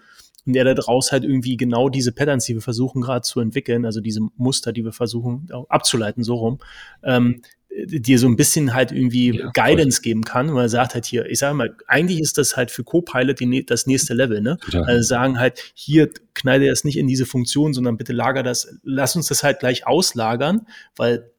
und 0.46 0.54
der 0.54 0.64
daraus 0.74 1.12
halt 1.12 1.24
irgendwie 1.24 1.56
genau 1.56 1.88
diese 1.88 2.12
Patterns, 2.12 2.46
die 2.46 2.54
wir 2.54 2.62
versuchen 2.62 3.02
gerade 3.02 3.22
zu 3.22 3.40
entwickeln, 3.40 3.84
also 3.84 4.00
diese 4.00 4.20
Muster, 4.36 4.72
die 4.72 4.84
wir 4.84 4.92
versuchen 4.92 5.48
abzuleiten, 5.68 6.22
so 6.22 6.34
rum, 6.34 6.58
ähm, 7.02 7.42
dir 7.86 8.18
so 8.18 8.26
ein 8.26 8.36
bisschen 8.36 8.74
halt 8.74 8.92
irgendwie 8.92 9.38
ja, 9.38 9.50
Guidance 9.54 9.96
voll. 9.96 10.02
geben 10.04 10.24
kann, 10.24 10.54
weil 10.54 10.66
er 10.66 10.68
sagt 10.68 10.94
halt 10.94 11.06
hier, 11.06 11.26
ich 11.26 11.38
sage 11.38 11.54
mal, 11.54 11.74
eigentlich 11.86 12.20
ist 12.20 12.38
das 12.38 12.56
halt 12.56 12.70
für 12.70 12.84
Copilot 12.84 13.40
die, 13.40 13.64
das 13.64 13.86
nächste 13.86 14.14
Level, 14.14 14.40
ne? 14.40 14.58
Ja. 14.70 14.82
Also 14.82 15.02
sagen 15.02 15.38
halt, 15.38 15.58
hier 15.74 16.10
kneide 16.34 16.68
das 16.68 16.84
nicht 16.84 16.98
in 16.98 17.06
diese 17.06 17.26
Funktion, 17.26 17.72
sondern 17.72 17.96
bitte 17.96 18.12
lager 18.12 18.42
das, 18.42 18.78
lass 18.82 19.16
uns 19.16 19.28
das 19.28 19.42
halt 19.42 19.60
gleich 19.60 19.86
auslagern, 19.86 20.66
weil 20.96 21.30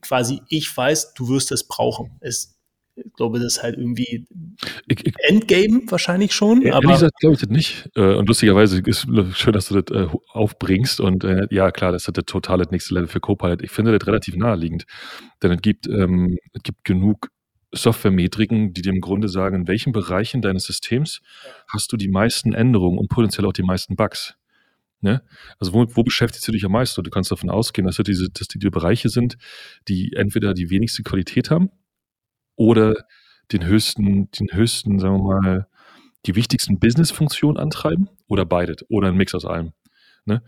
quasi 0.00 0.42
ich 0.48 0.74
weiß, 0.74 1.14
du 1.14 1.28
wirst 1.28 1.52
es 1.52 1.64
brauchen. 1.64 2.12
Es 2.20 2.56
ich 2.94 3.12
glaube, 3.14 3.38
das 3.38 3.56
ist 3.56 3.62
halt 3.62 3.78
irgendwie 3.78 4.26
ich, 4.86 5.06
ich, 5.06 5.14
Endgame 5.20 5.82
wahrscheinlich 5.88 6.32
schon. 6.32 6.62
Ehrlich 6.62 6.90
gesagt 6.90 7.18
glaube 7.20 7.34
ich 7.34 7.40
das 7.40 7.48
nicht. 7.48 7.88
Äh, 7.94 8.14
und 8.14 8.28
lustigerweise 8.28 8.80
ist 8.84 9.06
es 9.08 9.38
schön, 9.38 9.52
dass 9.52 9.68
du 9.68 9.80
das 9.80 9.96
äh, 9.96 10.08
aufbringst. 10.32 11.00
Und 11.00 11.24
äh, 11.24 11.46
ja, 11.50 11.70
klar, 11.70 11.92
das 11.92 12.06
ist 12.06 12.16
das 12.16 12.24
totale 12.26 12.66
nächste 12.70 12.94
Level 12.94 13.08
für 13.08 13.20
Copilot. 13.20 13.62
Ich 13.62 13.70
finde 13.70 13.96
das 13.96 14.06
relativ 14.06 14.36
naheliegend. 14.36 14.84
Denn 15.42 15.52
es 15.52 15.62
gibt, 15.62 15.86
ähm, 15.86 16.38
es 16.52 16.62
gibt 16.62 16.84
genug 16.84 17.28
Softwaremetriken, 17.74 18.74
die 18.74 18.82
dir 18.82 18.92
im 18.92 19.00
Grunde 19.00 19.28
sagen, 19.28 19.56
in 19.56 19.68
welchen 19.68 19.92
Bereichen 19.92 20.42
deines 20.42 20.64
Systems 20.64 21.20
hast 21.68 21.90
du 21.92 21.96
die 21.96 22.08
meisten 22.08 22.52
Änderungen 22.52 22.98
und 22.98 23.08
potenziell 23.08 23.46
auch 23.46 23.54
die 23.54 23.62
meisten 23.62 23.96
Bugs. 23.96 24.34
Ne? 25.00 25.22
Also 25.58 25.72
wo, 25.72 25.86
wo 25.96 26.02
beschäftigst 26.02 26.46
du 26.46 26.52
dich 26.52 26.64
am 26.66 26.72
meisten? 26.72 27.02
Du 27.02 27.10
kannst 27.10 27.30
davon 27.30 27.48
ausgehen, 27.48 27.86
dass, 27.86 27.96
diese, 27.96 28.28
dass 28.28 28.48
die, 28.48 28.58
die 28.58 28.70
Bereiche 28.70 29.08
sind, 29.08 29.38
die 29.88 30.12
entweder 30.12 30.52
die 30.52 30.68
wenigste 30.68 31.02
Qualität 31.02 31.50
haben 31.50 31.70
oder 32.62 32.94
den 33.50 33.66
höchsten, 33.66 34.30
den 34.30 34.52
höchsten, 34.52 35.00
sagen 35.00 35.16
wir 35.16 35.40
mal, 35.40 35.66
die 36.26 36.36
wichtigsten 36.36 36.78
Business-Funktionen 36.78 37.58
antreiben 37.58 38.08
oder 38.28 38.46
beides 38.46 38.88
oder 38.88 39.08
ein 39.08 39.16
Mix 39.16 39.34
aus 39.34 39.44
allem. 39.44 39.72
Ne? 40.24 40.42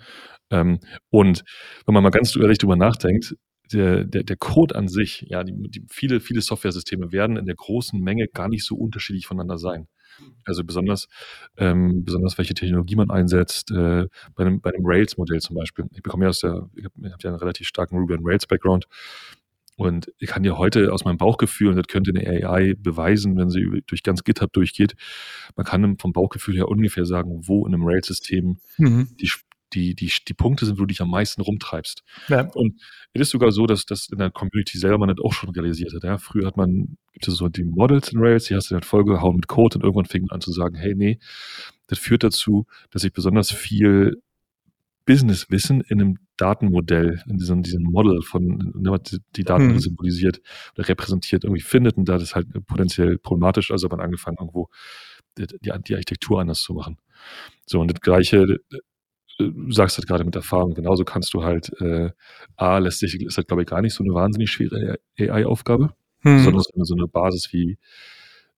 Ähm, 0.51 0.79
und 1.11 1.43
wenn 1.85 1.93
man 1.95 2.05
mal 2.05 2.11
ganz 2.11 2.37
ehrlich 2.37 2.59
drüber 2.59 2.77
nachdenkt, 2.77 3.35
der, 3.73 4.05
der, 4.05 4.23
der 4.23 4.37
Code 4.37 4.77
an 4.77 4.87
sich, 4.87 5.27
ja, 5.29 5.43
die, 5.43 5.55
die 5.71 5.85
viele, 5.91 6.21
viele 6.21 6.41
Software-Systeme 6.41 7.11
werden 7.11 7.37
in 7.37 7.47
der 7.47 7.57
großen 7.57 8.01
Menge 8.01 8.29
gar 8.29 8.49
nicht 8.49 8.65
so 8.65 8.77
unterschiedlich 8.77 9.27
voneinander 9.27 9.59
sein. 9.59 9.89
Also 10.45 10.63
besonders, 10.63 11.09
ähm, 11.57 12.05
besonders 12.05 12.39
welche 12.39 12.55
Technologie 12.55 12.95
man 12.95 13.11
einsetzt, 13.11 13.73
äh, 13.73 14.07
bei 14.37 14.45
einem, 14.45 14.61
bei 14.61 14.71
Rails-Modell 14.79 15.41
zum 15.41 15.57
Beispiel. 15.57 15.87
Ich 15.91 16.03
bekomme 16.03 16.27
ja 16.27 16.29
aus 16.29 16.39
der, 16.39 16.71
ich 16.77 16.85
habe 16.85 17.11
hab 17.11 17.23
ja 17.25 17.31
einen 17.31 17.41
relativ 17.41 17.67
starken 17.67 17.99
Ruby 17.99 18.15
on 18.15 18.21
Rails-Background 18.23 18.87
und 19.77 20.13
ich 20.19 20.29
kann 20.29 20.43
dir 20.43 20.57
heute 20.57 20.93
aus 20.93 21.05
meinem 21.05 21.19
Bauchgefühl, 21.19 21.69
und 21.69 21.77
das 21.77 21.87
könnte 21.89 22.13
eine 22.15 22.47
AI 22.47 22.75
beweisen, 22.79 23.37
wenn 23.37 23.51
sie 23.51 23.83
durch 23.87 24.03
ganz 24.03 24.23
GitHub 24.23 24.53
durchgeht, 24.53 24.95
man 25.57 25.67
kann 25.67 25.99
vom 25.99 26.13
Bauchgefühl 26.13 26.57
her 26.57 26.69
ungefähr 26.69 27.05
sagen, 27.05 27.41
wo 27.47 27.67
in 27.67 27.75
einem 27.75 27.85
Rails-System 27.85 28.59
mhm. 28.79 29.09
die, 29.21 29.31
die, 29.73 29.95
die, 29.95 30.13
die 30.27 30.35
Punkte 30.35 30.67
sind, 30.67 30.77
wo 30.77 30.83
du 30.83 30.87
dich 30.87 31.01
am 31.01 31.11
meisten 31.11 31.43
rumtreibst. 31.43 32.05
Ja. 32.29 32.49
Und 32.55 32.81
es 33.13 33.23
ist 33.23 33.31
sogar 33.31 33.51
so, 33.51 33.67
dass 33.67 33.85
das 33.85 34.09
in 34.11 34.19
der 34.19 34.31
Community 34.31 34.79
selber 34.79 34.99
man 34.99 35.09
das 35.09 35.25
auch 35.25 35.33
schon 35.33 35.51
realisiert 35.51 35.93
hat. 35.93 36.05
Ja? 36.05 36.19
Früher 36.19 36.47
hat 36.47 36.57
man, 36.57 36.97
gibt 37.13 37.27
es 37.27 37.35
so 37.35 37.49
die 37.49 37.65
Models 37.65 38.13
in 38.13 38.21
Rails, 38.21 38.45
die 38.45 38.55
hast 38.55 38.71
du 38.71 38.75
dann 38.75 38.85
vollgehauen 38.85 39.37
mit 39.37 39.49
Code 39.49 39.79
und 39.79 39.83
irgendwann 39.85 40.07
fing 40.07 40.23
man 40.23 40.37
an 40.37 40.41
zu 40.41 40.53
sagen, 40.53 40.77
hey, 40.77 40.95
nee, 40.95 41.19
das 41.89 41.99
führt 41.99 42.23
dazu, 42.23 42.67
dass 42.91 43.05
ich 43.05 43.13
besonders 43.13 43.51
viel 43.51 44.23
Businesswissen 45.07 45.83
in 45.83 46.01
einem 46.01 46.19
Datenmodell, 46.37 47.23
in 47.29 47.39
diesem, 47.39 47.63
diesem 47.63 47.83
Model 47.83 48.23
von, 48.23 48.73
ne, 48.75 48.99
die 49.37 49.45
Daten 49.45 49.71
hm. 49.71 49.79
symbolisiert 49.79 50.41
oder 50.77 50.89
repräsentiert, 50.89 51.45
irgendwie 51.45 51.63
findet. 51.63 51.97
Und 51.97 52.09
da 52.09 52.17
ist 52.17 52.35
halt 52.35 52.47
potenziell 52.67 53.19
problematisch, 53.19 53.71
also 53.71 53.87
hat 53.87 53.97
man 53.97 54.05
angefangen, 54.05 54.39
irgendwo 54.41 54.69
die, 55.39 55.47
die 55.61 55.73
Architektur 55.73 56.41
anders 56.41 56.61
zu 56.61 56.75
machen. 56.75 56.99
So, 57.67 57.81
und 57.81 57.91
das 57.91 58.01
Gleiche, 58.01 58.59
äh, 59.39 59.51
sagst 59.69 59.97
du 59.97 60.01
halt 60.01 60.09
gerade 60.09 60.25
mit 60.25 60.37
Erfahrung, 60.37 60.75
genauso 60.75 61.05
kannst 61.05 61.35
du 61.35 61.45
halt, 61.45 61.71
äh, 61.81 62.11
A, 62.57 62.79
lässt 62.79 63.01
sich, 63.01 63.21
ist 63.21 63.37
halt, 63.37 63.49
glaube 63.49 63.63
ich, 63.63 63.69
gar 63.69 63.83
nicht 63.83 63.95
so 63.95 64.05
eine 64.05 64.15
wahnsinnig 64.15 64.51
schwere 64.51 64.99
AI-Aufgabe, 65.19 65.95
hm. 66.21 66.39
sondern 66.41 66.63
so 66.63 66.95
eine 66.95 67.07
Basis 67.07 67.53
wie 67.53 67.79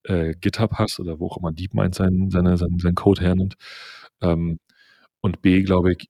äh, 0.04 0.35
GitHub 0.40 0.74
hast 0.74 1.00
oder 1.00 1.18
wo 1.18 1.26
auch 1.26 1.38
immer 1.38 1.52
DeepMind 1.52 1.94
seinen, 1.94 2.30
seine, 2.30 2.56
seinen, 2.56 2.78
seinen 2.78 2.94
Code 2.94 3.22
hernimmt. 3.22 3.54
Ähm, 4.20 4.61
und 5.20 5.42
B, 5.42 5.62
glaube 5.62 5.92
ich, 5.92 6.09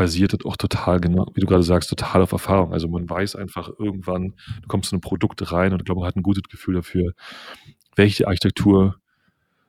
basiert 0.00 0.32
das 0.32 0.46
auch 0.46 0.56
total, 0.56 0.98
genau, 0.98 1.26
wie 1.34 1.40
du 1.40 1.46
gerade 1.46 1.62
sagst, 1.62 1.90
total 1.90 2.22
auf 2.22 2.32
Erfahrung. 2.32 2.72
Also 2.72 2.88
man 2.88 3.10
weiß 3.10 3.36
einfach 3.36 3.68
irgendwann, 3.78 4.32
du 4.62 4.66
kommst 4.66 4.92
in 4.92 4.96
ein 4.98 5.02
Produkt 5.02 5.52
rein 5.52 5.74
und 5.74 5.80
ich 5.80 5.84
glaube, 5.84 6.00
man 6.00 6.08
hat 6.08 6.16
ein 6.16 6.22
gutes 6.22 6.44
Gefühl 6.44 6.76
dafür, 6.76 7.12
welche 7.96 8.26
Architektur 8.26 8.96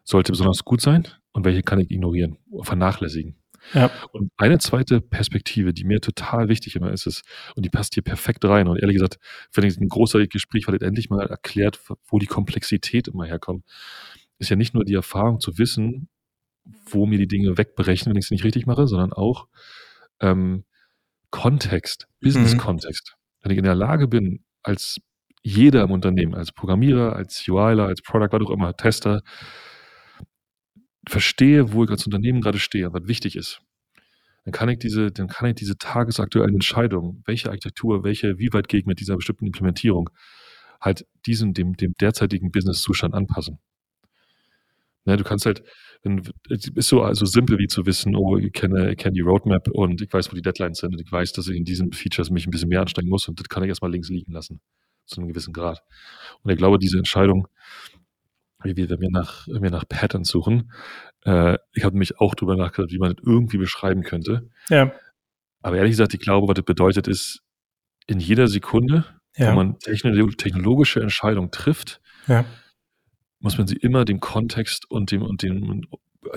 sollte 0.06 0.32
besonders 0.32 0.64
gut 0.64 0.80
sein 0.80 1.06
und 1.34 1.44
welche 1.44 1.64
kann 1.64 1.82
ich 1.82 1.92
ignorieren, 1.92 2.38
vernachlässigen. 2.62 3.36
Ja. 3.74 3.92
Und 4.14 4.32
eine 4.38 4.58
zweite 4.60 5.02
Perspektive, 5.02 5.74
die 5.74 5.84
mir 5.84 6.00
total 6.00 6.48
wichtig 6.48 6.78
immer 6.78 6.94
ist, 6.94 7.08
ist, 7.08 7.24
und 7.58 7.66
die 7.66 7.70
passt 7.70 7.94
hier 7.94 8.04
perfekt 8.04 8.46
rein. 8.46 8.70
Und 8.70 8.80
ehrlich 8.80 8.96
gesagt, 8.96 9.18
finde 9.52 9.68
ich 9.68 9.78
ein 9.78 9.90
großartiges 9.90 10.32
Gespräch, 10.32 10.66
weil 10.66 10.76
es 10.76 10.82
endlich 10.82 11.10
mal 11.10 11.28
erklärt, 11.28 11.78
wo 12.08 12.20
die 12.20 12.26
Komplexität 12.26 13.10
immer 13.10 13.26
herkommt, 13.26 13.66
ist 14.40 14.50
ja 14.50 14.56
nicht 14.56 14.74
nur 14.74 14.86
die 14.86 14.96
Erfahrung 14.96 15.42
zu 15.42 15.58
wissen, 15.58 16.08
wo 16.86 17.06
mir 17.06 17.18
die 17.18 17.28
Dinge 17.28 17.58
wegbrechen, 17.58 18.10
wenn 18.10 18.18
ich 18.18 18.28
es 18.28 18.32
nicht 18.32 18.46
richtig 18.46 18.66
mache, 18.66 18.88
sondern 18.88 19.12
auch 19.12 19.48
ähm, 20.22 20.64
Kontext, 21.30 22.08
Business-Kontext. 22.22 23.16
Mhm. 23.16 23.44
Wenn 23.44 23.52
ich 23.52 23.58
in 23.58 23.64
der 23.64 23.76
Lage 23.76 24.08
bin, 24.08 24.44
als 24.64 24.98
jeder 25.44 25.84
im 25.84 25.92
Unternehmen, 25.92 26.36
als 26.36 26.52
Programmierer, 26.52 27.16
als 27.16 27.48
UIler, 27.48 27.88
als 27.88 28.02
Product, 28.02 28.30
was 28.32 28.42
auch 28.42 28.52
immer, 28.52 28.76
Tester, 28.76 29.22
verstehe, 31.08 31.74
wo 31.74 31.84
ich 31.84 31.90
als 31.90 32.06
Unternehmen 32.06 32.42
gerade 32.42 32.60
stehe, 32.60 32.94
was 32.94 33.08
wichtig 33.08 33.36
ist, 33.36 33.62
dann 34.46 34.52
kann 34.52 34.70
ich 34.70 34.80
diese, 34.80 35.12
dann 35.12 35.28
kann 35.28 35.50
ich 35.50 35.56
diese 35.56 35.78
tagesaktuellen 35.78 36.56
Entscheidungen, 36.56 37.24
welche 37.26 37.50
Architektur, 37.50 38.04
welche, 38.04 38.38
wie 38.38 38.54
weit 38.54 38.68
gehe 38.68 38.80
ich 38.80 38.86
mit 38.86 39.00
dieser 39.00 39.16
bestimmten 39.16 39.48
Implementierung, 39.48 40.10
halt 40.80 41.06
diesen, 41.26 41.54
dem, 41.54 41.76
dem 41.76 41.94
derzeitigen 42.00 42.52
Business-Zustand 42.52 43.14
anpassen. 43.14 43.60
Ne, 45.06 45.18
du 45.18 45.24
kannst 45.24 45.46
halt, 45.46 45.64
es 46.04 46.68
ist 46.68 46.88
so 46.88 47.04
also 47.04 47.26
simpel 47.26 47.60
wie 47.60 47.68
zu 47.68 47.86
wissen, 47.86 48.16
oh, 48.16 48.38
ich 48.38 48.52
kenne, 48.54 48.92
ich 48.92 48.98
kenne 48.98 49.14
die 49.14 49.22
Roadmap 49.22 49.68
und 49.70 50.02
ich 50.02 50.12
weiß, 50.12 50.32
wo 50.32 50.36
die 50.36 50.42
Deadlines 50.42 50.80
sind 50.80 50.94
und 50.94 51.02
ich 51.02 51.12
weiß, 51.12 51.34
dass 51.34 51.48
ich 51.48 51.56
in 51.56 51.66
diesen 51.66 51.94
Features 51.94 52.32
mich 52.32 52.48
ein 52.48 52.52
bisschen 52.52 52.70
mehr 52.70 52.82
anstrengen 52.82 53.10
muss 53.10 53.28
und 53.28 53.40
das 53.40 53.50
kann 53.50 53.64
ich 53.64 53.70
erstmal 53.70 53.92
links 53.92 54.10
liegen 54.10 54.32
lassen, 54.32 54.62
zu 55.06 55.22
einem 55.22 55.30
gewissen 55.30 55.54
Grad. 55.54 55.84
Und 56.42 56.52
ich 56.52 56.58
glaube, 56.58 56.80
diese 56.80 56.98
Entscheidung, 56.98 57.48
wie 58.64 58.76
wir, 58.76 58.90
wenn 58.90 59.00
wir 59.00 59.12
nach, 59.12 59.48
wenn 59.48 59.62
wir 59.62 59.70
nach 59.70 59.88
Patterns 59.88 60.30
suchen, 60.30 60.72
äh, 61.24 61.58
ich 61.74 61.84
habe 61.84 61.98
mich 61.98 62.20
auch 62.20 62.34
darüber 62.34 62.56
nachgedacht, 62.56 62.92
wie 62.92 63.00
man 63.00 63.14
das 63.16 63.24
irgendwie 63.24 63.58
beschreiben 63.58 64.02
könnte. 64.02 64.50
Ja. 64.70 64.92
Aber 65.62 65.78
ehrlich 65.78 65.92
gesagt, 65.92 66.16
ich 66.16 66.20
glaube, 66.20 66.48
was 66.48 66.56
das 66.56 66.66
bedeutet, 66.66 67.08
ist, 67.08 67.42
in 68.08 68.20
jeder 68.20 68.48
Sekunde, 68.48 69.06
ja. 69.38 69.52
wo 69.52 69.56
man 69.56 69.78
technologische 69.78 71.00
Entscheidungen 71.00 71.52
trifft, 71.52 72.02
ja 72.26 72.46
muss 73.42 73.58
man 73.58 73.68
sie 73.68 73.76
immer 73.76 74.06
dem 74.06 74.20
Kontext 74.20 74.90
und 74.90 75.12
dem, 75.12 75.24
und 75.24 75.44
dem, 75.44 75.86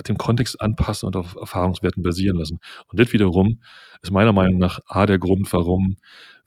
dem 0.07 0.17
Kontext 0.17 0.59
anpassen 0.59 1.07
und 1.07 1.15
auf 1.15 1.35
Erfahrungswerten 1.35 2.03
basieren 2.03 2.37
lassen. 2.37 2.59
Und 2.87 2.99
das 2.99 3.13
wiederum 3.13 3.61
ist 4.01 4.11
meiner 4.11 4.33
Meinung 4.33 4.57
nach 4.57 4.79
A 4.87 5.05
der 5.05 5.19
Grund, 5.19 5.51
warum, 5.53 5.97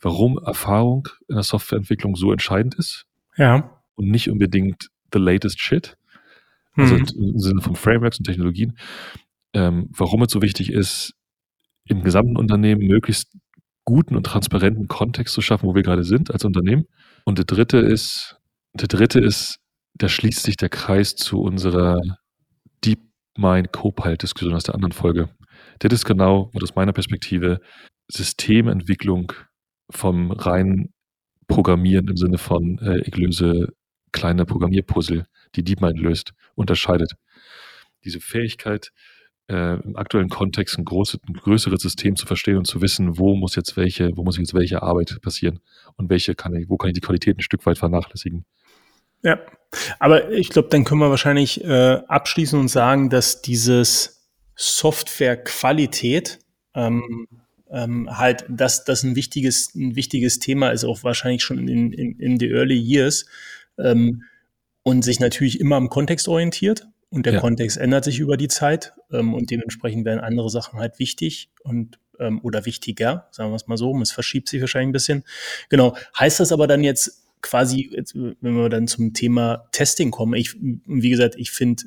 warum 0.01 0.39
Erfahrung 0.39 1.09
in 1.29 1.37
der 1.37 1.45
Softwareentwicklung 1.45 2.17
so 2.17 2.33
entscheidend 2.33 2.75
ist. 2.75 3.07
Ja. 3.37 3.81
Und 3.95 4.11
nicht 4.11 4.29
unbedingt 4.29 4.91
the 5.13 5.19
latest 5.19 5.61
shit. 5.61 5.97
Also 6.75 6.95
mhm. 6.95 7.07
im 7.17 7.39
Sinne 7.39 7.61
von 7.61 7.75
Frameworks 7.75 8.19
und 8.19 8.25
Technologien. 8.25 8.79
Ähm, 9.53 9.89
warum 9.97 10.23
es 10.23 10.33
so 10.33 10.43
wichtig 10.43 10.73
ist, 10.73 11.15
im 11.85 12.03
gesamten 12.03 12.37
Unternehmen 12.37 12.87
möglichst 12.87 13.37
guten 13.85 14.17
und 14.17 14.25
transparenten 14.25 14.87
Kontext 14.87 15.35
zu 15.35 15.41
schaffen, 15.41 15.67
wo 15.67 15.75
wir 15.75 15.83
gerade 15.83 16.05
sind 16.05 16.31
als 16.31 16.45
Unternehmen. 16.45 16.85
Und 17.25 17.39
der 17.39 17.47
dritte 17.47 17.79
ist, 17.79 18.37
der 18.75 18.89
dritte 18.89 19.19
ist, 19.19 19.61
da 19.99 20.09
schließt 20.09 20.43
sich 20.43 20.57
der 20.57 20.69
Kreis 20.69 21.17
zu 21.17 21.41
unserer 21.41 22.01
DeepMind 22.85 23.73
Copilot-Diskussion 23.73 24.55
aus 24.55 24.65
der 24.65 24.75
anderen 24.75 24.93
Folge. 24.93 25.29
Das 25.81 25.93
ist 25.93 26.05
genau, 26.05 26.51
aus 26.61 26.75
meiner 26.75 26.93
Perspektive, 26.93 27.61
Systementwicklung 28.09 29.33
vom 29.91 30.31
reinen 30.31 30.93
Programmieren 31.47 32.09
im 32.09 32.17
Sinne 32.17 32.39
von, 32.39 32.79
äh, 32.79 33.01
ich 33.01 33.17
löse 33.17 33.73
kleine 34.13 34.45
Programmierpuzzle, 34.45 35.27
die 35.55 35.65
DeepMind 35.65 35.99
löst, 35.99 36.33
unterscheidet. 36.55 37.13
Diese 38.05 38.21
Fähigkeit, 38.21 38.91
äh, 39.49 39.81
im 39.81 39.97
aktuellen 39.97 40.29
Kontext 40.29 40.79
ein, 40.79 40.85
großes, 40.85 41.21
ein 41.27 41.35
größeres 41.35 41.81
System 41.81 42.17
zu 42.17 42.27
verstehen 42.27 42.59
und 42.59 42.67
zu 42.67 42.81
wissen, 42.83 43.19
wo 43.19 43.35
muss 43.35 43.57
jetzt 43.57 43.77
welche, 43.77 44.17
wo 44.17 44.25
muss 44.25 44.39
jetzt 44.39 44.55
welche 44.55 44.83
Arbeit 44.83 45.19
passieren 45.23 45.61
und 45.97 46.11
welche 46.11 46.35
kann 46.35 46.55
ich, 46.55 46.69
wo 46.69 46.77
kann 46.77 46.91
ich 46.91 46.95
die 46.95 47.01
Qualität 47.01 47.39
ein 47.39 47.43
Stück 47.43 47.65
weit 47.67 47.79
vernachlässigen. 47.79 48.45
Ja, 49.23 49.39
aber 49.99 50.31
ich 50.31 50.49
glaube, 50.51 50.69
dann 50.71 50.85
können 50.85 51.01
wir 51.01 51.11
wahrscheinlich 51.11 51.62
äh, 51.64 52.01
abschließen 52.09 52.59
und 52.59 52.69
sagen, 52.69 53.11
dass 53.11 53.43
dieses 53.43 54.27
Softwarequalität 54.57 56.39
ähm, 56.75 57.29
ähm, 57.71 58.19
halt, 58.19 58.45
dass 58.49 58.85
das 58.85 59.03
ein 59.03 59.14
wichtiges, 59.14 59.75
ein 59.75 59.95
wichtiges 59.95 60.39
Thema 60.39 60.71
ist, 60.71 60.85
auch 60.85 61.05
wahrscheinlich 61.05 61.43
schon 61.43 61.69
in, 61.69 61.93
in, 61.93 62.19
in 62.19 62.39
the 62.39 62.51
early 62.51 62.77
years 62.77 63.27
ähm, 63.79 64.23
und 64.83 65.03
sich 65.03 65.21
natürlich 65.21 65.61
immer 65.61 65.77
am 65.77 65.89
Kontext 65.89 66.29
orientiert. 66.29 66.87
Und 67.11 67.25
der 67.25 67.35
ja. 67.35 67.41
Kontext 67.41 67.79
ändert 67.79 68.05
sich 68.05 68.19
über 68.19 68.37
die 68.37 68.49
Zeit 68.49 68.93
ähm, 69.11 69.33
und 69.33 69.51
dementsprechend 69.51 70.05
werden 70.05 70.21
andere 70.21 70.51
Sachen 70.51 70.79
halt 70.79 70.99
wichtig 70.99 71.51
und 71.62 71.99
ähm, 72.19 72.41
oder 72.43 72.66
wichtiger, 72.66 73.29
sagen 73.31 73.51
wir 73.51 73.57
es 73.57 73.66
mal 73.66 73.79
so. 73.79 73.99
Es 74.01 74.12
verschiebt 74.12 74.49
sich 74.49 74.61
wahrscheinlich 74.61 74.89
ein 74.89 74.93
bisschen. 74.93 75.25
Genau. 75.71 75.97
Heißt 76.19 76.41
das 76.41 76.53
aber 76.53 76.66
dann 76.66 76.85
jetzt 76.85 77.28
quasi, 77.43 77.91
wenn 78.41 78.57
wir 78.57 78.68
dann 78.68 78.89
zum 78.89 79.12
Thema 79.12 79.68
Testing 79.72 80.11
kommen, 80.11 80.34
ich, 80.34 80.55
wie 80.61 81.11
gesagt, 81.11 81.34
ich 81.36 81.51
finde, 81.51 81.84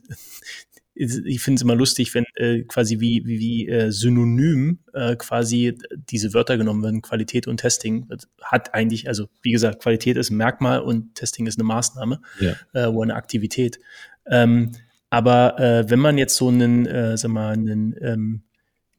ich 0.93 1.41
finde 1.41 1.55
es 1.55 1.61
immer 1.61 1.75
lustig, 1.75 2.13
wenn 2.13 2.25
äh, 2.35 2.63
quasi 2.63 2.99
wie, 2.99 3.25
wie, 3.25 3.39
wie 3.39 3.67
äh, 3.69 3.91
synonym 3.91 4.79
äh, 4.93 5.15
quasi 5.15 5.77
diese 6.09 6.33
Wörter 6.33 6.57
genommen 6.57 6.83
werden, 6.83 7.01
Qualität 7.01 7.47
und 7.47 7.57
Testing. 7.57 8.07
Das 8.09 8.27
hat 8.41 8.73
eigentlich, 8.73 9.07
also 9.07 9.27
wie 9.41 9.51
gesagt, 9.51 9.81
Qualität 9.81 10.17
ist 10.17 10.29
ein 10.29 10.37
Merkmal 10.37 10.81
und 10.81 11.15
Testing 11.15 11.47
ist 11.47 11.57
eine 11.57 11.63
Maßnahme 11.63 12.21
ja. 12.39 12.55
äh, 12.73 12.87
oder 12.87 13.03
eine 13.03 13.15
Aktivität. 13.15 13.79
Ähm, 14.27 14.73
aber 15.09 15.59
äh, 15.59 15.89
wenn 15.89 15.99
man 15.99 16.17
jetzt 16.17 16.35
so 16.35 16.49
einen, 16.49 16.85
äh, 16.85 17.17
sag 17.17 17.31
mal, 17.31 17.53
einen 17.53 17.95
ähm, 18.01 18.43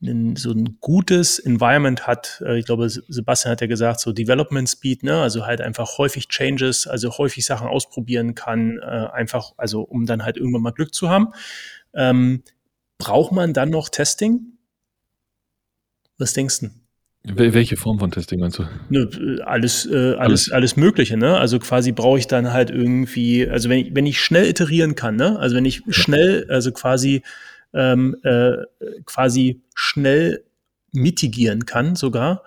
ein, 0.03 0.36
so 0.36 0.50
ein 0.50 0.78
gutes 0.80 1.38
Environment 1.38 2.07
hat. 2.07 2.42
Äh, 2.44 2.59
ich 2.59 2.66
glaube, 2.66 2.88
Sebastian 2.88 3.53
hat 3.53 3.61
ja 3.61 3.66
gesagt, 3.66 4.00
so 4.00 4.12
Development 4.12 4.68
Speed, 4.68 5.03
ne? 5.03 5.20
also 5.20 5.46
halt 5.46 5.61
einfach 5.61 5.98
häufig 5.98 6.28
Changes, 6.28 6.86
also 6.86 7.16
häufig 7.18 7.46
Sachen 7.46 7.68
ausprobieren 7.68 8.34
kann, 8.34 8.78
äh, 8.78 9.09
einfach, 9.12 9.53
also 9.57 9.82
um 9.82 10.07
dann 10.07 10.24
halt 10.24 10.36
irgendwann 10.36 10.62
mal 10.62 10.72
Glück 10.72 10.94
zu 10.94 11.09
haben. 11.09 11.28
Ähm, 11.94 12.42
braucht 12.98 13.32
man 13.32 13.53
dann 13.53 13.70
noch 13.70 13.88
Testing? 13.88 14.59
Was 16.18 16.32
denkst 16.32 16.61
du? 16.61 16.70
Welche 17.24 17.76
Form 17.76 18.00
von 18.00 18.11
Testing 18.11 18.40
meinst 18.40 18.59
du? 18.59 18.64
Ne, 18.90 19.09
alles, 19.44 19.86
äh, 19.86 19.94
alles, 19.94 20.18
alles, 20.18 20.50
alles 20.50 20.76
Mögliche, 20.76 21.16
ne? 21.16 21.36
Also 21.36 21.61
quasi 21.61 21.92
brauche 21.92 22.18
ich 22.18 22.26
dann 22.26 22.53
halt 22.53 22.70
irgendwie, 22.70 23.48
also 23.48 23.68
wenn 23.68 23.78
ich, 23.78 23.94
wenn 23.94 24.07
ich 24.07 24.20
schnell 24.20 24.48
iterieren 24.48 24.96
kann, 24.96 25.14
ne? 25.14 25.38
Also 25.38 25.55
wenn 25.55 25.64
ich 25.64 25.82
schnell, 25.90 26.46
also 26.48 26.72
quasi 26.72 27.22
ähm, 27.75 28.16
äh, 28.23 28.53
quasi 29.05 29.62
schnell 29.75 30.45
mitigieren 30.93 31.66
kann 31.66 31.97
sogar, 31.97 32.43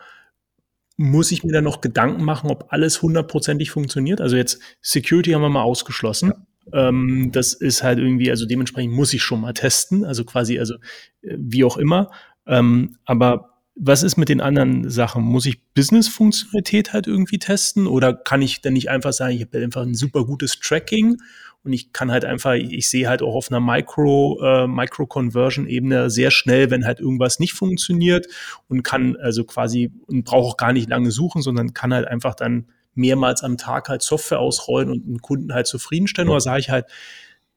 muss 0.98 1.32
ich 1.32 1.44
mir 1.44 1.52
dann 1.52 1.64
noch 1.64 1.82
Gedanken 1.82 2.24
machen, 2.24 2.50
ob 2.50 2.72
alles 2.72 3.02
hundertprozentig 3.02 3.72
funktioniert. 3.72 4.22
Also 4.22 4.38
jetzt 4.38 4.62
Security 4.82 5.32
haben 5.32 5.42
wir 5.42 5.50
mal 5.50 5.64
ausgeschlossen. 5.64 6.34
Ja. 6.72 6.90
Ähm, 6.90 7.32
das 7.32 7.54
ist 7.54 7.84
halt 7.84 8.00
irgendwie, 8.00 8.30
also 8.30 8.46
dementsprechend 8.46 8.94
muss 8.94 9.14
ich 9.14 9.22
schon 9.22 9.42
mal 9.42 9.54
testen, 9.54 10.06
also 10.06 10.24
quasi, 10.24 10.58
also 10.58 10.76
äh, 11.22 11.36
wie 11.38 11.64
auch 11.64 11.78
immer. 11.78 12.12
Ähm, 12.48 12.98
aber 13.06 13.56
was 13.76 14.04
ist 14.04 14.16
mit 14.16 14.30
den 14.30 14.40
anderen 14.40 14.90
Sachen? 14.90 15.22
Muss 15.24 15.46
ich 15.46 15.62
Business-Funktionalität 15.74 16.94
halt 16.94 17.08
irgendwie 17.08 17.40
testen 17.40 17.88
oder 17.88 18.14
kann 18.14 18.42
ich 18.42 18.62
dann 18.62 18.74
nicht 18.74 18.90
einfach 18.90 19.12
sagen, 19.12 19.36
ich 19.36 19.42
habe 19.42 19.58
einfach 19.60 19.82
ein 19.82 19.96
super 19.96 20.26
gutes 20.26 20.60
Tracking 20.60 21.18
und 21.66 21.74
ich 21.74 21.92
kann 21.94 22.12
halt 22.12 22.26
einfach, 22.26 22.54
ich 22.54 22.88
sehe 22.88 23.10
halt 23.10 23.24
auch 23.24 23.34
auf 23.34 23.52
einer 23.52 23.60
Micro, 23.60 24.40
äh, 24.42 24.68
Micro-Conversion-Ebene 24.68 26.12
sehr 26.12 26.30
schnell, 26.30 26.70
wenn 26.70 26.86
halt 26.86 27.00
irgendwas 27.00 27.40
nicht 27.40 27.54
funktioniert 27.54 28.28
und 28.68 28.84
kann 28.84 29.18
also 29.18 29.44
quasi 29.44 29.92
und 30.06 30.26
brauche 30.26 30.46
auch 30.46 30.58
gar 30.58 30.74
nicht 30.74 30.90
lange 30.90 31.10
suchen, 31.10 31.42
sondern 31.42 31.74
kann 31.74 31.92
halt 31.92 32.08
einfach 32.08 32.36
dann 32.36 32.68
mehrmals 32.94 33.44
am 33.44 33.58
Tag 33.58 33.90
halt 33.90 34.04
Software 34.04 34.40
ausrollen 34.40 34.92
und 34.92 35.08
einen 35.08 35.22
Kunden 35.24 35.54
halt 35.54 35.66
zufriedenstellen. 35.66 36.30
Oder 36.30 36.40
sage 36.40 36.60
ich 36.60 36.70
halt, 36.70 36.86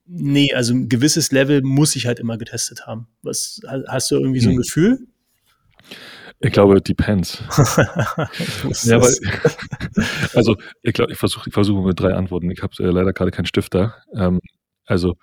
nee, 0.07 0.55
also 0.55 0.73
ein 0.73 0.89
gewisses 0.89 1.31
Level 1.31 1.61
muss 1.61 1.95
ich 1.95 2.07
halt 2.07 2.19
immer 2.19 2.39
getestet 2.39 2.87
haben. 2.87 3.09
Was 3.23 3.61
hast 3.89 4.11
du 4.11 4.17
irgendwie 4.17 4.41
so 4.41 4.49
ein 4.49 4.57
hm. 4.57 4.63
Gefühl? 4.63 5.07
Ich 6.41 6.53
glaube, 6.53 6.81
depends. 6.81 7.43
ja, 8.85 9.01
weil, 9.01 9.13
also 10.35 10.57
ich 10.83 10.93
glaube, 10.93 11.13
ich 11.13 11.19
versuche 11.19 11.49
ich 11.49 11.55
versuche 11.55 11.87
mit 11.87 11.99
drei 11.99 12.15
Antworten. 12.15 12.51
Ich 12.51 12.63
habe 12.63 12.73
äh, 12.79 12.91
leider 12.91 13.13
gerade 13.13 13.33
keinen 13.33 13.47
Stift 13.47 13.75
da. 13.75 13.97
Ähm, 14.15 14.41
also 14.87 15.17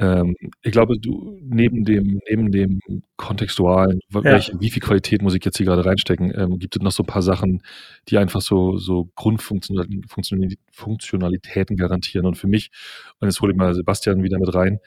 ähm, 0.00 0.34
ich 0.62 0.72
glaube, 0.72 0.98
du 0.98 1.38
neben 1.40 1.84
dem 1.84 2.20
neben 2.28 2.50
dem 2.50 2.80
kontextualen, 3.16 4.00
ja. 4.12 4.24
welche, 4.24 4.60
wie 4.60 4.70
viel 4.70 4.82
Qualität 4.82 5.22
muss 5.22 5.34
ich 5.34 5.44
jetzt 5.44 5.58
hier 5.58 5.66
gerade 5.66 5.84
reinstecken, 5.84 6.32
ähm, 6.36 6.58
gibt 6.58 6.74
es 6.76 6.82
noch 6.82 6.90
so 6.90 7.04
ein 7.04 7.06
paar 7.06 7.22
Sachen, 7.22 7.62
die 8.08 8.18
einfach 8.18 8.40
so 8.40 8.76
so 8.78 9.08
Grundfunktionalitäten 9.14 11.76
garantieren. 11.76 12.26
Und 12.26 12.36
für 12.36 12.48
mich, 12.48 12.72
und 13.20 13.28
jetzt 13.28 13.40
hole 13.40 13.52
ich 13.52 13.58
mal 13.58 13.72
Sebastian 13.74 14.24
wieder 14.24 14.40
mit 14.40 14.52
rein, 14.52 14.80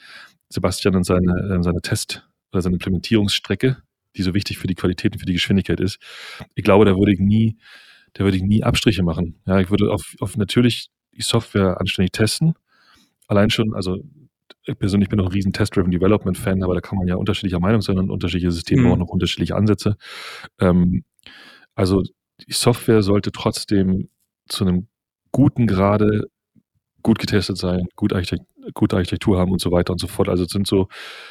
Sebastian 0.49 0.95
und 0.95 1.05
seine 1.05 1.59
äh, 1.59 1.63
seine 1.63 1.81
Test 1.81 2.27
oder 2.51 2.61
seine 2.61 2.75
Implementierungsstrecke 2.75 3.77
die 4.17 4.23
so 4.23 4.33
wichtig 4.33 4.57
für 4.57 4.67
die 4.67 4.75
Qualität 4.75 5.13
und 5.13 5.19
für 5.19 5.25
die 5.25 5.33
Geschwindigkeit 5.33 5.79
ist. 5.79 5.99
Ich 6.55 6.63
glaube, 6.63 6.85
da 6.85 6.95
würde 6.97 7.13
ich 7.13 7.19
nie, 7.19 7.57
da 8.13 8.23
würde 8.23 8.37
ich 8.37 8.43
nie 8.43 8.63
Abstriche 8.63 9.03
machen. 9.03 9.39
Ja, 9.45 9.59
ich 9.59 9.69
würde 9.69 9.91
auf, 9.91 10.15
auf 10.19 10.37
natürlich 10.37 10.89
die 11.13 11.21
Software 11.21 11.79
anständig 11.79 12.11
testen. 12.11 12.53
Allein 13.27 13.49
schon, 13.49 13.73
also 13.73 13.97
ich 14.65 14.77
persönlich 14.77 15.09
bin 15.09 15.19
auch 15.19 15.25
ein 15.25 15.31
riesen 15.31 15.53
Test-Driven 15.53 15.91
Development-Fan, 15.91 16.63
aber 16.63 16.75
da 16.75 16.81
kann 16.81 16.97
man 16.97 17.07
ja 17.07 17.15
unterschiedlicher 17.15 17.59
Meinung 17.59 17.81
sein 17.81 17.97
und 17.97 18.09
unterschiedliche 18.09 18.51
Systeme 18.51 18.83
mhm. 18.83 18.91
auch 18.91 18.97
noch 18.97 19.09
unterschiedliche 19.09 19.55
Ansätze. 19.55 19.95
Ähm, 20.59 21.03
also 21.75 22.03
die 22.47 22.53
Software 22.53 23.01
sollte 23.01 23.31
trotzdem 23.31 24.09
zu 24.47 24.65
einem 24.65 24.87
guten 25.31 25.67
Grade 25.67 26.27
gut 27.03 27.19
getestet 27.19 27.57
sein, 27.57 27.87
gut 27.95 28.13
gute 28.73 28.95
Architektur 28.95 29.39
haben 29.39 29.51
und 29.51 29.61
so 29.61 29.71
weiter 29.71 29.93
und 29.93 29.99
so 29.99 30.07
fort. 30.07 30.29
Also 30.29 30.45
sind 30.45 30.67
so, 30.67 30.87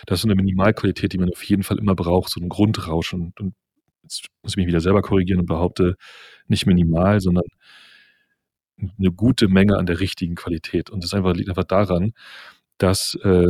das 0.06 0.18
ist 0.18 0.22
so 0.22 0.28
eine 0.28 0.36
Minimalqualität, 0.36 1.12
die 1.12 1.18
man 1.18 1.30
auf 1.30 1.42
jeden 1.44 1.62
Fall 1.62 1.78
immer 1.78 1.94
braucht, 1.94 2.30
so 2.30 2.40
ein 2.40 2.48
Grundrauschen. 2.48 3.32
Und 3.38 3.54
jetzt 4.02 4.26
muss 4.42 4.52
ich 4.52 4.56
mich 4.56 4.66
wieder 4.66 4.80
selber 4.80 5.02
korrigieren 5.02 5.40
und 5.40 5.46
behaupte, 5.46 5.96
nicht 6.48 6.66
minimal, 6.66 7.20
sondern 7.20 7.44
eine 8.98 9.10
gute 9.12 9.48
Menge 9.48 9.76
an 9.76 9.86
der 9.86 10.00
richtigen 10.00 10.34
Qualität. 10.34 10.90
Und 10.90 11.04
das 11.04 11.14
einfach, 11.14 11.34
liegt 11.34 11.48
einfach 11.48 11.64
daran, 11.64 12.12
dass, 12.78 13.14
äh, 13.22 13.46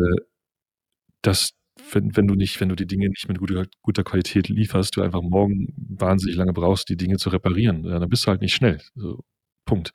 dass 1.22 1.50
wenn, 1.92 2.16
wenn 2.16 2.26
du 2.26 2.34
nicht, 2.34 2.60
wenn 2.60 2.68
du 2.68 2.76
die 2.76 2.86
Dinge 2.86 3.08
nicht 3.08 3.28
mit 3.28 3.38
guter, 3.38 3.66
guter 3.82 4.04
Qualität 4.04 4.48
lieferst, 4.48 4.96
du 4.96 5.02
einfach 5.02 5.22
morgen 5.22 5.74
wahnsinnig 5.76 6.36
lange 6.36 6.52
brauchst, 6.52 6.88
die 6.88 6.96
Dinge 6.96 7.16
zu 7.18 7.30
reparieren. 7.30 7.82
Dann 7.82 8.08
bist 8.08 8.26
du 8.26 8.30
halt 8.30 8.40
nicht 8.40 8.54
schnell. 8.54 8.80
So, 8.94 9.24
Punkt. 9.64 9.92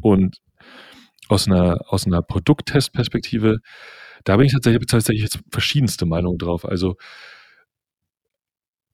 Und 0.00 0.38
aus 1.28 1.46
einer, 1.46 1.80
aus 1.88 2.06
einer 2.06 2.22
Produkttestperspektive, 2.22 3.58
da 4.24 4.36
bin 4.36 4.46
ich 4.46 4.52
tatsächlich, 4.52 4.86
tatsächlich 4.86 5.22
jetzt 5.22 5.40
verschiedenste 5.50 6.06
Meinungen 6.06 6.38
drauf. 6.38 6.64
Also 6.64 6.96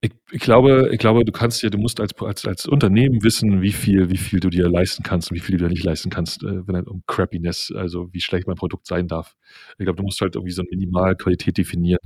ich, 0.04 0.10
ich, 0.32 0.40
glaube, 0.40 0.88
ich 0.90 0.98
glaube, 0.98 1.24
du 1.24 1.30
kannst 1.30 1.62
ja, 1.62 1.70
du 1.70 1.78
musst 1.78 2.00
als, 2.00 2.12
als, 2.20 2.44
als 2.44 2.66
Unternehmen 2.66 3.22
wissen, 3.22 3.62
wie 3.62 3.70
viel, 3.70 4.10
wie 4.10 4.16
viel 4.16 4.40
du 4.40 4.50
dir 4.50 4.68
leisten 4.68 5.04
kannst 5.04 5.30
und 5.30 5.36
wie 5.36 5.40
viel 5.40 5.58
du 5.58 5.64
dir 5.64 5.70
nicht 5.70 5.84
leisten 5.84 6.10
kannst, 6.10 6.42
äh, 6.42 6.66
wenn 6.66 6.74
es 6.74 6.88
um 6.88 7.04
Crappiness, 7.06 7.72
also 7.72 8.12
wie 8.12 8.20
schlecht 8.20 8.48
mein 8.48 8.56
Produkt 8.56 8.88
sein 8.88 9.06
darf. 9.06 9.36
Ich 9.78 9.84
glaube, 9.84 9.98
du 9.98 10.02
musst 10.02 10.20
halt 10.20 10.34
irgendwie 10.34 10.50
so 10.52 10.62
eine 10.62 10.70
Minimalqualität 10.70 11.56
definieren, 11.56 12.00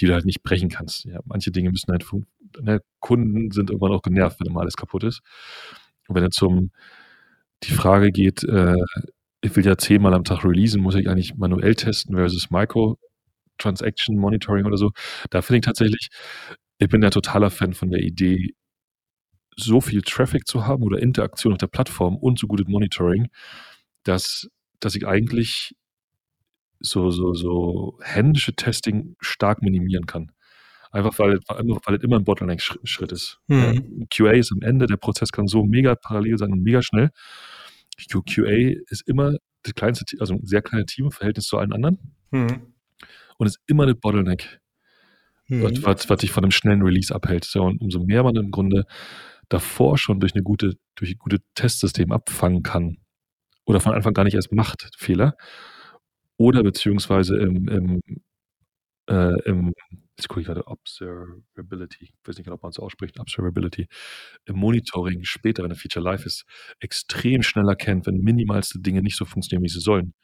die 0.00 0.06
du 0.06 0.14
halt 0.14 0.24
nicht 0.24 0.42
brechen 0.42 0.68
kannst. 0.68 1.04
Ja, 1.04 1.20
manche 1.26 1.52
Dinge 1.52 1.70
müssen 1.70 1.92
halt, 1.92 2.04
ne, 2.60 2.80
Kunden 2.98 3.52
sind 3.52 3.70
irgendwann 3.70 3.92
auch 3.92 4.02
genervt, 4.02 4.40
wenn 4.40 4.48
immer 4.48 4.62
alles 4.62 4.76
kaputt 4.76 5.04
ist. 5.04 5.20
Und 6.08 6.16
wenn 6.16 6.24
es 6.24 6.42
um 6.42 6.72
die 7.62 7.72
Frage 7.72 8.10
geht, 8.10 8.42
äh, 8.42 8.74
ich 9.40 9.54
will 9.54 9.64
ja 9.64 9.76
zehnmal 9.76 10.14
am 10.14 10.24
Tag 10.24 10.44
releasen, 10.44 10.82
muss 10.82 10.94
ich 10.94 11.08
eigentlich 11.08 11.36
manuell 11.36 11.74
testen 11.74 12.16
versus 12.16 12.50
Micro 12.50 12.98
Transaction 13.58 14.16
Monitoring 14.16 14.66
oder 14.66 14.76
so. 14.76 14.90
Da 15.30 15.42
finde 15.42 15.58
ich 15.58 15.64
tatsächlich, 15.64 16.08
ich 16.78 16.88
bin 16.88 17.02
ja 17.02 17.10
totaler 17.10 17.50
Fan 17.50 17.74
von 17.74 17.90
der 17.90 18.00
Idee, 18.00 18.54
so 19.56 19.80
viel 19.80 20.02
Traffic 20.02 20.46
zu 20.46 20.66
haben 20.66 20.84
oder 20.84 21.00
Interaktion 21.00 21.52
auf 21.52 21.58
der 21.58 21.66
Plattform 21.66 22.16
und 22.16 22.38
so 22.38 22.46
gutes 22.46 22.68
Monitoring, 22.68 23.28
dass, 24.04 24.48
dass 24.80 24.94
ich 24.94 25.06
eigentlich 25.06 25.74
so, 26.80 27.10
so, 27.10 27.34
so 27.34 27.98
händische 28.02 28.54
Testing 28.54 29.16
stark 29.20 29.62
minimieren 29.62 30.06
kann. 30.06 30.30
Einfach 30.90 31.18
weil, 31.18 31.40
weil 31.48 31.96
es 31.96 32.02
immer 32.02 32.16
ein 32.16 32.24
Bottleneck-Schritt 32.24 33.12
ist. 33.12 33.40
Mhm. 33.48 34.06
QA 34.10 34.32
ist 34.32 34.52
am 34.52 34.62
Ende, 34.62 34.86
der 34.86 34.96
Prozess 34.96 35.32
kann 35.32 35.46
so 35.46 35.64
mega 35.64 35.94
parallel 35.96 36.38
sein 36.38 36.52
und 36.52 36.62
mega 36.62 36.80
schnell. 36.80 37.10
QA 38.06 38.74
ist 38.88 39.06
immer 39.06 39.36
das 39.62 39.74
kleinste, 39.74 40.04
also 40.20 40.34
ein 40.34 40.46
sehr 40.46 40.62
kleines 40.62 40.86
Team 40.86 41.06
im 41.06 41.10
Verhältnis 41.10 41.46
zu 41.46 41.58
allen 41.58 41.72
anderen. 41.72 42.14
Mhm. 42.30 42.74
Und 43.38 43.46
ist 43.46 43.60
immer 43.66 43.84
eine 43.84 43.94
Bottleneck 43.94 44.60
mhm. 45.48 45.84
was, 45.84 46.08
was 46.08 46.20
dich 46.20 46.30
von 46.30 46.44
einem 46.44 46.50
schnellen 46.50 46.82
Release 46.82 47.14
abhält. 47.14 47.44
So, 47.44 47.62
und 47.62 47.80
umso 47.80 48.00
mehr 48.00 48.22
man 48.22 48.36
im 48.36 48.50
Grunde 48.50 48.84
davor 49.48 49.98
schon 49.98 50.20
durch 50.20 50.34
eine 50.34 50.42
gute, 50.42 50.74
durch 50.94 51.12
ein 51.12 51.18
gutes 51.18 51.40
Testsystem 51.54 52.12
abfangen 52.12 52.62
kann 52.62 52.98
oder 53.64 53.80
von 53.80 53.94
Anfang 53.94 54.14
gar 54.14 54.24
nicht 54.24 54.34
erst 54.34 54.52
macht, 54.52 54.90
Fehler, 54.96 55.36
oder 56.36 56.62
beziehungsweise 56.62 57.36
im, 57.36 57.68
im, 57.68 58.00
äh, 59.08 59.40
im 59.48 59.74
jetzt 60.18 60.28
gucke 60.28 60.40
ich 60.40 60.46
gerade, 60.46 60.66
Observability, 60.66 62.04
ich 62.04 62.12
weiß 62.24 62.36
nicht 62.36 62.44
genau, 62.44 62.56
ob 62.56 62.62
man 62.62 62.70
es 62.70 62.78
ausspricht, 62.78 63.18
Observability, 63.20 63.88
im 64.46 64.56
Monitoring 64.56 65.24
später, 65.24 65.62
wenn 65.62 65.70
ein 65.70 65.76
Feature 65.76 66.04
live 66.04 66.26
ist, 66.26 66.44
extrem 66.80 67.42
schnell 67.42 67.68
erkennt, 67.68 68.06
wenn 68.06 68.16
minimalste 68.16 68.80
Dinge 68.80 69.00
nicht 69.02 69.16
so 69.16 69.24
funktionieren, 69.24 69.64
wie 69.64 69.68
sie 69.68 69.80
sollen. 69.80 70.14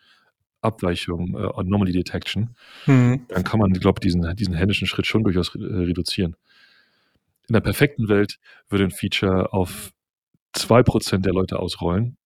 Abweichung, 0.60 1.34
äh, 1.36 1.48
Anomaly 1.54 1.92
Detection, 1.92 2.56
mhm. 2.86 3.26
dann 3.28 3.44
kann 3.44 3.60
man, 3.60 3.72
glaube 3.74 3.98
ich, 3.98 4.02
diesen, 4.02 4.34
diesen 4.36 4.54
händischen 4.54 4.86
Schritt 4.86 5.06
schon 5.06 5.22
durchaus 5.22 5.54
äh, 5.54 5.58
reduzieren. 5.60 6.36
In 7.48 7.52
der 7.52 7.60
perfekten 7.60 8.08
Welt 8.08 8.38
würde 8.70 8.84
ein 8.84 8.90
Feature 8.90 9.52
auf 9.52 9.92
2% 10.56 11.18
der 11.18 11.34
Leute 11.34 11.58
ausrollen. 11.58 12.16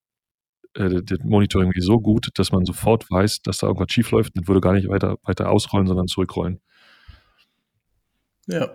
Äh, 0.74 1.02
das 1.02 1.18
Monitoring 1.24 1.72
ist 1.72 1.86
so 1.86 2.00
gut, 2.00 2.28
dass 2.34 2.52
man 2.52 2.64
sofort 2.64 3.10
weiß, 3.10 3.42
dass 3.42 3.58
da 3.58 3.66
irgendwas 3.66 3.92
schief 3.92 4.12
läuft 4.12 4.38
und 4.38 4.46
würde 4.46 4.60
gar 4.60 4.72
nicht 4.72 4.88
weiter, 4.88 5.16
weiter 5.24 5.50
ausrollen, 5.50 5.88
sondern 5.88 6.06
zurückrollen. 6.06 6.60
Ja. 8.49 8.70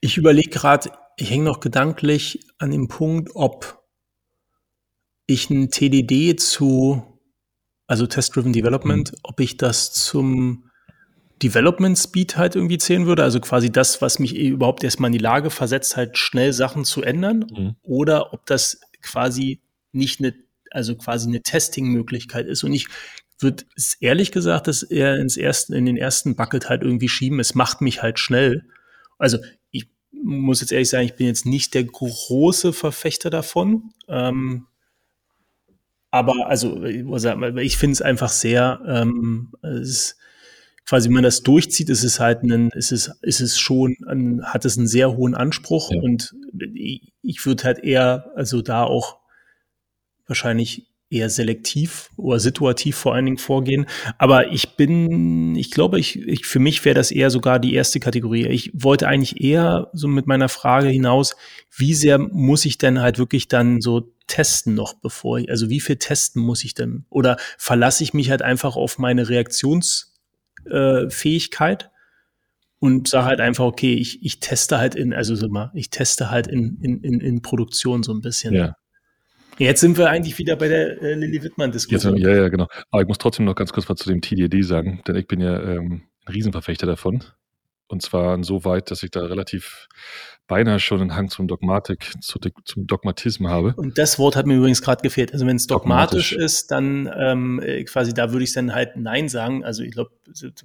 Ich 0.00 0.16
überlege 0.16 0.50
gerade, 0.50 0.90
ich 1.16 1.30
hänge 1.30 1.44
noch 1.44 1.60
gedanklich 1.60 2.40
an 2.58 2.70
dem 2.70 2.88
Punkt, 2.88 3.30
ob 3.34 3.82
ich 5.26 5.48
ein 5.48 5.70
TDD 5.70 6.38
zu 6.38 7.14
also 7.86 8.06
Test-Driven 8.06 8.52
Development, 8.52 9.12
mhm. 9.12 9.18
ob 9.22 9.40
ich 9.40 9.56
das 9.56 9.92
zum 9.92 10.70
Development 11.42 11.98
Speed 11.98 12.36
halt 12.36 12.56
irgendwie 12.56 12.78
zählen 12.78 13.06
würde, 13.06 13.22
also 13.22 13.40
quasi 13.40 13.70
das, 13.70 14.00
was 14.00 14.18
mich 14.18 14.36
eh 14.36 14.48
überhaupt 14.48 14.84
erstmal 14.84 15.08
in 15.08 15.12
die 15.12 15.18
Lage 15.18 15.50
versetzt, 15.50 15.96
halt 15.96 16.16
schnell 16.16 16.52
Sachen 16.52 16.84
zu 16.84 17.02
ändern, 17.02 17.46
mhm. 17.50 17.76
oder 17.82 18.32
ob 18.32 18.46
das 18.46 18.80
quasi 19.02 19.60
nicht 19.92 20.20
eine, 20.20 20.34
also 20.70 20.96
quasi 20.96 21.28
eine 21.28 21.42
Testing-Möglichkeit 21.42 22.46
ist. 22.46 22.64
Und 22.64 22.72
ich 22.72 22.86
würde 23.40 23.64
ehrlich 24.00 24.32
gesagt, 24.32 24.68
dass 24.68 24.82
eher 24.82 25.16
ins 25.16 25.36
ersten, 25.36 25.74
in 25.74 25.84
den 25.84 25.96
ersten 25.96 26.36
Bucket 26.36 26.68
halt 26.68 26.82
irgendwie 26.82 27.08
schieben. 27.08 27.40
Es 27.40 27.54
macht 27.54 27.80
mich 27.80 28.02
halt 28.02 28.18
schnell. 28.18 28.66
Also 29.24 29.38
ich 29.70 29.88
muss 30.12 30.60
jetzt 30.60 30.70
ehrlich 30.70 30.88
sagen, 30.88 31.06
ich 31.06 31.16
bin 31.16 31.26
jetzt 31.26 31.46
nicht 31.46 31.74
der 31.74 31.84
große 31.84 32.72
Verfechter 32.72 33.30
davon. 33.30 33.92
Ähm, 34.08 34.66
aber 36.10 36.46
also, 36.46 36.84
ich 36.84 37.76
finde 37.76 37.92
es 37.92 38.02
einfach 38.02 38.28
sehr, 38.28 38.80
ähm, 38.86 39.52
es 39.62 40.16
quasi, 40.86 41.08
wenn 41.08 41.14
man 41.14 41.22
das 41.24 41.42
durchzieht, 41.42 41.88
ist 41.88 42.04
es 42.04 42.20
halt 42.20 42.42
ein, 42.42 42.70
ist 42.70 42.92
es, 42.92 43.10
ist 43.22 43.40
es 43.40 43.58
schon, 43.58 43.96
ein, 44.06 44.44
hat 44.44 44.64
es 44.64 44.76
einen 44.76 44.86
sehr 44.86 45.16
hohen 45.16 45.34
Anspruch 45.34 45.90
ja. 45.90 46.00
und 46.00 46.34
ich, 46.74 47.12
ich 47.22 47.44
würde 47.46 47.64
halt 47.64 47.78
eher, 47.80 48.30
also 48.36 48.62
da 48.62 48.84
auch 48.84 49.18
wahrscheinlich 50.26 50.86
eher 51.10 51.30
selektiv 51.30 52.10
oder 52.16 52.40
situativ 52.40 52.96
vor 52.96 53.14
allen 53.14 53.26
Dingen 53.26 53.38
vorgehen. 53.38 53.86
Aber 54.18 54.52
ich 54.52 54.76
bin, 54.76 55.54
ich 55.54 55.70
glaube, 55.70 56.00
ich, 56.00 56.26
ich 56.26 56.46
für 56.46 56.58
mich 56.58 56.84
wäre 56.84 56.94
das 56.94 57.10
eher 57.10 57.30
sogar 57.30 57.58
die 57.58 57.74
erste 57.74 58.00
Kategorie. 58.00 58.46
Ich 58.46 58.70
wollte 58.74 59.06
eigentlich 59.06 59.40
eher 59.40 59.90
so 59.92 60.08
mit 60.08 60.26
meiner 60.26 60.48
Frage 60.48 60.88
hinaus, 60.88 61.36
wie 61.76 61.94
sehr 61.94 62.18
muss 62.18 62.64
ich 62.64 62.78
denn 62.78 63.00
halt 63.00 63.18
wirklich 63.18 63.48
dann 63.48 63.80
so 63.80 64.12
testen 64.26 64.74
noch, 64.74 64.94
bevor 64.94 65.38
ich, 65.38 65.50
also 65.50 65.68
wie 65.68 65.80
viel 65.80 65.96
testen 65.96 66.42
muss 66.42 66.64
ich 66.64 66.74
denn? 66.74 67.04
Oder 67.10 67.36
verlasse 67.58 68.02
ich 68.02 68.14
mich 68.14 68.30
halt 68.30 68.42
einfach 68.42 68.76
auf 68.76 68.98
meine 68.98 69.28
Reaktionsfähigkeit? 69.28 71.82
Äh, 71.84 71.88
und 72.80 73.08
sage 73.08 73.26
halt 73.26 73.40
einfach, 73.40 73.64
okay, 73.64 73.94
ich, 73.94 74.22
ich 74.22 74.40
teste 74.40 74.76
halt 74.76 74.94
in, 74.94 75.14
also 75.14 75.34
so 75.34 75.48
mal, 75.48 75.70
ich 75.72 75.88
teste 75.88 76.30
halt 76.30 76.46
in, 76.46 76.76
in, 76.82 77.00
in, 77.00 77.20
in 77.20 77.40
Produktion 77.40 78.02
so 78.02 78.12
ein 78.12 78.20
bisschen. 78.20 78.52
Ja. 78.52 78.76
Jetzt 79.58 79.80
sind 79.80 79.98
wir 79.98 80.10
eigentlich 80.10 80.38
wieder 80.38 80.56
bei 80.56 80.68
der 80.68 81.00
äh, 81.02 81.14
Lilly 81.14 81.42
Wittmann-Diskussion. 81.42 82.16
Ja, 82.16 82.30
ja, 82.30 82.48
genau. 82.48 82.66
Aber 82.90 83.02
ich 83.02 83.08
muss 83.08 83.18
trotzdem 83.18 83.44
noch 83.44 83.54
ganz 83.54 83.72
kurz 83.72 83.88
was 83.88 83.98
zu 83.98 84.08
dem 84.08 84.20
TDD 84.20 84.62
sagen, 84.62 85.02
denn 85.06 85.16
ich 85.16 85.26
bin 85.26 85.40
ja 85.40 85.60
ähm, 85.60 86.02
ein 86.24 86.32
Riesenverfechter 86.32 86.86
davon. 86.86 87.24
Und 87.86 88.02
zwar 88.02 88.42
so 88.42 88.64
weit, 88.64 88.90
dass 88.90 89.02
ich 89.02 89.10
da 89.10 89.20
relativ 89.20 89.88
beinahe 90.46 90.78
schon 90.78 91.00
einen 91.00 91.14
Hang 91.14 91.30
zum 91.30 91.48
Dogmatik, 91.48 92.12
zu, 92.20 92.38
zum 92.64 92.86
Dogmatismus 92.86 93.50
habe. 93.50 93.74
Und 93.76 93.98
das 93.98 94.18
Wort 94.18 94.36
hat 94.36 94.46
mir 94.46 94.56
übrigens 94.56 94.82
gerade 94.82 95.02
gefehlt. 95.02 95.32
Also 95.32 95.46
wenn 95.46 95.56
es 95.56 95.66
dogmatisch, 95.66 96.30
dogmatisch, 96.30 96.44
ist, 96.44 96.70
dann 96.70 97.10
ähm, 97.16 97.60
äh, 97.62 97.84
quasi 97.84 98.12
da 98.12 98.32
würde 98.32 98.44
ich 98.44 98.52
dann 98.52 98.74
halt 98.74 98.96
Nein 98.96 99.28
sagen. 99.28 99.64
Also 99.64 99.82
ich 99.82 99.92
glaube, 99.92 100.10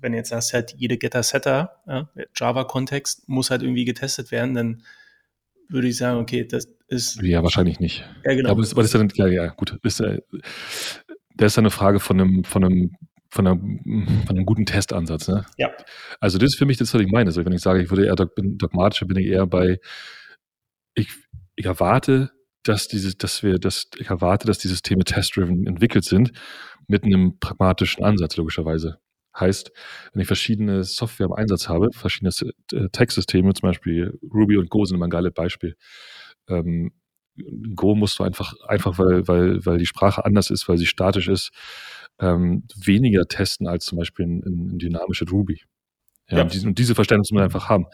wenn 0.02 0.14
jetzt 0.14 0.30
sagst 0.30 0.54
halt 0.54 0.76
jede 0.78 0.98
Getter-Setter, 0.98 1.82
ja, 1.88 2.10
Java-Kontext 2.36 3.28
muss 3.28 3.52
halt 3.52 3.62
irgendwie 3.62 3.86
getestet 3.86 4.32
werden, 4.32 4.54
dann 4.54 4.84
würde 5.70 5.88
ich 5.88 5.98
sagen, 5.98 6.20
okay, 6.20 6.46
das 6.46 6.68
ist. 6.88 7.22
Ja, 7.22 7.44
wahrscheinlich 7.44 7.80
nicht. 7.80 8.04
Ja, 8.26 8.36
genau. 8.36 8.52
Aber 8.52 8.62
das, 8.62 8.74
aber 8.74 8.82
das 8.82 8.94
ist 8.94 9.00
dann, 9.00 9.12
ja, 9.14 9.28
ja, 9.28 9.48
gut. 9.48 9.80
Ist, 9.84 10.02
äh, 10.02 10.22
das 11.36 11.54
ist 11.54 11.58
eine 11.58 11.72
Frage 11.72 12.00
von 12.00 12.20
einem, 12.20 12.44
von 12.44 12.64
einem, 12.64 12.92
von 13.30 13.48
einem, 13.48 14.24
von 14.26 14.36
einem 14.36 14.46
guten 14.46 14.66
Testansatz. 14.66 15.28
Ne? 15.28 15.46
Ja. 15.58 15.72
Also 16.20 16.38
das 16.38 16.50
ist 16.50 16.58
für 16.58 16.66
mich 16.66 16.78
das, 16.78 16.94
was 16.94 17.02
ich 17.02 17.12
meine. 17.12 17.28
Also 17.28 17.46
wenn 17.46 17.54
ich 17.54 17.62
sage, 17.62 17.82
ich 17.82 17.90
würde 17.90 18.06
eher 18.06 18.16
dogmatisch, 18.16 19.08
bin 19.08 19.18
ich 19.18 19.28
eher 19.28 19.46
bei, 19.46 19.80
ich, 20.96 21.10
ich 21.56 21.66
erwarte, 21.66 22.32
dass 22.64 22.88
dieses, 22.88 23.18
dass 23.18 23.44
wir, 23.44 23.60
dass 23.60 23.90
ich 23.98 24.10
erwarte, 24.10 24.48
dass 24.48 24.58
die 24.58 24.68
Systeme 24.68 25.04
test-driven 25.04 25.66
entwickelt 25.66 26.04
sind, 26.04 26.32
mit 26.88 27.04
einem 27.04 27.40
pragmatischen 27.40 28.04
Ansatz, 28.04 28.36
logischerweise. 28.36 29.00
Heißt, 29.40 29.72
wenn 30.14 30.22
ich 30.22 30.28
verschiedene 30.28 30.84
Software 30.84 31.28
im 31.28 31.34
Einsatz 31.34 31.70
habe, 31.70 31.90
verschiedene 31.94 32.32
äh, 32.74 32.90
Textsysteme, 32.90 33.54
zum 33.54 33.70
Beispiel 33.70 34.20
Ruby 34.34 34.58
und 34.58 34.70
Go 34.70 34.86
sind 34.86 34.96
immer 34.96 35.08
ein 35.08 35.12
geiles 35.12 35.34
Beispiel. 35.34 35.76
Ähm, 36.48 36.92
Go 37.76 37.96
musst 37.96 38.20
du 38.20 38.24
einfach, 38.24 38.54
einfach 38.68 38.98
weil, 38.98 39.28
weil, 39.28 39.66
weil 39.66 39.78
die 39.78 39.86
Sprache 39.86 40.26
anders 40.26 40.50
ist, 40.50 40.68
weil 40.68 40.78
sie 40.78 40.86
statisch 40.86 41.28
ist, 41.28 41.52
ähm, 42.20 42.64
weniger 42.76 43.26
testen 43.28 43.68
als 43.68 43.86
zum 43.86 43.98
Beispiel 43.98 44.26
ein, 44.26 44.44
ein 44.46 44.78
dynamisches 44.80 45.32
Ruby. 45.32 45.62
Ja, 46.30 46.38
ja. 46.38 46.44
Und, 46.44 46.54
diese, 46.54 46.68
und 46.68 46.78
diese 46.78 46.96
Verständnis 46.96 47.32
muss 47.32 47.38
man 47.38 47.46
einfach 47.46 47.70
haben. 47.70 47.86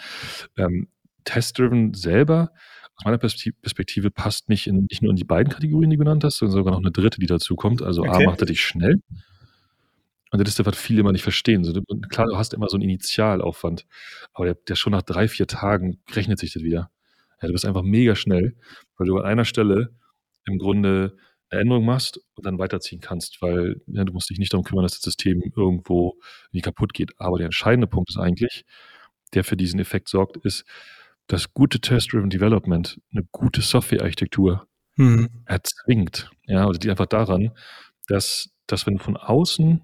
Ähm, 0.57 0.87
Test-driven 1.25 1.93
selber, 1.93 2.51
aus 2.97 3.05
meiner 3.05 3.17
Perspektive, 3.17 4.09
passt 4.09 4.49
nicht, 4.49 4.67
in, 4.67 4.87
nicht 4.89 5.01
nur 5.01 5.11
in 5.11 5.17
die 5.17 5.23
beiden 5.23 5.51
Kategorien, 5.51 5.89
die 5.89 5.97
du 5.97 6.03
genannt 6.03 6.23
hast, 6.23 6.37
sondern 6.37 6.55
sogar 6.55 6.71
noch 6.71 6.79
eine 6.79 6.91
dritte, 6.91 7.19
die 7.19 7.25
dazu 7.25 7.55
kommt. 7.55 7.81
Also 7.81 8.03
okay. 8.03 8.23
A 8.23 8.29
macht 8.29 8.41
er 8.41 8.47
dich 8.47 8.61
schnell 8.61 9.01
Und 10.31 10.39
das 10.39 10.49
ist 10.49 10.59
das, 10.59 10.65
was 10.65 10.77
viele 10.77 11.01
immer 11.01 11.11
nicht 11.11 11.23
verstehen. 11.23 11.63
So, 11.63 11.73
klar, 12.09 12.27
du 12.27 12.37
hast 12.37 12.53
immer 12.53 12.67
so 12.67 12.77
einen 12.77 12.83
Initialaufwand, 12.83 13.85
aber 14.33 14.45
der, 14.45 14.55
der 14.55 14.75
schon 14.75 14.91
nach 14.91 15.03
drei, 15.03 15.27
vier 15.27 15.47
Tagen 15.47 15.99
rechnet 16.11 16.39
sich 16.39 16.53
das 16.53 16.63
wieder. 16.63 16.89
Ja, 17.41 17.47
du 17.47 17.53
bist 17.53 17.65
einfach 17.65 17.83
mega 17.83 18.15
schnell, 18.15 18.55
weil 18.97 19.07
du 19.07 19.17
an 19.17 19.25
einer 19.25 19.45
Stelle 19.45 19.93
im 20.45 20.57
Grunde 20.57 21.15
eine 21.49 21.61
Änderung 21.61 21.85
machst 21.85 22.19
und 22.35 22.45
dann 22.45 22.57
weiterziehen 22.57 23.01
kannst, 23.01 23.41
weil 23.41 23.81
ja, 23.87 24.03
du 24.03 24.13
musst 24.13 24.29
dich 24.29 24.39
nicht 24.39 24.53
darum 24.53 24.63
kümmern, 24.63 24.83
dass 24.83 24.93
das 24.93 25.01
System 25.01 25.41
irgendwo 25.55 26.17
wie 26.51 26.61
kaputt 26.61 26.93
geht. 26.93 27.11
Aber 27.17 27.37
der 27.37 27.45
entscheidende 27.45 27.87
Punkt 27.87 28.09
ist 28.09 28.17
eigentlich, 28.17 28.65
der 29.33 29.43
für 29.43 29.57
diesen 29.57 29.79
Effekt 29.79 30.09
sorgt, 30.09 30.37
ist, 30.37 30.65
dass 31.27 31.53
gute 31.53 31.79
Test-Driven 31.79 32.29
Development 32.29 32.99
eine 33.11 33.23
gute 33.31 33.61
Software-Architektur 33.61 34.67
mhm. 34.95 35.29
erzwingt. 35.45 36.29
Ja, 36.45 36.67
oder 36.67 36.77
die 36.77 36.89
einfach 36.89 37.07
daran, 37.07 37.51
dass, 38.07 38.49
dass 38.67 38.85
wenn 38.85 38.97
du 38.97 39.03
von 39.03 39.17
außen 39.17 39.81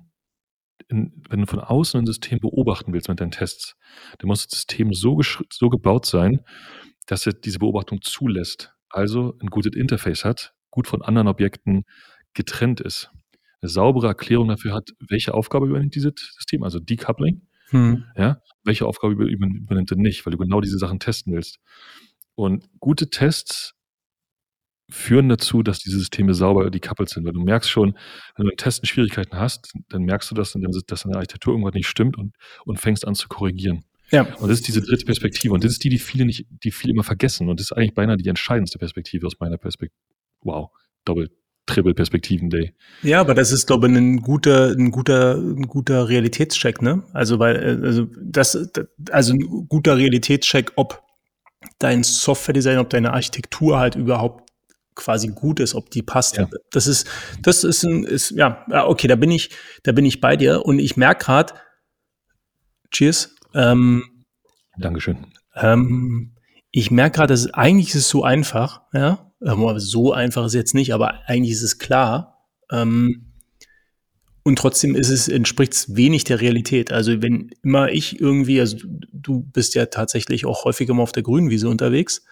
in, 0.92 1.24
wenn 1.30 1.42
du 1.42 1.48
von 1.48 1.60
außen 1.60 2.00
ein 2.00 2.06
System 2.06 2.39
beobachten 2.39 2.94
willst 2.94 3.10
mit 3.10 3.20
deinen 3.20 3.32
Tests, 3.32 3.76
dann 4.20 4.28
muss 4.28 4.48
das 4.48 4.60
System 4.60 4.94
so, 4.94 5.22
so 5.52 5.70
gebaut 5.70 6.06
sein, 6.06 6.42
dass 7.08 7.26
es 7.28 7.39
diese 7.42 7.60
Beobachtung 7.60 8.02
zulässt. 8.02 8.74
Also 8.89 9.38
ein 9.42 9.48
gutes 9.48 9.76
Interface 9.76 10.26
hat, 10.26 10.54
gut 10.70 10.88
von 10.88 11.02
anderen 11.02 11.28
Objekten 11.28 11.84
getrennt 12.34 12.82
ist. 12.82 13.12
Eine 13.62 13.70
saubere 13.70 14.08
Erklärung 14.08 14.48
dafür 14.48 14.74
hat, 14.74 14.89
welche 15.00 15.34
Aufgabe 15.34 15.68
übernimmt 15.68 15.96
dieses 15.96 16.14
System, 16.36 16.64
also 16.64 16.80
Decoupling. 16.80 17.48
Hm. 17.70 18.04
Ja, 18.18 18.42
welche 18.64 18.86
Aufgabe 18.86 19.14
übernimmt 19.14 19.92
er 19.92 19.98
nicht, 19.98 20.26
weil 20.26 20.32
du 20.32 20.38
genau 20.38 20.60
diese 20.60 20.78
Sachen 20.78 21.00
testen 21.00 21.34
willst. 21.34 21.60
Und 22.36 22.66
gute 22.80 23.10
Tests 23.10 23.76
führen 24.92 25.30
dazu, 25.30 25.64
dass 25.64 25.80
diese 25.80 25.98
Systeme 25.98 26.34
sauber 26.34 26.70
decoupled 26.70 27.10
sind. 27.10 27.26
Weil 27.26 27.34
du 27.34 27.42
merkst 27.42 27.70
schon, 27.70 27.98
wenn 28.36 28.46
du 28.46 28.52
im 28.52 28.58
Testen 28.58 28.86
Schwierigkeiten 28.86 29.38
hast, 29.38 29.74
dann 29.89 30.04
merkst 30.04 30.30
du, 30.30 30.36
dass, 30.36 30.56
dass 30.88 31.06
in 31.06 31.12
der 31.12 31.18
Architektur 31.18 31.54
irgendwas 31.54 31.74
nicht 31.74 31.88
stimmt 31.88 32.18
und, 32.18 32.36
und 32.66 32.80
fängst 32.80 33.08
an 33.08 33.16
zu 33.16 33.28
korrigieren. 33.28 33.84
Ja. 34.12 34.24
Und 34.36 34.50
das 34.50 34.60
ist 34.60 34.68
diese 34.68 34.82
dritte 34.82 35.06
Perspektive. 35.06 35.54
Und 35.54 35.64
das 35.64 35.72
ist 35.72 35.84
die, 35.84 35.89
die 35.89 36.00
viele 36.00 36.26
nicht, 36.26 36.46
die 36.50 36.72
viele 36.72 36.94
immer 36.94 37.04
vergessen. 37.04 37.50
Und 37.50 37.60
das 37.60 37.72
ist 37.72 37.72
eigentlich 37.72 37.94
beinahe 37.94 38.18
die 38.18 38.28
entscheidendste 38.28 38.78
Perspektive 38.78 39.26
aus 39.26 39.39
meiner 39.39 39.58
Perspektive. 39.58 39.98
Wow, 40.42 40.70
Doppel, 41.06 41.30
Triple 41.66 41.94
Perspektiven 41.94 42.50
Day. 42.50 42.74
Ja, 43.04 43.22
aber 43.22 43.34
das 43.34 43.52
ist, 43.52 43.68
glaube 43.68 43.88
ich, 43.88 43.96
ein 43.96 44.18
guter, 44.22 44.72
ein 44.72 44.92
guter, 44.92 45.36
ein 45.36 45.68
guter 45.68 46.10
Realitätscheck, 46.10 46.82
ne? 46.82 47.04
Also, 47.14 47.39
weil, 47.39 47.56
äh, 47.56 47.86
also, 47.86 48.08
das, 48.22 48.72
also 49.12 49.34
ein 49.34 49.68
guter 49.70 49.96
Realitätscheck, 49.96 50.74
ob 50.76 51.02
dein 51.80 52.04
Software-Design, 52.04 52.80
ob 52.80 52.89
deine 52.89 53.14
Architektur 53.14 53.80
halt 53.80 53.96
überhaupt 53.96 54.51
quasi 54.96 55.28
gut 55.30 55.60
ist, 55.60 55.76
ob 55.76 55.89
die 55.89 56.02
passt. 56.02 56.38
Ja. 56.38 56.50
Das 56.72 56.88
ist, 56.88 57.08
das 57.42 57.64
ist 57.64 57.84
ein, 57.84 58.04
ist, 58.04 58.32
ja, 58.32 58.66
okay, 58.86 59.08
da 59.08 59.16
bin 59.16 59.32
ich, 59.32 59.52
da 59.84 59.92
bin 59.92 60.06
ich 60.06 60.22
bei 60.22 60.36
dir 60.36 60.66
und 60.66 60.80
ich 60.80 60.98
merke 60.98 61.26
gerade, 61.26 61.54
cheers. 62.92 63.36
Ähm, 63.54 64.04
Dankeschön. 64.78 65.28
Ähm, 65.56 66.34
ich 66.72 66.92
merke 66.92 67.18
gerade, 67.18 67.34
dass 67.34 67.54
eigentlich 67.54 67.89
ist 67.89 67.96
es 67.96 68.10
so 68.10 68.24
einfach, 68.24 68.82
ja. 68.94 69.32
Ähm, 69.44 69.80
so 69.80 70.14
einfach 70.14 70.44
ist 70.46 70.52
es 70.52 70.56
jetzt 70.56 70.76
nicht, 70.76 70.94
aber 70.94 71.28
eigentlich 71.28 71.54
ist 71.54 71.64
es 71.64 71.80
klar. 71.80 72.48
Ähm, 72.72 73.32
und 74.44 74.58
trotzdem 74.58 74.96
ist 74.96 75.10
es, 75.10 75.28
entspricht 75.28 75.74
es 75.74 75.96
wenig 75.96 76.24
der 76.24 76.42
Realität. 76.42 76.92
Also 76.92 77.22
wenn 77.22 77.52
immer 77.64 77.92
ich 77.92 78.20
irgendwie, 78.20 78.60
also 78.60 78.78
du 79.12 79.42
bist 79.42 79.76
ja 79.76 79.86
tatsächlich 79.88 80.46
auch 80.46 80.66
häufiger 80.66 80.94
mal 80.94 81.04
auf 81.04 81.12
der 81.12 81.24
grünen 81.24 81.50
Wiese 81.50 81.70
unterwegs, 81.70 82.26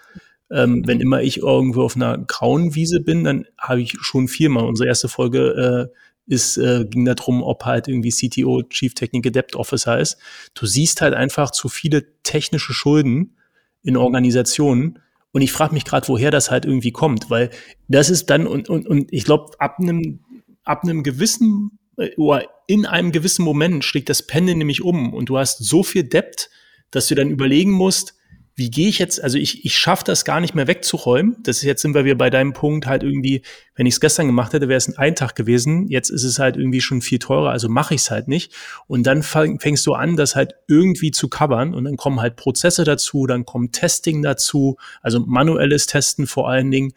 ähm, 0.52 0.88
wenn 0.88 1.00
immer 1.00 1.22
ich 1.22 1.38
irgendwo 1.38 1.84
auf 1.84 1.96
einer 1.96 2.18
grauen 2.18 2.76
Wiese 2.76 3.02
bin, 3.02 3.24
dann 3.24 3.46
habe 3.58 3.82
ich 3.82 3.98
schon 4.02 4.28
viermal. 4.28 4.66
Unsere 4.66 4.88
erste 4.88 5.08
Folge 5.08 5.90
äh, 5.92 5.96
ist, 6.26 6.58
äh, 6.58 6.86
ging 6.86 7.06
darum, 7.06 7.44
ob 7.44 7.66
halt 7.66 7.88
irgendwie 7.88 8.12
CTO, 8.12 8.64
Chief 8.64 8.94
Technical 8.94 9.32
Debt 9.32 9.56
Officer 9.56 10.00
ist. 10.00 10.18
Du 10.54 10.66
siehst 10.66 11.02
halt 11.02 11.14
einfach 11.14 11.52
zu 11.52 11.70
viele 11.70 12.22
technische 12.24 12.74
Schulden 12.74 13.36
in 13.84 13.98
Organisationen. 13.98 15.00
Und 15.32 15.42
ich 15.42 15.52
frage 15.52 15.74
mich 15.74 15.86
gerade, 15.86 16.08
woher 16.08 16.32
das 16.32 16.50
halt 16.50 16.66
irgendwie 16.66 16.92
kommt, 16.92 17.30
weil 17.30 17.50
das 17.88 18.10
ist 18.10 18.30
dann, 18.30 18.48
und, 18.48 18.70
und, 18.70 18.88
und 18.88 19.14
ich 19.14 19.26
glaube, 19.26 19.52
ab 19.60 19.78
einem, 19.80 20.20
ab 20.64 20.84
einem 20.84 21.04
gewissen 21.04 21.80
äh, 21.98 22.16
oder 22.16 22.48
in 22.68 22.86
einem 22.86 23.12
gewissen 23.12 23.44
Moment 23.44 23.84
schlägt 23.84 24.10
das 24.10 24.26
Pendel 24.26 24.56
nämlich 24.56 24.84
um 24.84 25.14
und 25.14 25.30
du 25.30 25.38
hast 25.38 25.64
so 25.64 25.84
viel 25.84 26.04
Debt, 26.04 26.50
dass 26.92 27.08
du 27.08 27.16
dann 27.16 27.30
überlegen 27.30 27.72
musst, 27.72 28.19
wie 28.60 28.70
gehe 28.70 28.90
ich 28.90 29.00
jetzt, 29.00 29.24
also 29.24 29.38
ich, 29.38 29.64
ich 29.64 29.78
schaffe 29.78 30.04
das 30.04 30.26
gar 30.26 30.42
nicht 30.42 30.54
mehr 30.54 30.68
wegzuräumen. 30.68 31.38
Das 31.44 31.58
ist 31.58 31.64
jetzt 31.64 31.82
sind 31.82 31.96
wir 31.96 32.04
wieder 32.04 32.16
bei 32.16 32.30
deinem 32.30 32.52
Punkt 32.52 32.88
halt 32.88 33.04
irgendwie, 33.04 33.42
wenn 33.74 33.86
ich 33.86 33.94
es 33.94 34.02
gestern 34.02 34.28
gemacht 34.28 34.52
hätte, 34.52 34.68
wäre 34.68 34.78
es 34.78 34.90
ein 34.90 34.98
Eintag 34.98 35.34
gewesen. 35.34 35.88
Jetzt 35.88 36.10
ist 36.10 36.26
es 36.26 36.40
halt 36.40 36.58
irgendwie 36.58 36.82
schon 36.82 37.02
viel 37.02 37.20
teurer, 37.20 37.52
also 37.52 37.70
mache 37.70 37.96
ich 37.96 38.02
es 38.02 38.12
halt 38.12 38.28
nicht. 38.28 38.54
Und 38.86 39.08
dann 39.08 39.24
fängst 39.24 39.88
du 39.88 39.94
an, 39.94 40.18
das 40.18 40.36
halt 40.36 40.56
irgendwie 40.68 41.12
zu 41.12 41.30
covern 41.30 41.74
und 41.74 41.86
dann 41.86 41.96
kommen 41.96 42.20
halt 42.20 42.36
Prozesse 42.36 42.84
dazu, 42.84 43.26
dann 43.28 43.46
kommt 43.46 43.74
Testing 43.74 44.22
dazu, 44.22 44.76
also 45.02 45.22
manuelles 45.22 45.88
Testen 45.88 46.28
vor 46.28 46.50
allen 46.50 46.70
Dingen. 46.70 46.92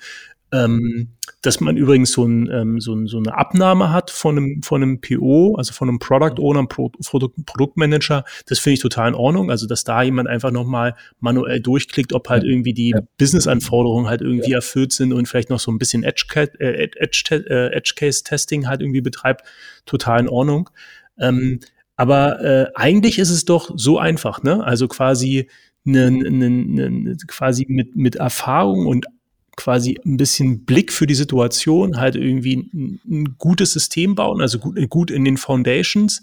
Ähm, 0.53 1.09
dass 1.41 1.61
man 1.61 1.77
übrigens 1.77 2.11
so, 2.13 2.25
ein, 2.25 2.49
ähm, 2.53 2.81
so, 2.81 2.95
ein, 2.95 3.07
so 3.07 3.19
eine 3.19 3.37
Abnahme 3.37 3.93
hat 3.93 4.11
von 4.11 4.37
einem, 4.37 4.63
von 4.63 4.83
einem 4.83 5.01
PO, 5.01 5.55
also 5.57 5.73
von 5.73 5.89
einem 5.89 5.99
Product 5.99 6.39
Owner, 6.39 6.59
einem 6.61 6.69
Pro 6.69 6.91
Produkt, 6.91 7.47
Produktmanager, 7.47 8.25
das 8.47 8.59
finde 8.59 8.75
ich 8.75 8.81
total 8.81 9.09
in 9.09 9.15
Ordnung. 9.15 9.51
Also, 9.51 9.67
dass 9.67 9.85
da 9.85 10.03
jemand 10.03 10.29
einfach 10.29 10.51
nochmal 10.51 10.95
manuell 11.21 11.61
durchklickt, 11.61 12.13
ob 12.13 12.29
halt 12.29 12.45
irgendwie 12.45 12.75
die 12.75 12.91
ja. 12.91 13.01
Business-Anforderungen 13.19 14.09
halt 14.09 14.21
irgendwie 14.21 14.51
ja. 14.51 14.59
erfüllt 14.59 14.93
sind 14.93 15.13
und 15.13 15.27
vielleicht 15.27 15.51
noch 15.51 15.61
so 15.61 15.73
ein 15.73 15.79
bisschen 15.79 16.05
Edge-Case-Testing 16.05 18.63
äh, 18.63 18.67
halt 18.67 18.83
irgendwie 18.83 19.01
betreibt, 19.01 19.43
total 19.87 20.21
in 20.21 20.29
Ordnung. 20.29 20.71
Ähm, 21.19 21.61
aber 21.97 22.41
äh, 22.43 22.67
eigentlich 22.75 23.19
ist 23.19 23.31
es 23.31 23.45
doch 23.45 23.71
so 23.75 23.99
einfach, 23.99 24.43
ne? 24.43 24.65
Also 24.65 24.89
quasi 24.89 25.49
ne, 25.85 26.11
ne, 26.11 26.51
ne, 26.51 27.17
quasi 27.27 27.67
mit, 27.69 27.97
mit 27.97 28.17
Erfahrung 28.17 28.87
und 28.87 29.07
quasi 29.57 29.99
ein 30.05 30.17
bisschen 30.17 30.65
Blick 30.65 30.93
für 30.93 31.07
die 31.07 31.15
Situation, 31.15 31.99
halt 31.99 32.17
irgendwie 32.17 32.57
ein, 32.57 33.01
ein 33.07 33.37
gutes 33.39 33.73
System 33.73 34.15
bauen, 34.15 34.41
also 34.41 34.59
gut, 34.59 34.79
gut 34.89 35.11
in 35.11 35.25
den 35.25 35.37
Foundations. 35.37 36.23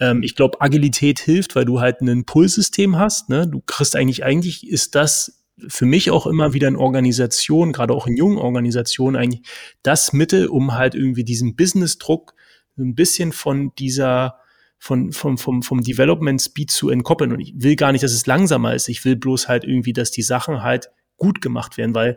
Ähm, 0.00 0.22
ich 0.22 0.36
glaube, 0.36 0.60
Agilität 0.60 1.18
hilft, 1.18 1.56
weil 1.56 1.64
du 1.64 1.80
halt 1.80 2.00
ein 2.00 2.24
Pull-System 2.24 2.96
hast. 2.96 3.28
Ne? 3.28 3.48
Du 3.48 3.60
kriegst 3.64 3.96
eigentlich, 3.96 4.24
eigentlich 4.24 4.66
ist 4.68 4.94
das 4.94 5.42
für 5.66 5.86
mich 5.86 6.12
auch 6.12 6.26
immer 6.26 6.52
wieder 6.52 6.68
in 6.68 6.76
Organisationen, 6.76 7.72
gerade 7.72 7.92
auch 7.92 8.06
in 8.06 8.16
jungen 8.16 8.38
Organisationen, 8.38 9.16
eigentlich 9.16 9.42
das 9.82 10.12
Mittel, 10.12 10.46
um 10.46 10.74
halt 10.74 10.94
irgendwie 10.94 11.24
diesen 11.24 11.56
Business-Druck 11.56 12.34
ein 12.78 12.94
bisschen 12.94 13.32
von 13.32 13.72
dieser 13.76 14.38
von, 14.80 15.10
vom, 15.10 15.38
vom, 15.38 15.64
vom 15.64 15.82
Development 15.82 16.40
Speed 16.40 16.70
zu 16.70 16.88
entkoppeln. 16.90 17.32
Und 17.32 17.40
ich 17.40 17.52
will 17.56 17.74
gar 17.74 17.90
nicht, 17.90 18.04
dass 18.04 18.12
es 18.12 18.26
langsamer 18.26 18.74
ist. 18.74 18.88
Ich 18.88 19.04
will 19.04 19.16
bloß 19.16 19.48
halt 19.48 19.64
irgendwie, 19.64 19.92
dass 19.92 20.12
die 20.12 20.22
Sachen 20.22 20.62
halt 20.62 20.90
gut 21.16 21.40
gemacht 21.40 21.76
werden, 21.76 21.96
weil 21.96 22.16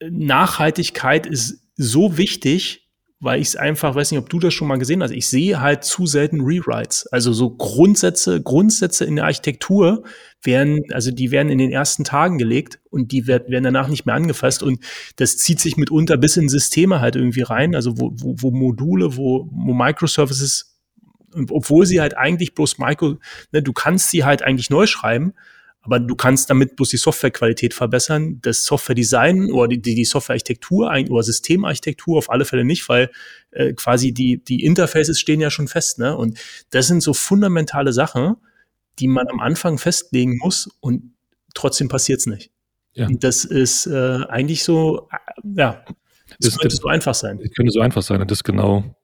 Nachhaltigkeit 0.00 1.26
ist 1.26 1.62
so 1.76 2.16
wichtig, 2.16 2.86
weil 3.18 3.40
ich 3.40 3.48
es 3.48 3.56
einfach, 3.56 3.94
weiß 3.94 4.10
nicht, 4.10 4.20
ob 4.20 4.28
du 4.28 4.38
das 4.38 4.52
schon 4.52 4.68
mal 4.68 4.76
gesehen 4.76 5.02
hast, 5.02 5.10
ich 5.10 5.26
sehe 5.26 5.60
halt 5.60 5.84
zu 5.84 6.06
selten 6.06 6.42
Rewrites. 6.42 7.06
Also 7.06 7.32
so 7.32 7.50
Grundsätze, 7.50 8.42
Grundsätze 8.42 9.06
in 9.06 9.16
der 9.16 9.24
Architektur 9.24 10.04
werden, 10.42 10.82
also 10.92 11.10
die 11.10 11.30
werden 11.30 11.50
in 11.50 11.58
den 11.58 11.72
ersten 11.72 12.04
Tagen 12.04 12.36
gelegt 12.36 12.78
und 12.90 13.12
die 13.12 13.26
werden 13.26 13.64
danach 13.64 13.88
nicht 13.88 14.04
mehr 14.04 14.14
angefasst 14.14 14.62
und 14.62 14.80
das 15.16 15.38
zieht 15.38 15.60
sich 15.60 15.78
mitunter 15.78 16.18
bis 16.18 16.36
in 16.36 16.50
Systeme 16.50 17.00
halt 17.00 17.16
irgendwie 17.16 17.42
rein, 17.42 17.74
also 17.74 17.98
wo, 17.98 18.12
wo, 18.14 18.34
wo 18.38 18.50
Module, 18.50 19.16
wo, 19.16 19.48
wo 19.50 19.72
Microservices, 19.72 20.78
obwohl 21.50 21.86
sie 21.86 22.02
halt 22.02 22.18
eigentlich 22.18 22.54
bloß 22.54 22.78
Micro, 22.78 23.16
ne, 23.50 23.62
du 23.62 23.72
kannst 23.72 24.10
sie 24.10 24.24
halt 24.24 24.42
eigentlich 24.42 24.68
neu 24.68 24.86
schreiben, 24.86 25.32
aber 25.86 26.00
du 26.00 26.16
kannst 26.16 26.50
damit 26.50 26.74
bloß 26.74 26.90
die 26.90 26.96
Softwarequalität 26.96 27.72
verbessern, 27.72 28.40
das 28.42 28.64
Software-Design 28.64 29.52
oder 29.52 29.68
die, 29.68 29.80
die 29.80 30.04
Software-Architektur 30.04 30.90
oder 31.08 31.22
Systemarchitektur 31.22 32.18
auf 32.18 32.28
alle 32.28 32.44
Fälle 32.44 32.64
nicht, 32.64 32.88
weil 32.88 33.10
äh, 33.52 33.72
quasi 33.72 34.12
die, 34.12 34.42
die 34.42 34.64
Interfaces 34.64 35.20
stehen 35.20 35.40
ja 35.40 35.48
schon 35.48 35.68
fest. 35.68 36.00
Ne? 36.00 36.16
Und 36.16 36.38
das 36.70 36.88
sind 36.88 37.02
so 37.02 37.14
fundamentale 37.14 37.92
Sachen, 37.92 38.34
die 38.98 39.06
man 39.06 39.28
am 39.28 39.38
Anfang 39.38 39.78
festlegen 39.78 40.38
muss 40.38 40.68
und 40.80 41.14
trotzdem 41.54 41.88
passiert 41.88 42.18
es 42.18 42.26
nicht. 42.26 42.50
Ja. 42.94 43.06
Und 43.06 43.22
das 43.22 43.44
ist 43.44 43.86
äh, 43.86 44.24
eigentlich 44.28 44.64
so, 44.64 45.08
äh, 45.12 45.16
ja, 45.56 45.84
das, 46.40 46.50
das 46.50 46.58
könnte 46.58 46.76
so 46.76 46.88
einfach 46.88 47.14
sein. 47.14 47.38
Das 47.38 47.52
könnte 47.52 47.70
so 47.70 47.80
einfach 47.80 48.02
sein 48.02 48.20
und 48.20 48.30
das 48.30 48.42
genau, 48.42 48.96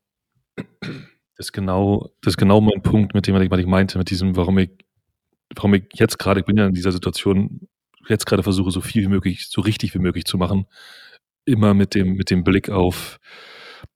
das 1.37 1.53
genau, 1.53 2.11
das 2.23 2.37
genau 2.37 2.61
mein 2.61 2.83
Punkt, 2.83 3.15
mit 3.15 3.29
dem 3.29 3.37
was 3.37 3.61
ich 3.61 3.67
meinte, 3.67 3.99
mit 3.99 4.11
diesem, 4.11 4.35
warum 4.35 4.59
ich 4.59 4.71
warum 5.55 5.75
ich 5.75 5.85
jetzt 5.95 6.19
gerade, 6.19 6.41
ich 6.41 6.47
bin 6.47 6.57
ja 6.57 6.67
in 6.67 6.75
dieser 6.75 6.93
Situation, 6.93 7.69
jetzt 8.09 8.27
gerade 8.27 8.43
versuche, 8.43 8.71
so 8.71 8.81
viel 8.81 9.03
wie 9.03 9.09
möglich, 9.09 9.49
so 9.49 9.61
richtig 9.61 9.95
wie 9.95 9.99
möglich 9.99 10.25
zu 10.25 10.37
machen, 10.37 10.67
immer 11.45 11.75
mit 11.75 11.95
dem, 11.95 12.15
mit 12.15 12.31
dem 12.31 12.45
Blick 12.45 12.71
auf, 12.71 13.19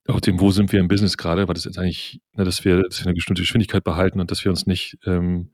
auf 0.06 0.20
dem, 0.20 0.40
wo 0.40 0.50
sind 0.50 0.72
wir 0.72 0.80
im 0.80 0.88
Business 0.88 1.16
gerade, 1.16 1.48
weil 1.48 1.54
das 1.54 1.66
ist 1.66 1.78
eigentlich, 1.78 2.20
ne, 2.34 2.44
dass, 2.44 2.64
wir, 2.64 2.82
dass 2.82 3.00
wir 3.00 3.06
eine 3.06 3.14
bestimmte 3.14 3.42
Geschwindigkeit 3.42 3.84
behalten 3.84 4.20
und 4.20 4.30
dass 4.30 4.44
wir 4.44 4.50
uns 4.50 4.66
nicht 4.66 4.98
ähm, 5.04 5.52